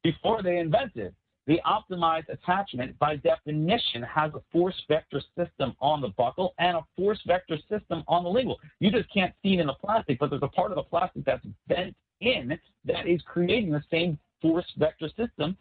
before 0.02 0.42
they 0.42 0.58
invented 0.58 1.14
the 1.46 1.60
optimized 1.66 2.28
attachment, 2.30 2.98
by 2.98 3.16
definition, 3.16 4.02
has 4.02 4.32
a 4.34 4.40
force 4.50 4.80
vector 4.88 5.20
system 5.36 5.76
on 5.80 6.00
the 6.00 6.08
buccal 6.10 6.50
and 6.58 6.76
a 6.76 6.84
force 6.96 7.20
vector 7.26 7.58
system 7.68 8.02
on 8.08 8.24
the 8.24 8.30
lingual. 8.30 8.58
You 8.80 8.90
just 8.90 9.12
can't 9.12 9.34
see 9.42 9.54
it 9.54 9.60
in 9.60 9.66
the 9.66 9.74
plastic, 9.74 10.18
but 10.18 10.30
there's 10.30 10.42
a 10.42 10.48
part 10.48 10.72
of 10.72 10.76
the 10.76 10.82
plastic 10.84 11.24
that's 11.24 11.44
bent 11.68 11.94
in 12.20 12.58
that 12.86 13.06
is 13.06 13.20
creating 13.26 13.72
the 13.72 13.82
same 13.90 14.18
force 14.40 14.64
vector 14.78 15.08
system, 15.16 15.56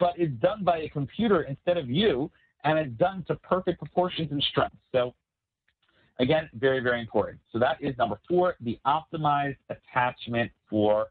but 0.00 0.14
it's 0.16 0.34
done 0.40 0.64
by 0.64 0.78
a 0.78 0.88
computer 0.88 1.42
instead 1.42 1.76
of 1.76 1.88
you, 1.88 2.30
and 2.64 2.78
it's 2.78 2.92
done 2.98 3.24
to 3.28 3.36
perfect 3.36 3.78
proportions 3.78 4.32
and 4.32 4.42
strength. 4.42 4.76
So 4.92 5.14
again, 6.20 6.48
very, 6.54 6.80
very 6.80 7.00
important. 7.00 7.38
So 7.52 7.58
that 7.58 7.76
is 7.80 7.96
number 7.98 8.18
four, 8.28 8.56
the 8.60 8.78
optimized 8.86 9.56
attachment 9.68 10.50
for 10.68 11.08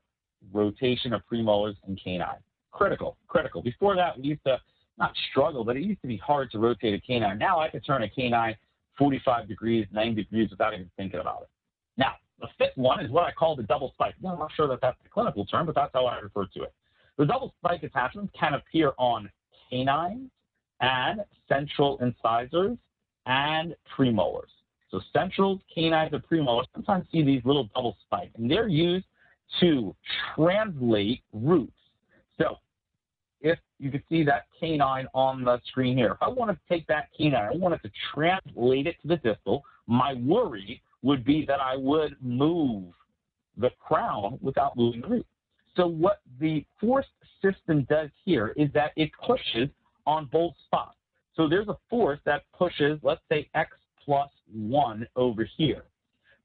rotation 0.53 1.13
of 1.13 1.21
premolars 1.29 1.75
and 1.85 1.99
canines 2.01 2.43
critical, 2.71 3.17
critical. 3.27 3.61
Before 3.61 3.95
that, 3.95 4.17
we 4.17 4.23
used 4.23 4.43
to 4.45 4.57
not 4.97 5.13
struggle, 5.31 5.63
but 5.63 5.77
it 5.77 5.83
used 5.83 6.01
to 6.01 6.07
be 6.07 6.17
hard 6.17 6.51
to 6.51 6.59
rotate 6.59 6.93
a 6.93 6.99
canine. 6.99 7.37
Now 7.37 7.59
I 7.59 7.69
can 7.69 7.81
turn 7.81 8.03
a 8.03 8.09
canine 8.09 8.55
45 8.97 9.47
degrees, 9.47 9.85
90 9.91 10.23
degrees 10.23 10.49
without 10.49 10.73
even 10.73 10.89
thinking 10.97 11.19
about 11.19 11.43
it. 11.43 11.49
Now, 11.97 12.13
the 12.39 12.47
fifth 12.57 12.77
one 12.77 13.03
is 13.03 13.11
what 13.11 13.23
I 13.25 13.31
call 13.31 13.55
the 13.55 13.63
double 13.63 13.91
spike. 13.93 14.15
Well, 14.21 14.33
I'm 14.33 14.39
not 14.39 14.51
sure 14.55 14.67
that 14.67 14.79
that's 14.81 14.97
the 15.03 15.09
clinical 15.09 15.45
term, 15.45 15.65
but 15.65 15.75
that's 15.75 15.91
how 15.93 16.05
I 16.05 16.19
refer 16.19 16.45
to 16.45 16.63
it. 16.63 16.73
The 17.17 17.25
double 17.25 17.53
spike 17.59 17.83
attachments 17.83 18.33
can 18.37 18.53
appear 18.53 18.93
on 18.97 19.29
canines 19.69 20.29
and 20.79 21.21
central 21.47 21.97
incisors 21.99 22.77
and 23.25 23.75
premolars. 23.97 24.51
So 24.91 24.99
centrals, 25.13 25.59
canines, 25.73 26.13
and 26.13 26.23
premolars 26.23 26.65
sometimes 26.73 27.05
see 27.11 27.23
these 27.23 27.41
little 27.45 27.69
double 27.75 27.95
spikes, 28.05 28.31
and 28.37 28.49
they're 28.49 28.67
used 28.67 29.05
to 29.59 29.95
translate 30.35 31.21
roots 31.33 31.73
so 32.39 32.57
if 33.41 33.59
you 33.79 33.91
can 33.91 34.03
see 34.09 34.23
that 34.23 34.47
canine 34.59 35.07
on 35.13 35.43
the 35.43 35.59
screen 35.67 35.95
here, 35.95 36.11
if 36.11 36.17
I 36.21 36.29
want 36.29 36.51
to 36.51 36.57
take 36.67 36.87
that 36.87 37.09
canine, 37.15 37.49
I 37.53 37.55
wanted 37.55 37.81
to 37.83 37.91
translate 38.13 38.87
it 38.87 38.95
to 39.01 39.07
the 39.07 39.17
distal, 39.17 39.63
my 39.87 40.13
worry 40.15 40.81
would 41.01 41.23
be 41.23 41.45
that 41.45 41.61
I 41.61 41.75
would 41.77 42.15
move 42.21 42.91
the 43.57 43.69
crown 43.79 44.39
without 44.41 44.75
moving 44.75 45.01
the 45.01 45.07
root. 45.07 45.25
So 45.75 45.87
what 45.87 46.21
the 46.39 46.65
force 46.79 47.05
system 47.41 47.85
does 47.89 48.09
here 48.25 48.53
is 48.57 48.69
that 48.73 48.91
it 48.97 49.11
pushes 49.25 49.69
on 50.05 50.25
both 50.31 50.53
spots. 50.65 50.97
So 51.35 51.47
there's 51.47 51.69
a 51.69 51.77
force 51.89 52.19
that 52.25 52.43
pushes, 52.57 52.99
let's 53.01 53.21
say, 53.29 53.49
x 53.53 53.71
plus 54.09 54.31
1 54.51 55.07
over 55.15 55.47
here. 55.55 55.83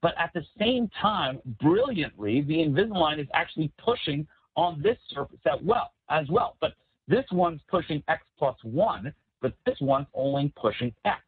But 0.03 0.13
at 0.19 0.31
the 0.35 0.43
same 0.61 0.91
time, 1.01 1.41
brilliantly, 1.63 2.43
the 2.43 2.59
Invisalign 2.59 3.19
is 3.19 3.27
actually 3.33 3.73
pushing 3.83 4.27
on 4.55 4.83
this 4.83 4.99
surface 5.09 5.39
as 5.47 5.61
well, 5.63 5.93
as 6.11 6.29
well. 6.29 6.59
But 6.61 6.75
this 7.09 7.25
one's 7.33 7.63
pushing 7.71 8.03
x 8.07 8.23
plus 8.39 8.57
1, 8.65 9.15
but 9.41 9.55
this 9.65 9.79
one's 9.81 10.07
only 10.13 10.53
pushing 10.61 10.93
x. 11.07 11.23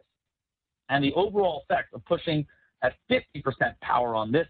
And 0.90 1.02
the 1.02 1.14
overall 1.14 1.62
effect 1.64 1.94
of 1.94 2.04
pushing 2.04 2.46
at 2.82 2.92
50% 3.10 3.22
power 3.80 4.14
on 4.14 4.30
this 4.30 4.46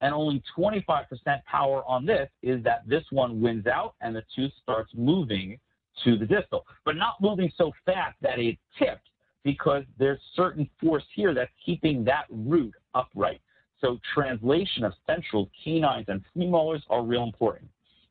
and 0.00 0.12
only 0.12 0.42
25% 0.58 1.04
power 1.44 1.84
on 1.86 2.04
this 2.04 2.28
is 2.42 2.60
that 2.64 2.82
this 2.88 3.04
one 3.10 3.40
wins 3.40 3.68
out 3.68 3.94
and 4.00 4.16
the 4.16 4.24
tooth 4.34 4.52
starts 4.60 4.90
moving 4.96 5.60
to 6.02 6.18
the 6.18 6.26
distal, 6.26 6.66
but 6.84 6.96
not 6.96 7.20
moving 7.20 7.52
so 7.56 7.70
fast 7.86 8.16
that 8.20 8.40
it 8.40 8.58
tips 8.76 9.09
because 9.44 9.84
there's 9.98 10.20
certain 10.34 10.68
force 10.80 11.04
here 11.14 11.34
that's 11.34 11.50
keeping 11.64 12.04
that 12.04 12.24
root 12.30 12.74
upright. 12.94 13.40
So 13.80 13.98
translation 14.14 14.84
of 14.84 14.92
central 15.06 15.50
canines 15.64 16.06
and 16.08 16.22
premolars 16.36 16.82
are 16.90 17.02
real 17.02 17.22
important 17.22 17.70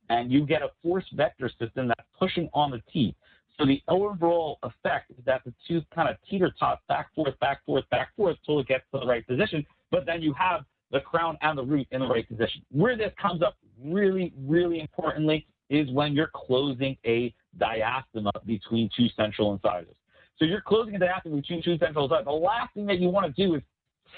and 0.09 0.31
you 0.31 0.45
get 0.45 0.61
a 0.61 0.69
force 0.83 1.05
vector 1.13 1.49
system 1.59 1.87
that's 1.87 2.07
pushing 2.17 2.49
on 2.53 2.71
the 2.71 2.81
teeth. 2.91 3.15
So 3.57 3.65
the 3.65 3.81
overall 3.87 4.57
effect 4.63 5.11
is 5.11 5.23
that 5.25 5.41
the 5.45 5.53
tooth 5.67 5.83
kind 5.93 6.09
of 6.09 6.15
teeter 6.29 6.53
tots 6.59 6.81
back, 6.87 7.13
forth, 7.13 7.37
back, 7.39 7.63
forth, 7.65 7.83
back, 7.89 8.15
forth 8.15 8.37
until 8.41 8.61
it 8.61 8.67
gets 8.67 8.85
to 8.93 8.99
the 8.99 9.05
right 9.05 9.25
position. 9.25 9.65
But 9.91 10.05
then 10.05 10.21
you 10.21 10.33
have 10.33 10.61
the 10.91 11.01
crown 11.01 11.37
and 11.41 11.57
the 11.57 11.63
root 11.63 11.87
in 11.91 11.99
the 11.99 12.07
right 12.07 12.27
position. 12.27 12.61
Where 12.71 12.97
this 12.97 13.11
comes 13.21 13.41
up 13.41 13.57
really, 13.83 14.33
really 14.37 14.79
importantly 14.79 15.45
is 15.69 15.89
when 15.91 16.13
you're 16.13 16.31
closing 16.33 16.97
a 17.05 17.33
diastema 17.59 18.31
between 18.45 18.89
two 18.95 19.07
central 19.15 19.53
incisors. 19.53 19.95
So 20.39 20.45
you're 20.45 20.61
closing 20.61 20.93
the 20.93 20.99
diastema 20.99 21.35
between 21.35 21.61
two 21.61 21.77
central 21.77 22.07
sides. 22.07 22.25
The 22.25 22.31
last 22.31 22.73
thing 22.73 22.85
that 22.87 22.99
you 22.99 23.09
want 23.09 23.33
to 23.33 23.45
do 23.45 23.55
is 23.55 23.61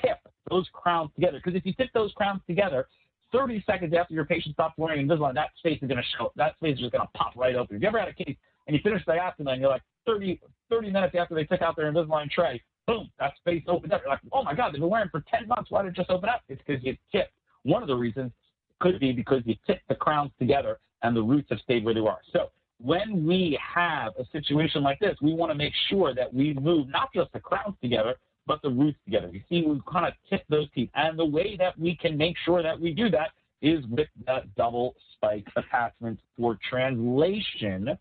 tip 0.02 0.18
those 0.50 0.68
crowns 0.72 1.10
together. 1.16 1.42
Because 1.44 1.58
if 1.58 1.66
you 1.66 1.74
tip 1.74 1.90
those 1.94 2.14
crowns 2.14 2.42
together, 2.48 2.88
30 3.32 3.64
seconds 3.66 3.94
after 3.98 4.14
your 4.14 4.26
patient 4.26 4.54
stops 4.54 4.76
wearing 4.78 5.08
Invisalign, 5.08 5.34
that 5.34 5.50
space 5.58 5.80
is 5.82 5.88
going 5.88 5.98
to 5.98 6.18
show. 6.18 6.32
That 6.36 6.56
space 6.56 6.76
is 6.76 6.82
just 6.82 6.92
going 6.92 7.02
to 7.02 7.18
pop 7.18 7.34
right 7.36 7.56
open. 7.56 7.78
If 7.78 7.82
you 7.82 7.88
ever 7.88 8.00
had 8.00 8.10
a 8.10 8.14
case 8.14 8.36
and 8.68 8.76
you 8.76 8.82
finish 8.84 9.04
the 9.06 9.14
diastema 9.14 9.54
and 9.54 9.62
you're 9.62 9.70
like 9.70 9.82
30, 10.06 10.40
30 10.70 10.92
minutes 10.92 11.16
after 11.18 11.34
they 11.34 11.46
took 11.46 11.62
out 11.62 11.76
their 11.76 11.92
Invisalign 11.92 12.30
tray, 12.30 12.62
boom, 12.86 13.10
that 13.20 13.34
space 13.38 13.64
opens 13.68 13.94
up. 13.94 14.02
You're 14.04 14.12
like, 14.12 14.20
oh 14.32 14.44
my 14.44 14.54
God, 14.54 14.74
they've 14.74 14.82
been 14.82 14.90
wearing 14.90 15.10
for 15.10 15.24
10 15.32 15.48
months. 15.48 15.72
Why 15.72 15.82
did 15.82 15.90
it 15.90 15.96
just 15.96 16.10
open 16.10 16.30
up? 16.30 16.42
It's 16.50 16.62
because 16.66 16.84
you 16.84 16.96
tipped. 17.12 17.32
One 17.64 17.82
of 17.82 17.88
the 17.88 17.96
reasons 17.96 18.32
could 18.80 19.00
be 19.00 19.12
because 19.12 19.42
you 19.46 19.56
tipped 19.66 19.88
the 19.88 19.96
crowns 19.96 20.32
together 20.40 20.80
and 21.04 21.16
the 21.16 21.22
roots 21.22 21.48
have 21.50 21.60
stayed 21.60 21.86
where 21.86 21.94
they 21.94 22.00
are. 22.02 22.20
So 22.34 22.52
when 22.84 23.26
we 23.26 23.60
have 23.76 24.14
a 24.18 24.26
situation 24.32 24.84
like 24.84 25.00
this, 25.00 25.16
we 25.22 25.34
want 25.34 25.52
to 25.52 25.56
make 25.56 25.74
sure 25.90 26.14
that 26.14 26.34
we 26.34 26.54
move 26.54 26.88
not 26.90 27.14
just 27.14 27.32
the 27.34 27.40
crowns 27.40 27.76
together, 27.82 28.16
but 28.48 28.62
the 28.62 28.70
roots 28.70 28.98
together. 29.06 29.30
You 29.32 29.42
see, 29.50 29.66
we 29.68 29.82
kind 29.92 30.06
of 30.06 30.14
tip 30.30 30.44
those 30.50 30.68
teeth. 30.74 30.90
And 30.96 31.18
the 31.18 31.26
way 31.26 31.56
that 31.58 31.78
we 31.80 31.96
can 31.96 32.18
make 32.18 32.36
sure 32.44 32.64
that 32.64 32.80
we 32.80 32.94
do 32.94 33.10
that 33.12 33.30
is 33.62 33.86
with 33.88 34.08
that 34.26 34.54
double 34.56 34.96
spike 35.14 35.48
attachment 35.56 36.20
for 36.38 36.58
translation 36.68 37.98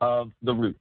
of 0.00 0.30
the 0.42 0.54
roots. 0.54 0.80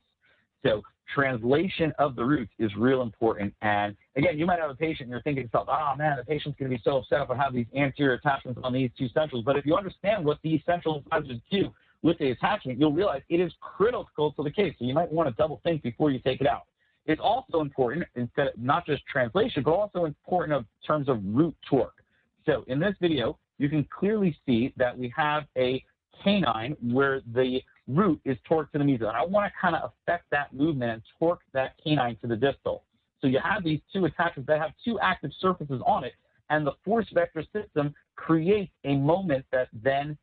So 0.63 0.82
translation 1.13 1.91
of 1.99 2.15
the 2.15 2.24
roots 2.24 2.51
is 2.59 2.72
real 2.78 3.01
important. 3.01 3.53
And 3.61 3.95
again, 4.15 4.38
you 4.38 4.45
might 4.45 4.59
have 4.59 4.70
a 4.70 4.76
patient 4.76 5.01
and 5.01 5.09
you're 5.09 5.22
thinking 5.22 5.43
to 5.43 5.47
yourself, 5.47 5.67
oh 5.70 5.95
man, 5.97 6.17
the 6.17 6.24
patient's 6.24 6.57
going 6.57 6.72
to 6.72 6.78
be 6.78 6.82
so 6.84 6.97
upset 6.97 7.22
if 7.22 7.30
I 7.30 7.36
have 7.36 7.53
these 7.53 7.65
anterior 7.76 8.13
attachments 8.13 8.61
on 8.63 8.72
these 8.72 8.91
two 8.97 9.09
centrals. 9.09 9.43
But 9.43 9.57
if 9.57 9.65
you 9.65 9.76
understand 9.76 10.24
what 10.24 10.38
these 10.43 10.61
central 10.65 11.03
incisors 11.03 11.41
do 11.51 11.74
with 12.02 12.18
the 12.18 12.32
attachment, 12.32 12.80
you'll 12.80 12.93
realize 12.93 13.22
it 13.30 13.39
is 13.39 13.52
critical 13.62 14.32
to 14.34 14.43
the 14.43 14.52
case. 14.52 14.74
So 14.80 14.86
you 14.86 14.93
might 14.93 15.12
want 15.12 15.28
to 15.30 15.36
double 15.36 15.60
think 15.64 15.82
before 15.84 16.12
you 16.12 16.20
take 16.20 16.41
it 16.41 16.47
out. 16.47 16.64
It's 17.06 17.22
also 17.22 17.62
important, 17.62 18.06
instead 18.16 18.47
of 18.47 18.54
not 18.58 18.86
just 18.86 19.06
translation, 19.08 19.64
but 19.64 19.72
also 19.72 20.06
important 20.06 20.60
in 20.60 20.66
terms 20.86 21.10
of 21.10 21.20
root 21.24 21.56
torque. 21.70 22.04
So 22.45 22.64
in 22.68 22.80
this 22.80 22.95
video, 23.02 23.38
you 23.58 23.68
can 23.68 23.86
clearly 23.86 24.38
see 24.45 24.74
that 24.78 24.97
we 24.97 25.12
have 25.16 25.43
a 25.58 25.84
canine 26.24 26.78
where 26.82 27.22
the 27.34 27.62
root 27.88 28.20
is 28.26 28.38
torqued 28.50 28.72
to 28.72 28.78
the 28.78 28.84
mesial. 28.84 29.08
And 29.08 29.18
I 29.18 29.26
want 29.26 29.52
to 29.52 29.60
kind 29.60 29.76
of 29.76 29.91
affect 30.04 30.26
that 30.32 30.54
movement 30.54 30.91
and 30.91 31.02
torque 31.18 31.41
that 31.54 31.74
canine 31.84 32.16
to 32.22 32.28
the 32.28 32.36
distal. 32.36 32.84
So 33.22 33.28
you 33.28 33.39
have 33.43 33.64
these 33.64 33.82
two 33.91 34.06
attachments 34.06 34.47
that 34.47 34.60
have 34.60 34.72
two 34.86 35.00
active 35.00 35.32
surfaces 35.39 35.82
on 35.86 36.04
it, 36.04 36.14
and 36.50 36.66
the 36.66 36.74
force 36.86 37.08
vector 37.14 37.43
system 37.54 37.93
creates 38.16 38.72
a 38.86 38.95
moment 38.95 39.45
that 39.52 39.68
then 39.84 40.18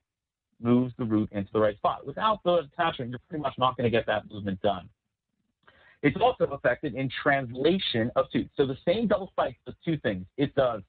moves 0.61 0.93
the 0.99 1.05
root 1.05 1.29
into 1.33 1.51
the 1.53 1.61
right 1.61 1.77
spot. 1.77 2.07
Without 2.07 2.43
the 2.45 2.69
attachment, 2.73 3.11
you're 3.11 3.21
pretty 3.29 3.43
much 3.43 3.55
not 3.59 3.77
going 3.77 3.85
to 3.85 3.91
get 3.91 4.07
that 4.07 4.31
movement 4.31 4.61
done. 4.63 4.89
It's 6.03 6.17
also 6.21 6.45
affected 6.45 6.95
in 6.95 7.11
translation 7.23 8.11
of 8.17 8.31
tooth. 8.31 8.49
So 8.57 8.67
the 8.67 8.77
same 8.85 9.07
double 9.07 9.29
spike 9.29 9.57
does 9.67 9.75
two 9.85 9.97
things. 9.99 10.27
It 10.37 10.55
does 10.55 10.83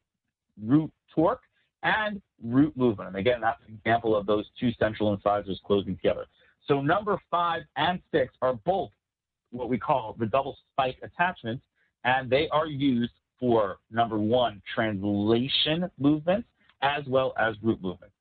root 0.64 0.92
torque 1.14 1.42
and 1.84 2.22
root 2.44 2.76
movement. 2.76 3.10
And 3.10 3.18
again, 3.18 3.42
that's 3.42 3.60
an 3.68 3.76
example 3.76 4.16
of 4.16 4.26
those 4.26 4.46
two 4.60 4.72
central 4.80 5.14
incisors 5.14 5.60
closing 5.66 5.96
together. 5.96 6.26
So 6.68 6.82
number 6.82 7.20
five 7.32 7.64
and 7.78 8.00
six 8.12 8.34
are 8.42 8.54
both 8.54 8.92
what 9.52 9.70
we 9.70 9.78
call 9.78 10.16
the 10.20 10.26
double 10.26 10.58
spike 10.74 10.98
attachments, 11.02 11.64
and 12.04 12.30
they 12.30 12.50
are 12.50 12.68
used 12.68 13.14
for 13.40 13.78
number 13.92 14.18
one, 14.18 14.62
translation 14.74 15.90
movements 15.98 16.48
as 16.82 17.04
well 17.08 17.34
as 17.40 17.56
root 17.64 17.82
movements. 17.82 18.14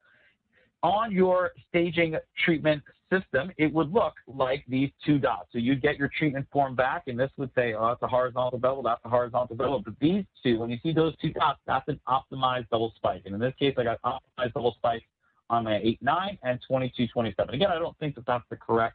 On 0.87 1.11
your 1.11 1.51
staging 1.69 2.17
treatment 2.45 2.81
system, 3.13 3.51
it 3.59 3.73
would 3.75 3.93
look 3.93 4.15
like 4.29 4.65
these 4.69 4.89
two 5.05 5.19
dots. 5.19 5.49
So 5.51 5.59
you'd 5.59 5.83
get 5.83 5.99
your 5.99 6.09
treatment 6.17 6.47
form 6.53 6.77
back, 6.77 7.09
and 7.09 7.19
this 7.19 7.31
would 7.39 7.51
say, 7.57 7.75
oh, 7.75 7.89
that's 7.89 8.03
a 8.03 8.07
horizontal 8.07 8.61
bevel, 8.61 8.85
that's 8.85 9.01
a 9.05 9.09
horizontal 9.09 9.57
bevel. 9.57 9.83
But 9.85 9.95
these 10.01 10.25
two, 10.45 10.61
when 10.61 10.71
you 10.71 10.79
see 10.85 10.93
those 10.93 11.17
two 11.17 11.33
dots, 11.33 11.59
that's 11.67 11.89
an 11.89 11.99
optimized 12.07 12.69
double 12.69 12.93
spike. 12.95 13.23
And 13.25 13.35
in 13.35 13.41
this 13.41 13.53
case, 13.59 13.75
I 13.77 13.83
got 13.83 14.01
optimized 14.03 14.53
double 14.55 14.77
spike 14.79 15.03
on 15.51 15.65
my 15.65 15.73
8-9 16.05 16.39
and 16.45 16.61
22-27. 16.71 17.53
Again, 17.53 17.71
I 17.73 17.81
don't 17.81 17.99
think 17.99 18.15
that 18.15 18.25
that's 18.25 18.45
the 18.49 18.57
correct 18.57 18.95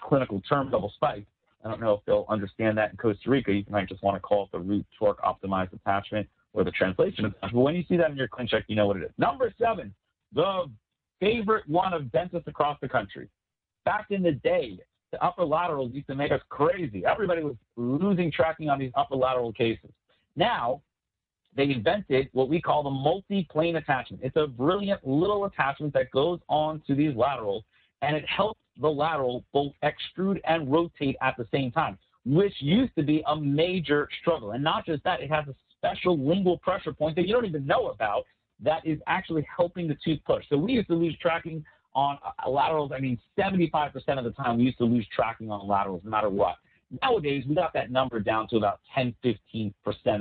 clinical 0.00 0.40
term, 0.48 0.70
double 0.70 0.92
spike. 0.94 1.26
I 1.64 1.68
don't 1.68 1.80
know 1.80 1.94
if 1.94 2.00
they'll 2.06 2.26
understand 2.28 2.78
that 2.78 2.92
in 2.92 2.98
Costa 2.98 3.28
Rica. 3.28 3.52
You 3.52 3.64
might 3.68 3.88
just 3.88 4.00
want 4.04 4.14
to 4.14 4.20
call 4.20 4.44
it 4.44 4.52
the 4.52 4.60
root 4.60 4.86
torque 4.96 5.20
optimized 5.22 5.72
attachment 5.72 6.28
or 6.52 6.62
the 6.62 6.70
translation 6.70 7.24
attachment. 7.24 7.52
But 7.52 7.60
when 7.60 7.74
you 7.74 7.82
see 7.88 7.96
that 7.96 8.12
in 8.12 8.16
your 8.16 8.28
ClinCheck, 8.28 8.62
you 8.68 8.76
know 8.76 8.86
what 8.86 8.96
it 8.98 9.02
is. 9.02 9.10
Number 9.18 9.52
seven, 9.60 9.92
the 10.32 10.70
favorite 11.20 11.68
one 11.68 11.92
of 11.92 12.10
dentists 12.12 12.48
across 12.48 12.78
the 12.80 12.88
country. 12.88 13.28
Back 13.84 14.06
in 14.10 14.22
the 14.22 14.32
day, 14.32 14.78
the 15.12 15.22
upper 15.24 15.44
laterals 15.44 15.92
used 15.94 16.08
to 16.08 16.14
make 16.14 16.32
us 16.32 16.40
crazy. 16.48 17.04
Everybody 17.06 17.42
was 17.42 17.56
losing 17.76 18.32
tracking 18.32 18.68
on 18.68 18.78
these 18.78 18.92
upper 18.96 19.16
lateral 19.16 19.52
cases. 19.52 19.90
Now, 20.34 20.82
they 21.56 21.70
invented 21.70 22.28
what 22.32 22.48
we 22.48 22.60
call 22.60 22.82
the 22.82 22.90
multi-plane 22.90 23.76
attachment. 23.76 24.22
It's 24.22 24.36
a 24.36 24.46
brilliant 24.46 25.06
little 25.06 25.46
attachment 25.46 25.94
that 25.94 26.10
goes 26.10 26.40
on 26.48 26.82
to 26.86 26.94
these 26.94 27.16
laterals, 27.16 27.64
and 28.02 28.14
it 28.14 28.24
helps 28.28 28.60
the 28.78 28.88
lateral 28.88 29.42
both 29.54 29.72
extrude 29.82 30.38
and 30.44 30.70
rotate 30.70 31.16
at 31.22 31.34
the 31.38 31.46
same 31.50 31.70
time, 31.70 31.96
which 32.26 32.52
used 32.60 32.94
to 32.96 33.02
be 33.02 33.22
a 33.26 33.36
major 33.36 34.08
struggle. 34.20 34.50
And 34.50 34.62
not 34.62 34.84
just 34.84 35.02
that, 35.04 35.22
it 35.22 35.30
has 35.30 35.46
a 35.48 35.54
special 35.78 36.18
lingual 36.18 36.58
pressure 36.58 36.92
point 36.92 37.16
that 37.16 37.26
you 37.26 37.32
don't 37.32 37.46
even 37.46 37.66
know 37.66 37.88
about 37.88 38.24
that 38.62 38.86
is 38.86 38.98
actually 39.06 39.46
helping 39.54 39.88
the 39.88 39.96
tooth 40.04 40.20
push. 40.24 40.44
So 40.48 40.56
we 40.56 40.72
used 40.72 40.88
to 40.88 40.94
lose 40.94 41.16
tracking 41.20 41.64
on 41.94 42.18
uh, 42.24 42.50
laterals. 42.50 42.92
I 42.94 43.00
mean, 43.00 43.18
75% 43.38 43.92
of 44.18 44.24
the 44.24 44.32
time 44.32 44.58
we 44.58 44.64
used 44.64 44.78
to 44.78 44.84
lose 44.84 45.06
tracking 45.14 45.50
on 45.50 45.66
laterals 45.66 46.02
no 46.04 46.10
matter 46.10 46.30
what. 46.30 46.56
Nowadays, 47.02 47.44
we 47.48 47.54
got 47.54 47.72
that 47.74 47.90
number 47.90 48.20
down 48.20 48.48
to 48.48 48.56
about 48.56 48.80
10, 48.94 49.14
15% 49.24 49.72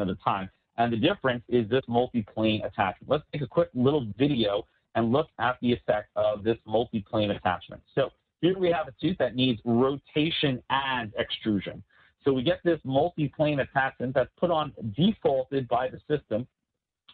of 0.02 0.08
the 0.08 0.18
time. 0.24 0.50
And 0.78 0.92
the 0.92 0.98
difference 0.98 1.44
is 1.48 1.70
this 1.70 1.84
multi-plane 1.88 2.62
attachment. 2.66 3.10
Let's 3.10 3.24
take 3.32 3.42
a 3.42 3.48
quick 3.48 3.70
little 3.74 4.08
video 4.18 4.64
and 4.96 5.12
look 5.12 5.28
at 5.40 5.58
the 5.62 5.72
effect 5.74 6.10
of 6.16 6.44
this 6.44 6.58
multi-plane 6.66 7.32
attachment. 7.32 7.82
So 7.94 8.10
here 8.42 8.58
we 8.58 8.72
have 8.72 8.88
a 8.88 8.94
tooth 9.00 9.18
that 9.20 9.36
needs 9.36 9.62
rotation 9.64 10.62
and 10.70 11.14
extrusion. 11.18 11.84
So 12.24 12.34
we 12.34 12.42
get 12.42 12.60
this 12.64 12.80
multi-plane 12.84 13.60
attachment 13.60 14.16
that's 14.16 14.32
put 14.38 14.50
on 14.50 14.74
defaulted 14.98 15.68
by 15.68 15.90
the 15.90 16.00
system 16.10 16.48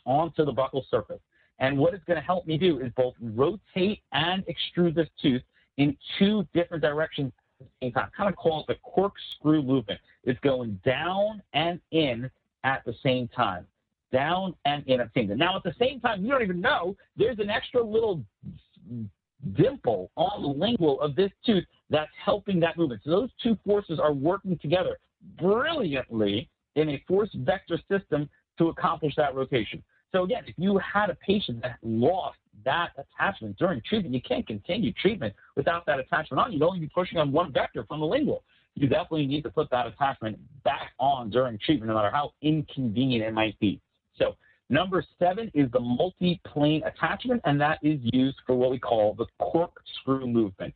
onto 0.05 0.45
the 0.45 0.53
buccal 0.53 0.83
surface. 0.89 1.19
And 1.59 1.77
what 1.77 1.93
it's 1.93 2.03
going 2.05 2.19
to 2.19 2.25
help 2.25 2.47
me 2.47 2.57
do 2.57 2.79
is 2.79 2.91
both 2.95 3.13
rotate 3.21 4.01
and 4.11 4.43
extrude 4.45 4.95
this 4.95 5.07
tooth 5.21 5.43
in 5.77 5.95
two 6.17 6.47
different 6.53 6.83
directions 6.83 7.31
at 7.59 7.67
the 7.67 7.85
same 7.85 7.91
time. 7.93 8.09
Kind 8.15 8.29
of 8.29 8.35
call 8.35 8.61
it 8.61 8.67
the 8.67 8.75
corkscrew 8.83 9.61
movement. 9.61 9.99
It's 10.23 10.39
going 10.39 10.79
down 10.83 11.41
and 11.53 11.79
in 11.91 12.29
at 12.63 12.83
the 12.85 12.93
same 13.03 13.27
time. 13.27 13.65
Down 14.11 14.55
and 14.65 14.85
in 14.87 14.99
at 14.99 15.13
the 15.13 15.19
same 15.19 15.29
time. 15.29 15.37
Now, 15.37 15.55
at 15.55 15.63
the 15.63 15.75
same 15.79 15.99
time, 15.99 16.23
you 16.23 16.31
don't 16.31 16.41
even 16.41 16.61
know 16.61 16.95
there's 17.15 17.39
an 17.39 17.49
extra 17.49 17.81
little 17.81 18.23
dimple 19.55 20.11
on 20.15 20.41
the 20.41 20.47
lingual 20.47 20.99
of 21.01 21.15
this 21.15 21.31
tooth 21.45 21.63
that's 21.89 22.11
helping 22.23 22.59
that 22.59 22.77
movement. 22.77 23.01
So 23.03 23.11
those 23.11 23.29
two 23.41 23.57
forces 23.65 23.99
are 23.99 24.13
working 24.13 24.57
together 24.57 24.97
brilliantly 25.39 26.49
in 26.75 26.89
a 26.89 27.03
force 27.07 27.29
vector 27.35 27.79
system 27.89 28.29
to 28.57 28.69
accomplish 28.69 29.15
that 29.15 29.35
rotation. 29.35 29.83
So 30.13 30.23
again, 30.23 30.43
if 30.45 30.55
you 30.57 30.77
had 30.79 31.09
a 31.09 31.15
patient 31.15 31.61
that 31.61 31.77
lost 31.81 32.37
that 32.65 32.89
attachment 32.97 33.57
during 33.57 33.81
treatment, 33.87 34.13
you 34.13 34.21
can't 34.21 34.45
continue 34.45 34.91
treatment 34.93 35.33
without 35.55 35.85
that 35.85 35.99
attachment 35.99 36.39
on. 36.39 36.51
You'd 36.51 36.61
only 36.63 36.79
be 36.79 36.89
pushing 36.93 37.17
on 37.17 37.31
one 37.31 37.51
vector 37.53 37.85
from 37.87 38.01
the 38.01 38.05
lingual 38.05 38.43
you 38.75 38.87
definitely 38.87 39.27
need 39.27 39.43
to 39.43 39.49
put 39.49 39.69
that 39.71 39.87
attachment 39.87 40.39
back 40.63 40.91
on 40.99 41.29
during 41.29 41.57
treatment, 41.59 41.89
no 41.89 41.95
matter 41.95 42.11
how 42.11 42.33
inconvenient 42.41 43.23
it 43.23 43.33
might 43.33 43.59
be. 43.59 43.79
So 44.17 44.35
number 44.69 45.03
seven 45.19 45.51
is 45.53 45.69
the 45.71 45.79
multi-plane 45.79 46.83
attachment, 46.83 47.41
and 47.45 47.59
that 47.59 47.79
is 47.81 47.99
used 48.01 48.37
for 48.45 48.55
what 48.55 48.71
we 48.71 48.79
call 48.79 49.13
the 49.13 49.25
corkscrew 49.39 50.27
movement. 50.27 50.73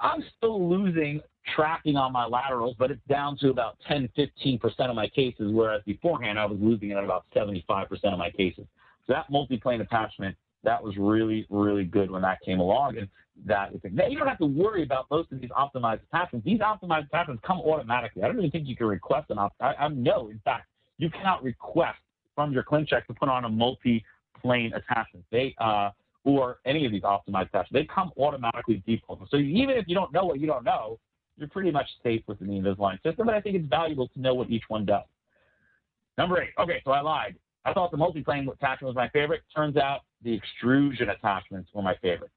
I'm 0.00 0.22
still 0.36 0.68
losing 0.68 1.20
tracking 1.56 1.96
on 1.96 2.12
my 2.12 2.26
laterals, 2.26 2.76
but 2.78 2.90
it's 2.90 3.00
down 3.08 3.38
to 3.38 3.48
about 3.48 3.78
10, 3.88 4.10
15% 4.16 4.60
of 4.80 4.94
my 4.94 5.08
cases, 5.08 5.50
whereas 5.50 5.82
beforehand 5.86 6.38
I 6.38 6.44
was 6.44 6.58
losing 6.60 6.90
it 6.90 6.96
at 6.96 7.04
about 7.04 7.24
75% 7.34 7.88
of 8.04 8.18
my 8.18 8.30
cases. 8.30 8.66
So 9.08 9.14
that 9.14 9.28
multi-plane 9.30 9.80
attachment 9.80 10.36
that 10.64 10.82
was 10.82 10.96
really, 10.96 11.46
really 11.50 11.84
good 11.84 12.10
when 12.10 12.22
that 12.22 12.38
came 12.44 12.60
along. 12.60 12.98
And 12.98 13.08
that 13.46 13.70
now, 13.92 14.06
you 14.06 14.18
don't 14.18 14.28
have 14.28 14.38
to 14.38 14.46
worry 14.46 14.82
about 14.82 15.06
most 15.10 15.32
of 15.32 15.40
these 15.40 15.50
optimized 15.50 16.00
attachments. 16.12 16.44
These 16.44 16.60
optimized 16.60 17.06
attachments 17.06 17.42
come 17.46 17.60
automatically. 17.60 18.22
I 18.22 18.26
don't 18.26 18.38
even 18.38 18.50
think 18.50 18.66
you 18.66 18.76
can 18.76 18.86
request 18.86 19.30
an 19.30 19.38
opt. 19.38 19.54
I, 19.60 19.74
I 19.74 19.88
no, 19.88 20.28
in 20.28 20.40
fact, 20.44 20.66
you 20.98 21.10
cannot 21.10 21.42
request 21.42 21.98
from 22.34 22.52
your 22.52 22.64
ClinCheck 22.64 23.06
to 23.06 23.14
put 23.14 23.28
on 23.28 23.44
a 23.44 23.48
multi-plane 23.48 24.72
attachment. 24.74 25.24
They 25.30 25.54
uh, 25.58 25.90
or 26.24 26.58
any 26.66 26.84
of 26.84 26.92
these 26.92 27.02
optimized 27.02 27.48
attachments. 27.48 27.72
They 27.72 27.84
come 27.84 28.10
automatically 28.18 28.82
default. 28.86 29.20
So 29.30 29.36
even 29.36 29.76
if 29.76 29.86
you 29.86 29.94
don't 29.94 30.12
know 30.12 30.24
what 30.24 30.40
you 30.40 30.46
don't 30.46 30.64
know, 30.64 30.98
you're 31.36 31.48
pretty 31.48 31.70
much 31.70 31.86
safe 32.02 32.22
within 32.26 32.48
the 32.48 32.54
Invisalign 32.54 33.00
system. 33.02 33.26
But 33.26 33.34
I 33.34 33.40
think 33.40 33.56
it's 33.56 33.68
valuable 33.68 34.08
to 34.08 34.20
know 34.20 34.34
what 34.34 34.50
each 34.50 34.64
one 34.68 34.84
does. 34.84 35.04
Number 36.18 36.42
eight. 36.42 36.50
Okay, 36.58 36.82
so 36.84 36.90
I 36.90 37.00
lied. 37.00 37.36
I 37.64 37.72
thought 37.72 37.90
the 37.90 37.96
multi-plane 37.96 38.48
attachment 38.48 38.94
was 38.94 38.96
my 38.96 39.08
favorite. 39.10 39.42
Turns 39.54 39.76
out 39.76 40.00
the 40.22 40.32
extrusion 40.32 41.10
attachments 41.10 41.70
were 41.74 41.82
my 41.82 41.94
favorite. 41.96 42.30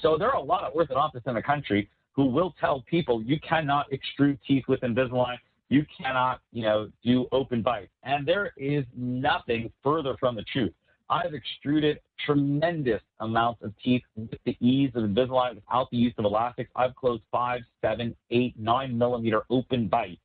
So 0.00 0.16
there 0.16 0.30
are 0.30 0.36
a 0.36 0.42
lot 0.42 0.64
of 0.64 0.72
orthodontists 0.72 1.26
in 1.26 1.34
the 1.34 1.42
country 1.42 1.90
who 2.12 2.26
will 2.26 2.54
tell 2.60 2.82
people 2.88 3.22
you 3.22 3.38
cannot 3.40 3.86
extrude 3.90 4.38
teeth 4.46 4.64
with 4.68 4.80
Invisalign. 4.80 5.36
you 5.72 5.86
cannot, 5.98 6.40
you 6.52 6.62
know, 6.62 6.90
do 7.02 7.26
open 7.32 7.62
bites. 7.62 7.90
And 8.02 8.26
there 8.26 8.52
is 8.58 8.84
nothing 8.94 9.72
further 9.82 10.16
from 10.20 10.36
the 10.36 10.44
truth. 10.52 10.72
I've 11.08 11.34
extruded 11.34 11.98
tremendous 12.24 13.00
amounts 13.20 13.62
of 13.62 13.72
teeth 13.82 14.02
with 14.16 14.38
the 14.44 14.56
ease 14.60 14.90
of 14.94 15.04
Invisalign 15.04 15.56
without 15.56 15.90
the 15.90 15.96
use 15.96 16.14
of 16.18 16.24
elastics. 16.26 16.70
I've 16.76 16.94
closed 16.94 17.22
five, 17.30 17.60
seven, 17.80 18.14
eight, 18.30 18.54
nine 18.58 18.96
millimeter 18.96 19.42
open 19.50 19.88
bites. 19.88 20.20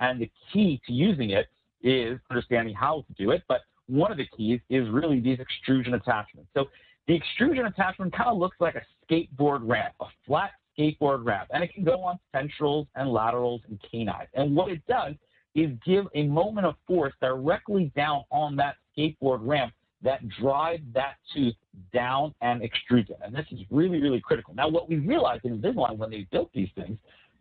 And 0.00 0.20
the 0.20 0.30
key 0.52 0.80
to 0.86 0.92
using 0.92 1.30
it 1.30 1.46
is 1.82 2.18
understanding 2.30 2.74
how 2.74 3.04
to 3.06 3.12
do 3.14 3.30
it. 3.30 3.42
But 3.48 3.62
one 3.88 4.12
of 4.12 4.18
the 4.18 4.26
keys 4.36 4.60
is 4.70 4.88
really 4.90 5.20
these 5.20 5.40
extrusion 5.40 5.94
attachments. 5.94 6.48
So 6.54 6.66
the 7.06 7.14
extrusion 7.14 7.66
attachment 7.66 8.12
kind 8.14 8.28
of 8.28 8.38
looks 8.38 8.56
like 8.60 8.74
a 8.74 8.82
skateboard 9.10 9.60
ramp, 9.62 9.94
a 10.00 10.06
flat 10.26 10.50
skateboard 10.78 11.24
ramp, 11.24 11.48
and 11.52 11.64
it 11.64 11.72
can 11.72 11.84
go 11.84 12.02
on 12.02 12.18
centrals 12.32 12.86
and 12.94 13.10
laterals 13.10 13.62
and 13.68 13.80
canines. 13.90 14.28
And 14.34 14.54
what 14.54 14.70
it 14.70 14.86
does 14.86 15.14
is 15.54 15.70
give 15.84 16.06
a 16.14 16.24
moment 16.24 16.66
of 16.66 16.74
force 16.86 17.14
directly 17.20 17.90
down 17.96 18.24
on 18.30 18.56
that 18.56 18.76
skateboard 18.96 19.40
ramp 19.42 19.72
that 20.02 20.20
drives 20.28 20.82
that 20.94 21.14
tooth 21.34 21.54
down 21.92 22.34
and 22.40 22.62
extrudes 22.62 23.10
it. 23.10 23.18
And 23.22 23.34
this 23.34 23.46
is 23.50 23.60
really, 23.70 24.00
really 24.00 24.20
critical. 24.20 24.54
Now, 24.54 24.68
what 24.68 24.88
we 24.88 24.96
realized 24.96 25.44
in 25.44 25.58
Invisalign 25.58 25.96
when 25.96 26.10
they 26.10 26.26
built 26.30 26.50
these 26.54 26.68
things 26.76 26.98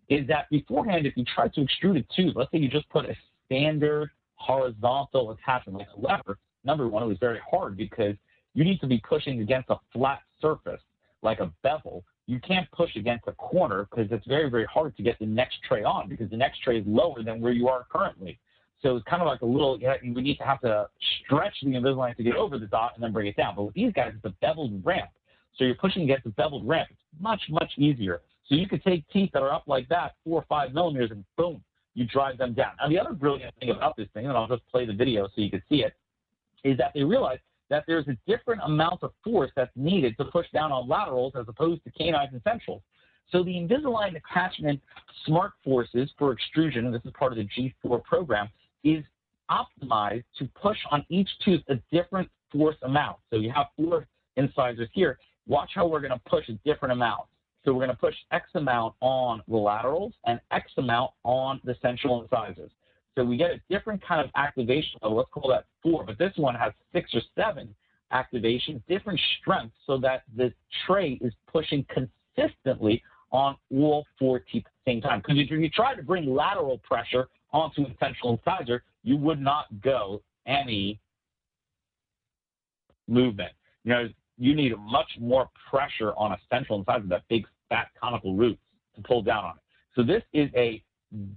is 0.09 0.25
that 0.27 0.49
beforehand, 0.49 1.05
if 1.05 1.15
you 1.17 1.25
try 1.25 1.49
to 1.49 1.61
extrude 1.61 1.99
a 1.99 2.05
tooth, 2.15 2.33
let's 2.35 2.49
say 2.51 2.57
you 2.57 2.69
just 2.69 2.89
put 2.89 3.05
a 3.05 3.15
standard 3.45 4.09
horizontal 4.37 5.31
attachment 5.31 5.77
like 5.77 5.87
a 5.95 5.99
lever, 5.99 6.39
number 6.63 6.87
one, 6.87 7.03
it 7.03 7.07
was 7.07 7.17
very 7.19 7.39
hard 7.49 7.77
because 7.77 8.15
you 8.53 8.63
need 8.63 8.79
to 8.79 8.87
be 8.87 9.01
pushing 9.07 9.41
against 9.41 9.69
a 9.69 9.77
flat 9.93 10.21
surface 10.41 10.81
like 11.21 11.39
a 11.39 11.51
bevel 11.63 12.03
you 12.27 12.39
can't 12.41 12.69
push 12.71 12.95
against 12.95 13.25
a 13.27 13.31
corner 13.33 13.87
because 13.89 14.11
it's 14.11 14.27
very, 14.27 14.49
very 14.49 14.65
hard 14.65 14.95
to 14.97 15.03
get 15.03 15.17
the 15.17 15.25
next 15.25 15.57
tray 15.67 15.83
on 15.83 16.09
because 16.09 16.29
the 16.29 16.37
next 16.37 16.61
tray 16.61 16.79
is 16.79 16.85
lower 16.85 17.23
than 17.23 17.41
where 17.41 17.53
you 17.53 17.69
are 17.69 17.85
currently. 17.89 18.37
So 18.81 18.95
it's 18.97 19.07
kind 19.09 19.21
of 19.21 19.27
like 19.27 19.41
a 19.41 19.45
little, 19.45 19.79
you, 19.79 19.87
know, 19.87 19.95
you 20.03 20.13
need 20.13 20.37
to 20.37 20.43
have 20.43 20.59
to 20.61 20.87
stretch 21.25 21.55
the 21.63 21.69
Invisalign 21.69 22.15
to 22.17 22.23
get 22.23 22.35
over 22.35 22.59
the 22.59 22.67
dot 22.67 22.91
and 22.95 23.03
then 23.03 23.13
bring 23.13 23.27
it 23.27 23.37
down. 23.37 23.55
But 23.55 23.63
with 23.63 23.73
these 23.73 23.93
guys, 23.93 24.11
it's 24.13 24.25
a 24.25 24.35
beveled 24.41 24.85
ramp. 24.85 25.09
So 25.55 25.63
you're 25.63 25.75
pushing 25.75 26.03
against 26.03 26.27
a 26.27 26.29
beveled 26.29 26.67
ramp. 26.67 26.89
It's 26.91 27.21
much, 27.21 27.41
much 27.49 27.71
easier. 27.77 28.21
So 28.47 28.55
you 28.55 28.67
could 28.67 28.83
take 28.83 29.07
teeth 29.09 29.31
that 29.33 29.41
are 29.41 29.51
up 29.51 29.63
like 29.65 29.87
that, 29.89 30.15
four 30.23 30.41
or 30.41 30.45
five 30.47 30.73
millimeters, 30.73 31.11
and 31.11 31.25
boom, 31.37 31.63
you 31.97 32.05
drive 32.05 32.37
them 32.37 32.53
down. 32.53 32.73
Now, 32.79 32.87
the 32.87 32.99
other 32.99 33.11
brilliant 33.11 33.55
thing 33.59 33.71
about 33.71 33.97
this 33.97 34.07
thing, 34.13 34.27
and 34.27 34.37
I'll 34.37 34.47
just 34.47 34.65
play 34.67 34.85
the 34.85 34.93
video 34.93 35.27
so 35.27 35.41
you 35.41 35.49
can 35.49 35.63
see 35.67 35.77
it, 35.77 35.95
is 36.63 36.77
that 36.77 36.91
they 36.93 37.03
realize 37.03 37.39
that 37.71 37.85
there's 37.87 38.07
a 38.07 38.15
different 38.27 38.61
amount 38.63 39.01
of 39.01 39.13
force 39.23 39.49
that's 39.55 39.71
needed 39.75 40.15
to 40.17 40.25
push 40.25 40.45
down 40.53 40.71
on 40.71 40.87
laterals 40.87 41.33
as 41.35 41.45
opposed 41.47 41.83
to 41.85 41.91
canines 41.91 42.29
and 42.33 42.41
centrals. 42.43 42.83
So 43.31 43.43
the 43.43 43.51
Invisalign 43.51 44.15
attachment 44.15 44.79
smart 45.25 45.53
forces 45.63 46.11
for 46.19 46.31
extrusion, 46.33 46.85
and 46.85 46.93
this 46.93 47.01
is 47.03 47.11
part 47.17 47.31
of 47.31 47.39
the 47.39 47.71
G4 47.83 48.03
program, 48.03 48.47
is 48.83 49.03
optimized 49.49 50.23
to 50.37 50.47
push 50.61 50.77
on 50.91 51.03
each 51.09 51.29
tooth 51.43 51.63
a 51.67 51.75
different 51.91 52.29
force 52.51 52.77
amount. 52.83 53.17
So 53.31 53.37
you 53.37 53.51
have 53.51 53.65
four 53.75 54.05
incisors 54.35 54.89
here. 54.93 55.17
Watch 55.47 55.71
how 55.73 55.87
we're 55.87 56.01
going 56.01 56.13
to 56.13 56.21
push 56.29 56.47
a 56.49 56.53
different 56.63 56.91
amount. 56.91 57.23
So 57.67 57.73
we're 57.73 57.83
going 57.83 57.89
to 57.89 57.97
push 57.97 58.15
X 58.31 58.47
amount 58.55 58.93
on 59.01 59.41
the 59.45 59.57
laterals 59.57 60.13
and 60.25 60.39
X 60.51 60.71
amount 60.77 61.11
on 61.25 61.59
the 61.65 61.75
central 61.81 62.21
incisors. 62.21 62.71
So 63.13 63.25
we 63.25 63.35
get 63.35 63.51
a 63.51 63.59
different 63.69 64.01
kind 64.07 64.21
of 64.21 64.31
activation. 64.37 65.01
Let's 65.03 65.29
call 65.33 65.49
that 65.49 65.65
four, 65.83 66.05
but 66.05 66.17
this 66.17 66.31
one 66.37 66.55
has 66.55 66.71
six 66.93 67.13
or 67.13 67.19
seven 67.37 67.75
activations, 68.13 68.81
different 68.87 69.19
strengths, 69.41 69.75
so 69.85 69.97
that 69.97 70.23
the 70.37 70.53
tray 70.85 71.19
is 71.19 71.33
pushing 71.51 71.85
consistently 71.93 73.03
on 73.31 73.57
all 73.75 74.05
four 74.17 74.39
teeth 74.39 74.63
at 74.65 74.71
the 74.85 74.91
same 74.93 75.01
time. 75.01 75.19
Because 75.19 75.37
if 75.37 75.51
you 75.51 75.69
try 75.69 75.93
to 75.93 76.03
bring 76.03 76.33
lateral 76.33 76.77
pressure 76.77 77.27
onto 77.51 77.81
a 77.81 77.93
central 77.99 78.39
incisor, 78.39 78.81
you 79.03 79.17
would 79.17 79.41
not 79.41 79.65
go 79.81 80.21
any 80.45 81.01
movement. 83.09 83.51
You 83.83 83.91
know, 83.91 84.09
you 84.37 84.55
need 84.55 84.71
much 84.79 85.09
more 85.19 85.49
pressure 85.69 86.13
on 86.15 86.31
a 86.31 86.37
central 86.49 86.79
incisor, 86.79 87.07
that 87.07 87.23
big 87.27 87.45
fat 87.69 87.87
conical 87.99 88.35
root, 88.35 88.57
to 88.95 89.01
pull 89.01 89.21
down 89.21 89.45
on 89.45 89.55
it. 89.55 89.61
So 89.95 90.03
this 90.03 90.23
is 90.33 90.49
a 90.55 90.83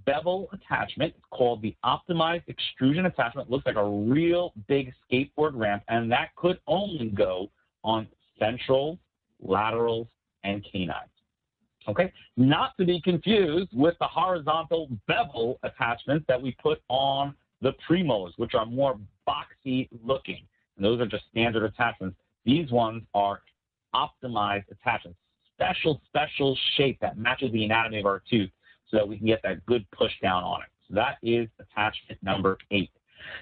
bevel 0.05 0.49
attachment 0.53 1.13
called 1.31 1.61
the 1.61 1.75
optimized 1.85 2.47
extrusion 2.47 3.05
attachment. 3.05 3.49
Looks 3.49 3.65
like 3.65 3.77
a 3.77 3.89
real 3.89 4.53
big 4.67 4.93
skateboard 5.11 5.51
ramp, 5.53 5.83
and 5.87 6.11
that 6.11 6.35
could 6.35 6.59
only 6.67 7.09
go 7.09 7.49
on 7.83 8.07
central, 8.37 8.99
laterals, 9.41 10.07
and 10.43 10.65
canines. 10.71 11.09
Okay, 11.87 12.13
not 12.37 12.77
to 12.77 12.85
be 12.85 13.01
confused 13.01 13.69
with 13.73 13.95
the 13.99 14.05
horizontal 14.05 14.87
bevel 15.07 15.57
attachments 15.63 16.25
that 16.27 16.39
we 16.39 16.55
put 16.61 16.79
on 16.89 17.33
the 17.61 17.73
premolars, 17.89 18.33
which 18.37 18.53
are 18.53 18.65
more 18.65 18.99
boxy 19.27 19.89
looking. 20.03 20.45
And 20.75 20.85
those 20.85 21.01
are 21.01 21.07
just 21.07 21.23
standard 21.31 21.63
attachments. 21.63 22.17
These 22.45 22.71
ones 22.71 23.03
are 23.15 23.41
optimized 23.95 24.65
attachments, 24.71 25.17
special, 25.61 26.01
special 26.07 26.57
shape 26.75 26.97
that 27.01 27.17
matches 27.17 27.51
the 27.51 27.63
anatomy 27.63 27.99
of 27.99 28.05
our 28.05 28.21
tooth 28.29 28.49
so 28.89 28.97
that 28.97 29.07
we 29.07 29.17
can 29.17 29.27
get 29.27 29.41
that 29.43 29.65
good 29.65 29.85
push 29.91 30.11
down 30.21 30.43
on 30.43 30.61
it. 30.61 30.67
So 30.87 30.95
that 30.95 31.17
is 31.23 31.47
attachment 31.59 32.21
number 32.21 32.57
eight. 32.71 32.91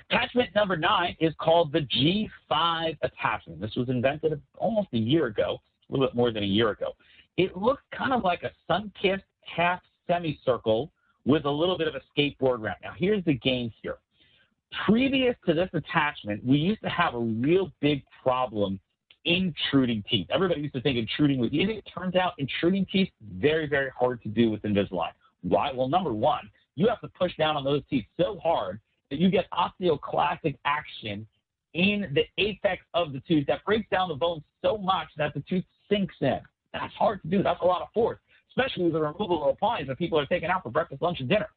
Attachment 0.09 0.49
number 0.53 0.75
nine 0.75 1.15
is 1.19 1.33
called 1.39 1.71
the 1.71 1.81
G5 1.81 2.97
attachment. 3.01 3.61
This 3.61 3.75
was 3.75 3.89
invented 3.89 4.39
almost 4.57 4.89
a 4.93 4.97
year 4.97 5.27
ago, 5.27 5.57
a 5.89 5.93
little 5.93 6.07
bit 6.07 6.15
more 6.15 6.31
than 6.31 6.43
a 6.43 6.47
year 6.47 6.69
ago. 6.69 6.91
It 7.37 7.55
looks 7.55 7.81
kind 7.97 8.11
of 8.11 8.23
like 8.23 8.43
a 8.43 8.51
sun-kissed 8.67 9.23
half 9.43 9.79
semicircle 10.07 10.91
with 11.25 11.45
a 11.45 11.49
little 11.49 11.77
bit 11.77 11.87
of 11.87 11.95
a 11.95 12.01
skateboard 12.13 12.61
ramp. 12.61 12.79
Now, 12.83 12.93
here's 12.97 13.23
the 13.23 13.35
game 13.35 13.71
here. 13.81 13.97
Previous 14.85 15.35
to 15.47 15.53
this 15.53 15.69
attachment, 15.73 16.45
we 16.45 16.57
used 16.57 16.81
to 16.81 16.89
have 16.89 17.15
a 17.15 17.19
real 17.19 17.71
big 17.79 18.03
problem 18.21 18.79
intruding 19.25 20.03
teeth. 20.09 20.27
Everybody 20.29 20.61
used 20.61 20.73
to 20.75 20.81
think 20.81 20.97
intruding 20.97 21.39
was 21.39 21.51
easy. 21.51 21.73
It 21.73 21.89
turns 21.93 22.15
out 22.15 22.33
intruding 22.37 22.85
teeth, 22.91 23.09
very, 23.37 23.67
very 23.67 23.89
hard 23.97 24.21
to 24.23 24.29
do 24.29 24.49
with 24.49 24.61
Invisalign. 24.63 25.11
Why? 25.41 25.71
Well, 25.73 25.87
number 25.87 26.13
one, 26.13 26.49
you 26.75 26.87
have 26.87 27.01
to 27.01 27.07
push 27.09 27.35
down 27.37 27.57
on 27.57 27.63
those 27.63 27.81
teeth 27.89 28.05
so 28.17 28.39
hard 28.41 28.79
that 29.09 29.19
you 29.19 29.29
get 29.29 29.45
osteoclastic 29.51 30.57
action 30.65 31.27
in 31.73 32.11
the 32.13 32.23
apex 32.37 32.83
of 32.93 33.13
the 33.13 33.21
tooth 33.27 33.45
that 33.47 33.63
breaks 33.65 33.89
down 33.89 34.09
the 34.09 34.15
bone 34.15 34.43
so 34.61 34.77
much 34.77 35.07
that 35.17 35.33
the 35.33 35.43
tooth 35.49 35.63
sinks 35.89 36.15
in. 36.21 36.39
That's 36.73 36.93
hard 36.93 37.21
to 37.23 37.27
do. 37.27 37.43
That's 37.43 37.61
a 37.61 37.65
lot 37.65 37.81
of 37.81 37.89
force, 37.93 38.19
especially 38.49 38.85
with 38.85 38.93
the 38.93 39.01
removal 39.01 39.43
of 39.43 39.53
appliance 39.53 39.87
that 39.87 39.97
people 39.97 40.19
are 40.19 40.25
taking 40.25 40.49
out 40.49 40.63
for 40.63 40.69
breakfast, 40.69 41.01
lunch, 41.01 41.19
and 41.19 41.29
dinner. 41.29 41.49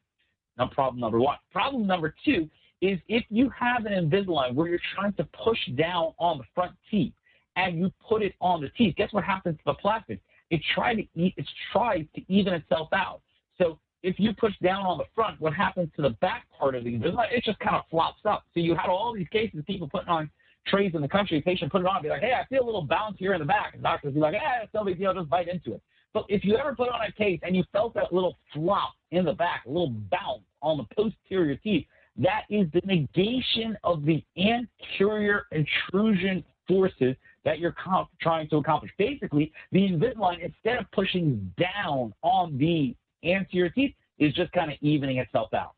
Now, 0.57 0.67
problem 0.67 0.99
number 0.99 1.19
one. 1.19 1.37
Problem 1.51 1.87
number 1.87 2.13
two 2.25 2.49
is 2.81 2.99
if 3.07 3.23
you 3.29 3.49
have 3.57 3.85
an 3.85 4.09
Invisalign 4.09 4.53
where 4.53 4.67
you're 4.67 4.79
trying 4.95 5.13
to 5.13 5.23
push 5.43 5.59
down 5.75 6.13
on 6.19 6.37
the 6.37 6.43
front 6.53 6.73
teeth 6.91 7.13
and 7.55 7.77
you 7.77 7.91
put 8.07 8.21
it 8.21 8.33
on 8.41 8.61
the 8.61 8.69
teeth, 8.69 8.95
guess 8.95 9.11
what 9.13 9.23
happens 9.23 9.57
to 9.57 9.63
the 9.65 9.73
plastic? 9.75 10.19
It 10.49 10.61
tries 10.73 10.97
to 10.97 11.03
eat, 11.15 11.33
it 11.37 11.47
tries 11.71 12.05
to 12.15 12.21
even 12.27 12.53
itself 12.53 12.89
out. 12.93 13.21
So 13.57 13.79
if 14.01 14.19
you 14.19 14.33
push 14.33 14.53
down 14.61 14.85
on 14.85 14.97
the 14.97 15.05
front, 15.15 15.39
what 15.39 15.53
happens 15.53 15.89
to 15.95 16.01
the 16.01 16.11
back 16.21 16.45
part 16.57 16.75
of 16.75 16.83
the 16.83 16.91
Invisalign? 16.91 17.31
It 17.31 17.43
just 17.43 17.59
kind 17.59 17.75
of 17.75 17.83
flops 17.89 18.21
up. 18.25 18.43
So 18.53 18.59
you 18.59 18.75
had 18.75 18.89
all 18.89 19.13
these 19.13 19.27
cases 19.29 19.59
of 19.59 19.65
people 19.65 19.87
putting 19.89 20.09
on 20.09 20.29
trays 20.67 20.91
in 20.93 21.01
the 21.01 21.07
country, 21.07 21.41
patient 21.41 21.71
put 21.71 21.81
it 21.81 21.87
on 21.87 22.01
be 22.01 22.09
like, 22.09 22.21
hey, 22.21 22.33
I 22.33 22.45
feel 22.47 22.63
a 22.63 22.65
little 22.65 22.85
bounce 22.85 23.17
here 23.17 23.33
in 23.33 23.39
the 23.39 23.45
back. 23.45 23.73
And 23.73 23.83
doctors 23.83 24.13
be 24.13 24.19
like, 24.19 24.35
eh, 24.35 24.63
it's 24.63 24.73
no 24.73 24.83
big 24.83 24.97
deal, 24.97 25.13
just 25.13 25.29
bite 25.29 25.47
into 25.47 25.73
it. 25.73 25.81
But 26.13 26.25
if 26.29 26.45
you 26.45 26.55
ever 26.57 26.75
put 26.75 26.89
on 26.89 27.01
a 27.01 27.11
case 27.11 27.39
and 27.43 27.55
you 27.55 27.63
felt 27.71 27.93
that 27.95 28.13
little 28.13 28.37
flop 28.53 28.93
in 29.11 29.25
the 29.25 29.33
back, 29.33 29.63
a 29.65 29.69
little 29.69 29.93
bounce 30.11 30.43
on 30.61 30.77
the 30.77 30.85
posterior 30.95 31.55
teeth, 31.55 31.87
that 32.17 32.43
is 32.49 32.67
the 32.73 32.81
negation 32.85 33.75
of 33.83 34.05
the 34.05 34.23
anterior 34.37 35.47
intrusion 35.51 36.43
forces 36.67 37.15
that 37.45 37.59
you're 37.59 37.75
trying 38.21 38.49
to 38.49 38.57
accomplish. 38.57 38.91
Basically, 38.97 39.51
the 39.71 39.79
Invisalign, 39.89 40.43
instead 40.43 40.77
of 40.77 40.89
pushing 40.91 41.53
down 41.57 42.13
on 42.21 42.57
the 42.57 42.95
anterior 43.23 43.69
teeth 43.69 43.93
is 44.19 44.33
just 44.33 44.51
kind 44.53 44.71
of 44.71 44.77
evening 44.81 45.17
itself 45.17 45.53
out. 45.53 45.73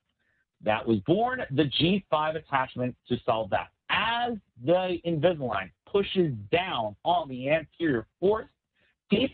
That 0.63 0.87
was 0.87 0.99
born 1.07 1.41
the 1.51 1.63
G5 1.63 2.35
attachment 2.35 2.95
to 3.09 3.17
solve 3.25 3.49
that. 3.51 3.69
As 3.89 4.33
the 4.63 4.97
Invisalign 5.05 5.69
pushes 5.85 6.33
down 6.51 6.95
on 7.03 7.29
the 7.29 7.49
anterior 7.49 8.07
force 8.19 8.47
teeth, 9.11 9.31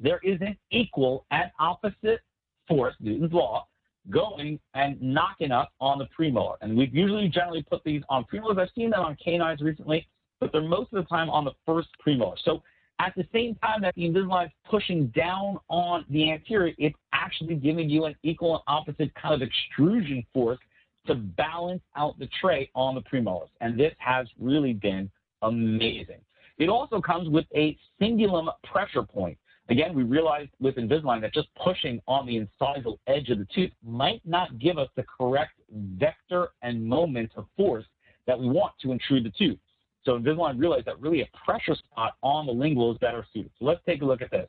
there 0.00 0.20
is 0.22 0.40
an 0.40 0.56
equal 0.70 1.24
and 1.30 1.50
opposite 1.58 2.20
force, 2.66 2.94
Newton's 3.00 3.32
law, 3.32 3.66
going 4.10 4.58
and 4.74 5.00
knocking 5.00 5.50
up 5.50 5.72
on 5.80 5.98
the 5.98 6.08
premolar. 6.18 6.56
And 6.60 6.76
we've 6.76 6.94
usually 6.94 7.28
generally 7.28 7.62
put 7.62 7.84
these 7.84 8.02
on 8.08 8.24
premolars. 8.24 8.58
I've 8.60 8.68
seen 8.74 8.90
them 8.90 9.00
on 9.00 9.16
canines 9.22 9.60
recently, 9.60 10.06
but 10.44 10.52
they're 10.52 10.60
most 10.60 10.92
of 10.92 11.02
the 11.02 11.08
time 11.08 11.30
on 11.30 11.46
the 11.46 11.52
first 11.64 11.88
premolar. 12.06 12.36
So 12.44 12.62
at 12.98 13.14
the 13.16 13.26
same 13.32 13.54
time 13.54 13.80
that 13.80 13.94
the 13.94 14.02
Invisalign 14.02 14.44
is 14.44 14.52
pushing 14.68 15.06
down 15.16 15.58
on 15.70 16.04
the 16.10 16.30
anterior, 16.30 16.74
it's 16.76 16.98
actually 17.14 17.54
giving 17.54 17.88
you 17.88 18.04
an 18.04 18.14
equal 18.22 18.56
and 18.56 18.62
opposite 18.66 19.10
kind 19.14 19.34
of 19.34 19.40
extrusion 19.40 20.22
force 20.34 20.58
to 21.06 21.14
balance 21.14 21.80
out 21.96 22.18
the 22.18 22.28
tray 22.42 22.70
on 22.74 22.94
the 22.94 23.00
premolars. 23.00 23.48
And 23.62 23.80
this 23.80 23.94
has 23.96 24.26
really 24.38 24.74
been 24.74 25.10
amazing. 25.40 26.20
It 26.58 26.68
also 26.68 27.00
comes 27.00 27.30
with 27.30 27.46
a 27.56 27.74
cingulum 27.98 28.52
pressure 28.70 29.02
point. 29.02 29.38
Again, 29.70 29.94
we 29.94 30.02
realized 30.02 30.50
with 30.60 30.74
Invisalign 30.74 31.22
that 31.22 31.32
just 31.32 31.48
pushing 31.54 32.02
on 32.06 32.26
the 32.26 32.38
incisal 32.38 32.98
edge 33.06 33.30
of 33.30 33.38
the 33.38 33.46
tooth 33.54 33.70
might 33.82 34.20
not 34.26 34.58
give 34.58 34.76
us 34.76 34.90
the 34.94 35.04
correct 35.04 35.52
vector 35.72 36.48
and 36.60 36.84
moment 36.84 37.30
of 37.34 37.46
force 37.56 37.86
that 38.26 38.38
we 38.38 38.46
want 38.46 38.74
to 38.82 38.92
intrude 38.92 39.24
the 39.24 39.32
tooth. 39.38 39.58
So 40.04 40.18
Invisalign 40.18 40.58
realized 40.58 40.86
that 40.86 41.00
really 41.00 41.22
a 41.22 41.28
pressure 41.44 41.74
spot 41.74 42.14
on 42.22 42.46
the 42.46 42.52
lingual 42.52 42.92
is 42.92 42.98
better 42.98 43.26
suited. 43.32 43.50
So 43.58 43.64
let's 43.64 43.80
take 43.86 44.02
a 44.02 44.04
look 44.04 44.22
at 44.22 44.30
this. 44.30 44.48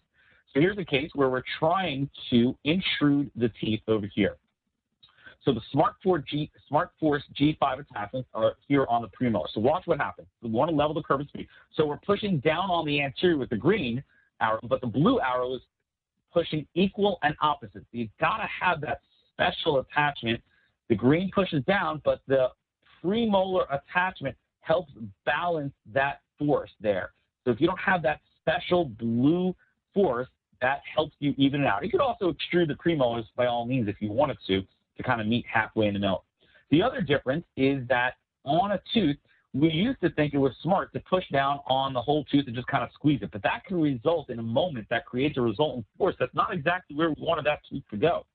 So 0.54 0.60
here's 0.60 0.78
a 0.78 0.86
case 0.86 1.12
where 1.16 1.30
we're 1.30 1.44
trying 1.60 2.10
to 2.30 2.56
intrude 2.64 3.32
the 3.36 3.50
teeth 3.62 3.82
over 3.88 4.08
here. 4.14 4.38
So 5.44 5.54
the 5.54 5.62
SmartForce, 5.74 6.26
G, 6.28 6.52
SmartForce 6.72 7.22
G5 7.40 7.80
attachments 7.80 8.28
are 8.34 8.54
here 8.68 8.86
on 8.90 9.04
the 9.04 9.10
premolar. 9.10 9.46
So 9.54 9.62
watch 9.62 9.84
what 9.86 10.00
happens. 10.00 10.28
We 10.42 10.50
want 10.50 10.72
to 10.72 10.76
level 10.76 10.96
the 10.96 11.04
curve 11.04 11.22
of 11.22 11.28
Spee. 11.28 11.48
So 11.76 11.86
we're 11.86 11.98
pushing 11.98 12.40
down 12.40 12.70
on 12.72 12.86
the 12.86 13.02
anterior 13.02 13.38
with 13.38 13.50
the 13.50 13.58
green 13.58 14.04
arrow, 14.42 14.60
but 14.68 14.82
the 14.82 14.88
blue 14.88 15.20
arrow 15.20 15.54
is 15.54 15.62
pushing 16.34 16.66
equal 16.74 17.20
and 17.22 17.36
opposite. 17.42 17.84
So 17.84 17.88
you've 17.92 18.10
got 18.20 18.38
to 18.38 18.48
have 18.60 18.82
that 18.82 19.02
special 19.34 19.80
attachment. 19.80 20.42
The 20.90 20.96
green 20.96 21.32
pushes 21.34 21.64
down, 21.66 22.02
but 22.04 22.22
the 22.28 22.48
premolar 23.04 23.66
attachment 23.72 24.36
helps 24.66 24.92
balance 25.26 25.74
that 25.94 26.22
force 26.40 26.72
there. 26.82 27.12
So 27.44 27.52
if 27.52 27.62
you 27.62 27.68
don't 27.68 27.80
have 27.80 28.02
that 28.04 28.20
special 28.42 28.86
blue 28.86 29.56
force, 29.94 30.28
that 30.62 30.82
helps 30.94 31.16
you 31.20 31.34
even 31.38 31.62
it 31.62 31.68
out. 31.68 31.84
You 31.84 31.92
could 31.92 32.02
also 32.02 32.34
extrude 32.34 32.68
the 32.68 32.74
premolars 32.74 33.26
by 33.36 33.46
all 33.46 33.66
means 33.66 33.88
if 33.88 33.98
you 34.00 34.12
wanted 34.12 34.38
to, 34.48 34.62
to 34.98 35.04
kind 35.04 35.22
of 35.22 35.28
meet 35.28 35.46
halfway 35.52 35.88
in 35.88 35.94
the 35.94 36.00
middle. 36.00 36.24
The 36.72 36.82
other 36.82 37.02
difference 37.02 37.46
is 37.56 37.88
that 37.90 38.16
on 38.44 38.72
a 38.72 38.82
tooth, 38.94 39.18
we 39.54 39.70
used 39.70 40.02
to 40.02 40.10
think 40.12 40.34
it 40.34 40.38
was 40.38 40.54
smart 40.64 40.92
to 40.94 41.00
push 41.02 41.24
down 41.32 41.60
on 41.68 41.94
the 41.94 42.02
whole 42.02 42.26
tooth 42.26 42.46
and 42.48 42.56
just 42.56 42.68
kind 42.68 42.84
of 42.84 42.90
squeeze 42.94 43.22
it, 43.22 43.32
but 43.32 43.44
that 43.44 43.64
can 43.66 43.80
result 43.80 44.30
in 44.30 44.40
a 44.40 44.44
moment 44.44 44.88
that 44.90 45.06
creates 45.06 45.38
a 45.38 45.42
resultant 45.42 45.86
force 45.98 46.16
that's 46.20 46.34
not 46.34 46.54
exactly 46.54 46.96
where 46.96 47.10
we 47.10 47.16
wanted 47.20 47.46
that 47.46 47.60
tooth 47.70 47.84
to 47.92 47.98
go. 47.98 48.26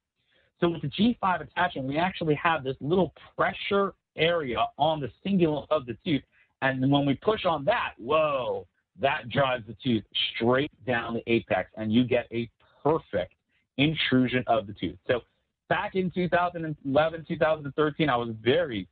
So 0.61 0.69
with 0.69 0.83
the 0.83 0.89
G5 0.89 1.43
attachment, 1.43 1.89
we 1.89 1.99
actually 1.99 2.35
have 2.37 2.65
this 2.65 2.77
little 2.81 3.13
pressure 3.37 3.95
area 4.21 4.67
on 4.79 5.01
the 5.01 5.11
cingulum 5.27 5.67
of 5.71 5.87
the 5.87 5.97
tooth, 6.05 6.23
and 6.63 6.91
when 6.91 7.07
we 7.07 7.15
push 7.15 7.45
on 7.45 7.65
that, 7.65 7.95
whoa, 7.99 8.67
that 9.01 9.29
drives 9.31 9.67
the 9.67 9.77
tooth 9.83 10.05
straight 10.35 10.71
down 10.87 11.15
the 11.15 11.33
apex, 11.33 11.71
and 11.77 11.93
you 11.93 12.05
get 12.05 12.27
a 12.33 12.49
perfect 12.83 13.33
intrusion 13.79 14.45
of 14.47 14.67
the 14.67 14.75
tooth. 14.75 14.97
So 15.07 15.21
back 15.69 15.95
in 15.95 16.11
2011, 16.11 17.25
2013, 17.27 18.09
I 18.09 18.17
was 18.17 18.35
very 18.43 18.87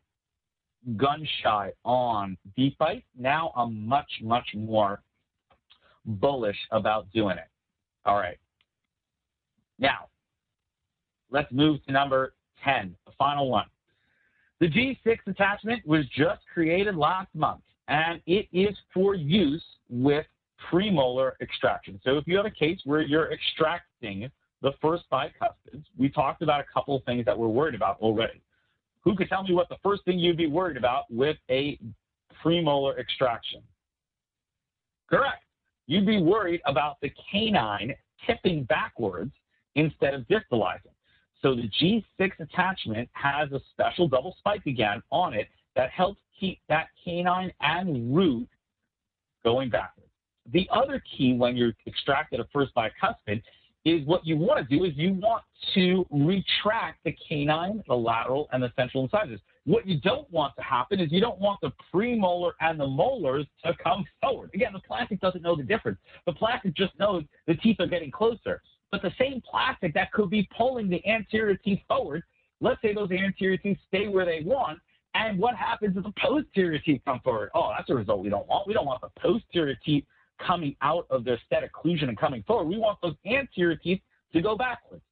gun 0.97 1.27
shy 1.43 1.73
on 1.85 2.39
deep 2.57 2.79
bite. 2.79 3.05
Now 3.19 3.53
I'm 3.55 3.87
much, 3.87 4.11
much 4.23 4.49
more 4.55 5.03
bullish 6.07 6.57
about 6.71 7.11
doing 7.13 7.37
it. 7.37 7.49
All 8.07 8.17
right. 8.17 8.39
Now, 9.79 10.07
let's 11.31 11.53
move 11.53 11.85
to 11.85 11.93
number 11.93 12.33
10, 12.65 12.97
the 13.07 13.13
final 13.19 13.51
one. 13.51 13.67
The 14.61 14.69
G6 14.69 15.19
attachment 15.27 15.87
was 15.87 16.05
just 16.09 16.41
created 16.53 16.97
last 16.97 17.33
month, 17.35 17.63
and 17.87 18.21
it 18.27 18.49
is 18.53 18.77
for 18.93 19.15
use 19.15 19.63
with 19.89 20.27
premolar 20.71 21.33
extraction. 21.41 22.01
So 22.05 22.19
if 22.19 22.27
you 22.27 22.37
have 22.37 22.47
a 22.47 22.51
case 22.51 22.81
where 22.85 23.01
you're 23.01 23.33
extracting 23.33 24.29
the 24.61 24.73
first 24.83 25.05
bicuspids, 25.13 25.85
we 25.97 26.09
talked 26.09 26.43
about 26.43 26.61
a 26.61 26.65
couple 26.73 26.97
of 26.97 27.05
things 27.05 27.25
that 27.25 27.39
we're 27.39 27.47
worried 27.47 27.77
about 27.77 28.01
already. 28.01 28.43
Who 29.05 29.15
could 29.15 29.29
tell 29.29 29.45
me 29.45 29.55
what 29.55 29.69
the 29.69 29.77
first 29.83 30.05
thing 30.05 30.19
you'd 30.19 30.37
be 30.37 30.49
worried 30.49 30.77
about 30.77 31.05
with 31.09 31.37
a 31.49 31.79
premolar 32.45 32.99
extraction? 32.99 33.63
Correct. 35.09 35.45
You'd 35.87 36.05
be 36.05 36.21
worried 36.21 36.61
about 36.67 37.01
the 37.01 37.13
canine 37.31 37.95
tipping 38.27 38.65
backwards 38.65 39.33
instead 39.77 40.15
of 40.15 40.23
distalizing. 40.23 40.93
So 41.43 41.55
the 41.55 41.71
G6 41.81 42.31
attachment 42.41 43.09
has 43.13 43.53
a 43.53 43.61
special 43.71 44.09
double 44.09 44.35
spike 44.39 44.67
again 44.67 45.03
on 45.11 45.35
it 45.35 45.49
that 45.77 45.91
helps 45.91 46.21
keep 46.39 46.59
that 46.69 46.89
canine 47.05 47.53
and 47.61 48.15
root 48.15 48.49
going 49.45 49.71
backwards. 49.71 50.11
The 50.53 50.69
other 50.73 51.03
key 51.17 51.35
when 51.35 51.57
you're 51.57 51.75
extracting 51.87 52.41
a 52.41 52.45
first 52.53 52.73
bicuspid 52.75 53.43
is 53.85 54.07
what 54.07 54.27
you 54.27 54.37
want 54.37 54.69
to 54.69 54.77
do 54.77 54.85
is 54.85 54.93
you 54.97 55.15
want 55.15 55.45
to 55.75 56.05
retract 56.11 57.05
the 57.05 57.17
canine, 57.29 57.83
the 57.87 57.95
lateral, 57.95 58.49
and 58.53 58.63
the 58.63 58.73
central 58.77 59.05
incisors. 59.05 59.41
What 59.65 59.87
you 59.87 60.01
don't 60.01 60.31
want 60.33 60.57
to 60.57 60.63
happen 60.63 60.99
is 61.01 61.13
you 61.13 61.21
don't 61.21 61.39
want 61.39 61.61
the 61.61 61.73
premolar 61.93 62.53
and 62.61 62.81
the 62.81 62.87
molars 62.87 63.47
to 63.65 63.75
come 63.83 64.05
forward. 64.21 64.51
Again, 64.55 64.73
the 64.73 64.81
plastic 64.81 65.21
doesn't 65.21 65.43
know 65.43 65.55
the 65.55 65.63
difference. 65.63 65.99
The 66.27 66.33
plastic 66.33 66.75
just 66.75 66.99
knows 66.99 67.25
the 67.47 67.55
teeth 67.55 67.77
are 67.79 67.87
getting 67.87 68.11
closer. 68.11 68.63
But 68.91 69.03
the 69.03 69.13
same 69.19 69.43
plastic 69.49 69.95
that 69.95 70.13
could 70.13 70.31
be 70.31 70.49
pulling 70.57 70.89
the 70.89 71.07
anterior 71.07 71.57
teeth 71.57 71.81
forward, 71.89 72.23
let's 72.61 72.81
say 72.81 72.95
those 72.95 73.11
anterior 73.11 73.57
teeth 73.57 73.79
stay 73.87 74.09
where 74.09 74.25
they 74.25 74.43
want, 74.45 74.79
and 75.15 75.39
what 75.39 75.57
happens 75.57 75.97
if 75.97 76.05
the 76.05 76.13
posterior 76.19 76.79
teeth 76.79 77.01
come 77.05 77.21
forward? 77.21 77.51
Oh, 77.55 77.73
that's 77.77 77.91
a 77.91 77.95
result 77.95 78.23
we 78.23 78.29
don't 78.29 78.47
want. 78.47 78.67
We 78.67 78.75
don't 78.75 78.87
want 78.87 79.01
the 79.01 79.11
posterior 79.21 79.77
teeth 79.85 80.05
coming 80.45 80.77
out 80.83 81.07
of 81.11 81.25
their 81.25 81.41
set 81.49 81.65
occlusion 81.65 82.09
and 82.09 82.17
coming 82.17 82.45
forward. 82.47 82.69
We 82.69 82.79
want 82.79 82.99
those 83.03 83.15
anterior 83.27 83.77
teeth 83.77 84.01
to 84.33 84.41
go 84.41 84.57
backwards. 84.57 85.03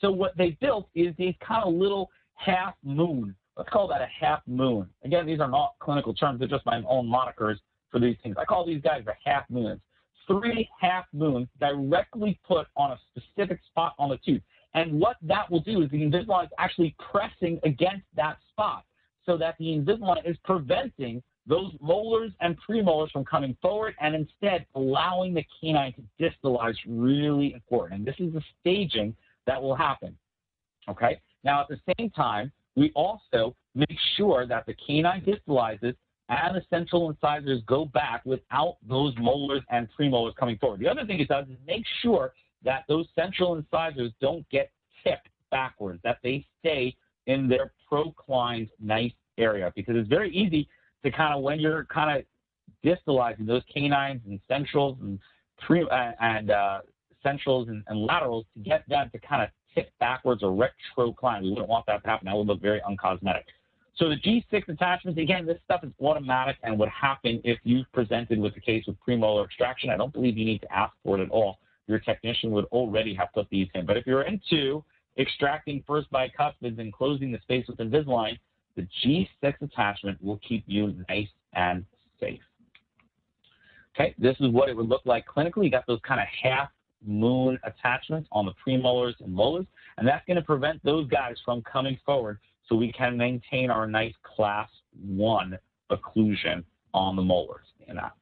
So 0.00 0.10
what 0.10 0.36
they 0.36 0.56
built 0.60 0.88
is 0.94 1.14
these 1.16 1.34
kind 1.46 1.64
of 1.64 1.74
little 1.74 2.10
half 2.34 2.74
moon. 2.84 3.34
Let's 3.56 3.70
call 3.70 3.88
that 3.88 4.02
a 4.02 4.08
half 4.20 4.40
moon. 4.46 4.88
Again, 5.04 5.26
these 5.26 5.40
are 5.40 5.48
not 5.48 5.74
clinical 5.80 6.14
terms. 6.14 6.38
They're 6.38 6.48
just 6.48 6.66
my 6.66 6.82
own 6.86 7.08
monikers 7.08 7.56
for 7.90 7.98
these 7.98 8.16
things. 8.22 8.36
I 8.38 8.44
call 8.44 8.66
these 8.66 8.82
guys 8.82 9.02
the 9.06 9.14
half 9.24 9.48
moons. 9.48 9.80
Three 10.26 10.68
half 10.80 11.04
moons 11.12 11.48
directly 11.60 12.38
put 12.46 12.66
on 12.76 12.92
a 12.92 12.98
specific 13.10 13.60
spot 13.66 13.94
on 13.98 14.10
the 14.10 14.18
tooth. 14.18 14.42
And 14.74 15.00
what 15.00 15.16
that 15.22 15.50
will 15.50 15.60
do 15.60 15.82
is 15.82 15.90
the 15.90 16.02
Invisalign 16.02 16.44
is 16.44 16.50
actually 16.58 16.94
pressing 17.10 17.58
against 17.64 18.04
that 18.16 18.36
spot 18.50 18.84
so 19.24 19.36
that 19.38 19.56
the 19.58 19.66
Invisalign 19.66 20.28
is 20.28 20.36
preventing 20.44 21.22
those 21.46 21.72
molars 21.80 22.32
and 22.40 22.56
premolars 22.68 23.10
from 23.12 23.24
coming 23.24 23.56
forward 23.62 23.94
and 24.00 24.14
instead 24.14 24.66
allowing 24.74 25.32
the 25.32 25.44
canine 25.60 25.94
to 25.94 26.02
distalize 26.20 26.74
really 26.86 27.54
important. 27.54 28.00
And 28.00 28.06
this 28.06 28.16
is 28.18 28.32
the 28.32 28.42
staging 28.60 29.14
that 29.46 29.60
will 29.62 29.76
happen. 29.76 30.16
Okay? 30.88 31.20
Now, 31.44 31.60
at 31.60 31.68
the 31.68 31.80
same 31.96 32.10
time, 32.10 32.50
we 32.74 32.90
also 32.94 33.54
make 33.74 33.98
sure 34.16 34.46
that 34.46 34.66
the 34.66 34.74
canine 34.74 35.22
distalizes 35.22 35.94
and 36.28 36.56
the 36.56 36.62
central 36.70 37.08
incisors 37.08 37.62
go 37.66 37.84
back 37.84 38.24
without 38.24 38.76
those 38.88 39.14
molars 39.18 39.62
and 39.70 39.88
premolars 39.98 40.34
coming 40.36 40.58
forward. 40.58 40.80
The 40.80 40.88
other 40.88 41.04
thing 41.04 41.20
it 41.20 41.28
does 41.28 41.46
is 41.46 41.56
make 41.66 41.84
sure 42.02 42.32
that 42.64 42.84
those 42.88 43.06
central 43.14 43.56
incisors 43.56 44.12
don't 44.20 44.48
get 44.50 44.70
tipped 45.04 45.28
backwards, 45.50 46.00
that 46.02 46.18
they 46.22 46.44
stay 46.58 46.96
in 47.26 47.48
their 47.48 47.72
proclined 47.88 48.68
nice 48.80 49.12
area 49.38 49.72
because 49.76 49.96
it's 49.96 50.08
very 50.08 50.34
easy 50.34 50.68
to 51.04 51.10
kind 51.10 51.34
of 51.34 51.42
when 51.42 51.60
you're 51.60 51.84
kind 51.84 52.18
of 52.18 52.24
distalizing 52.84 53.46
those 53.46 53.62
canines 53.72 54.20
and 54.26 54.40
centrals 54.48 54.96
and 55.00 55.18
pre 55.60 55.82
uh, 55.82 56.12
and 56.20 56.50
uh, 56.50 56.80
centrals 57.22 57.68
and, 57.68 57.82
and, 57.88 58.00
laterals 58.00 58.44
to 58.54 58.60
get 58.60 58.88
them 58.88 59.08
to 59.12 59.18
kind 59.18 59.42
of 59.42 59.48
tip 59.74 59.90
backwards 60.00 60.42
or 60.42 60.50
retrocline. 60.50 61.42
We 61.42 61.50
wouldn't 61.50 61.68
want 61.68 61.86
that 61.86 62.02
to 62.02 62.08
happen. 62.08 62.26
That 62.26 62.36
would 62.36 62.46
look 62.46 62.60
very 62.60 62.80
uncosmetic. 62.86 63.46
So 63.96 64.10
the 64.10 64.16
G6 64.16 64.68
attachments, 64.68 65.18
again, 65.18 65.46
this 65.46 65.58
stuff 65.64 65.82
is 65.82 65.90
automatic 66.02 66.56
and 66.62 66.78
would 66.78 66.90
happen 66.90 67.40
if 67.44 67.58
you 67.64 67.82
presented 67.94 68.38
with 68.38 68.54
the 68.54 68.60
case 68.60 68.84
with 68.86 68.96
premolar 69.06 69.44
extraction. 69.44 69.88
I 69.88 69.96
don't 69.96 70.12
believe 70.12 70.36
you 70.36 70.44
need 70.44 70.60
to 70.62 70.72
ask 70.72 70.92
for 71.02 71.18
it 71.18 71.22
at 71.22 71.30
all. 71.30 71.58
Your 71.86 71.98
technician 71.98 72.50
would 72.50 72.66
already 72.66 73.14
have 73.14 73.28
put 73.32 73.48
these 73.48 73.68
in. 73.74 73.86
But 73.86 73.96
if 73.96 74.06
you're 74.06 74.22
into 74.22 74.84
extracting 75.18 75.82
first 75.86 76.10
bicuspids 76.12 76.78
and 76.78 76.92
closing 76.92 77.32
the 77.32 77.38
space 77.40 77.66
with 77.68 77.78
Invisalign, 77.78 78.38
the 78.76 78.86
G6 79.02 79.54
attachment 79.62 80.22
will 80.22 80.38
keep 80.46 80.64
you 80.66 80.94
nice 81.08 81.28
and 81.54 81.84
safe. 82.20 82.40
Okay, 83.94 84.14
this 84.18 84.36
is 84.40 84.50
what 84.50 84.68
it 84.68 84.76
would 84.76 84.90
look 84.90 85.00
like 85.06 85.24
clinically. 85.26 85.64
You 85.64 85.70
got 85.70 85.86
those 85.86 86.00
kind 86.06 86.20
of 86.20 86.26
half 86.42 86.68
moon 87.02 87.58
attachments 87.64 88.28
on 88.30 88.44
the 88.44 88.52
premolars 88.66 89.14
and 89.20 89.32
molars, 89.32 89.64
and 89.96 90.06
that's 90.06 90.26
going 90.26 90.36
to 90.36 90.42
prevent 90.42 90.84
those 90.84 91.08
guys 91.08 91.36
from 91.46 91.62
coming 91.62 91.98
forward 92.04 92.38
so 92.68 92.76
we 92.76 92.92
can 92.92 93.16
maintain 93.16 93.70
our 93.70 93.86
nice 93.86 94.12
class 94.22 94.68
one 95.06 95.58
occlusion 95.90 96.62
on 96.94 97.16
the 97.16 97.22
molars. 97.22 97.66
In 97.88 97.96
that. 97.96 98.12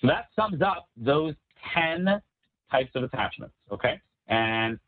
So 0.00 0.06
that 0.08 0.28
sums 0.34 0.62
up 0.62 0.88
those 0.96 1.34
10 1.74 2.22
types 2.70 2.90
of 2.94 3.02
attachments, 3.04 3.54
okay? 3.70 4.00
And 4.26 4.78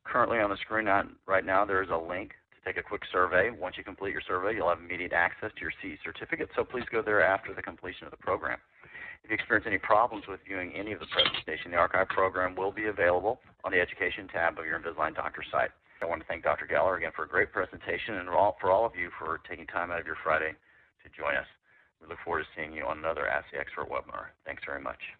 Currently 0.05 0.39
on 0.39 0.49
the 0.49 0.57
screen 0.57 0.87
right 1.27 1.45
now, 1.45 1.65
there 1.65 1.83
is 1.83 1.89
a 1.89 1.97
link 1.97 2.31
take 2.65 2.77
a 2.77 2.83
quick 2.83 3.03
survey. 3.11 3.49
Once 3.49 3.77
you 3.77 3.83
complete 3.83 4.11
your 4.11 4.21
survey, 4.27 4.55
you'll 4.55 4.69
have 4.69 4.79
immediate 4.79 5.13
access 5.13 5.51
to 5.55 5.61
your 5.61 5.73
CE 5.81 5.99
certificate, 6.03 6.49
so 6.55 6.63
please 6.63 6.85
go 6.91 7.01
there 7.01 7.21
after 7.21 7.53
the 7.53 7.61
completion 7.61 8.05
of 8.05 8.11
the 8.11 8.17
program. 8.17 8.59
If 9.23 9.29
you 9.29 9.35
experience 9.35 9.67
any 9.67 9.77
problems 9.77 10.25
with 10.27 10.39
viewing 10.47 10.73
any 10.73 10.91
of 10.91 10.99
the 10.99 11.07
presentation, 11.11 11.71
the 11.71 11.77
archive 11.77 12.07
program 12.09 12.55
will 12.55 12.71
be 12.71 12.85
available 12.85 13.39
on 13.63 13.71
the 13.71 13.79
Education 13.79 14.27
tab 14.27 14.57
of 14.57 14.65
your 14.65 14.79
Invisalign 14.79 15.15
Doctor 15.15 15.43
site. 15.51 15.71
I 16.01 16.05
want 16.05 16.21
to 16.21 16.27
thank 16.27 16.43
Dr. 16.43 16.65
Galler 16.65 16.97
again 16.97 17.11
for 17.15 17.25
a 17.25 17.27
great 17.27 17.51
presentation 17.51 18.15
and 18.15 18.29
for 18.29 18.71
all 18.71 18.85
of 18.85 18.95
you 18.95 19.09
for 19.19 19.41
taking 19.49 19.67
time 19.67 19.91
out 19.91 19.99
of 19.99 20.05
your 20.05 20.17
Friday 20.23 20.53
to 21.03 21.09
join 21.11 21.35
us. 21.35 21.47
We 22.01 22.07
look 22.07 22.19
forward 22.23 22.43
to 22.43 22.49
seeing 22.55 22.73
you 22.73 22.85
on 22.85 22.99
another 22.99 23.27
the 23.51 23.59
Expert 23.59 23.89
webinar. 23.89 24.31
Thanks 24.45 24.63
very 24.65 24.81
much. 24.81 25.18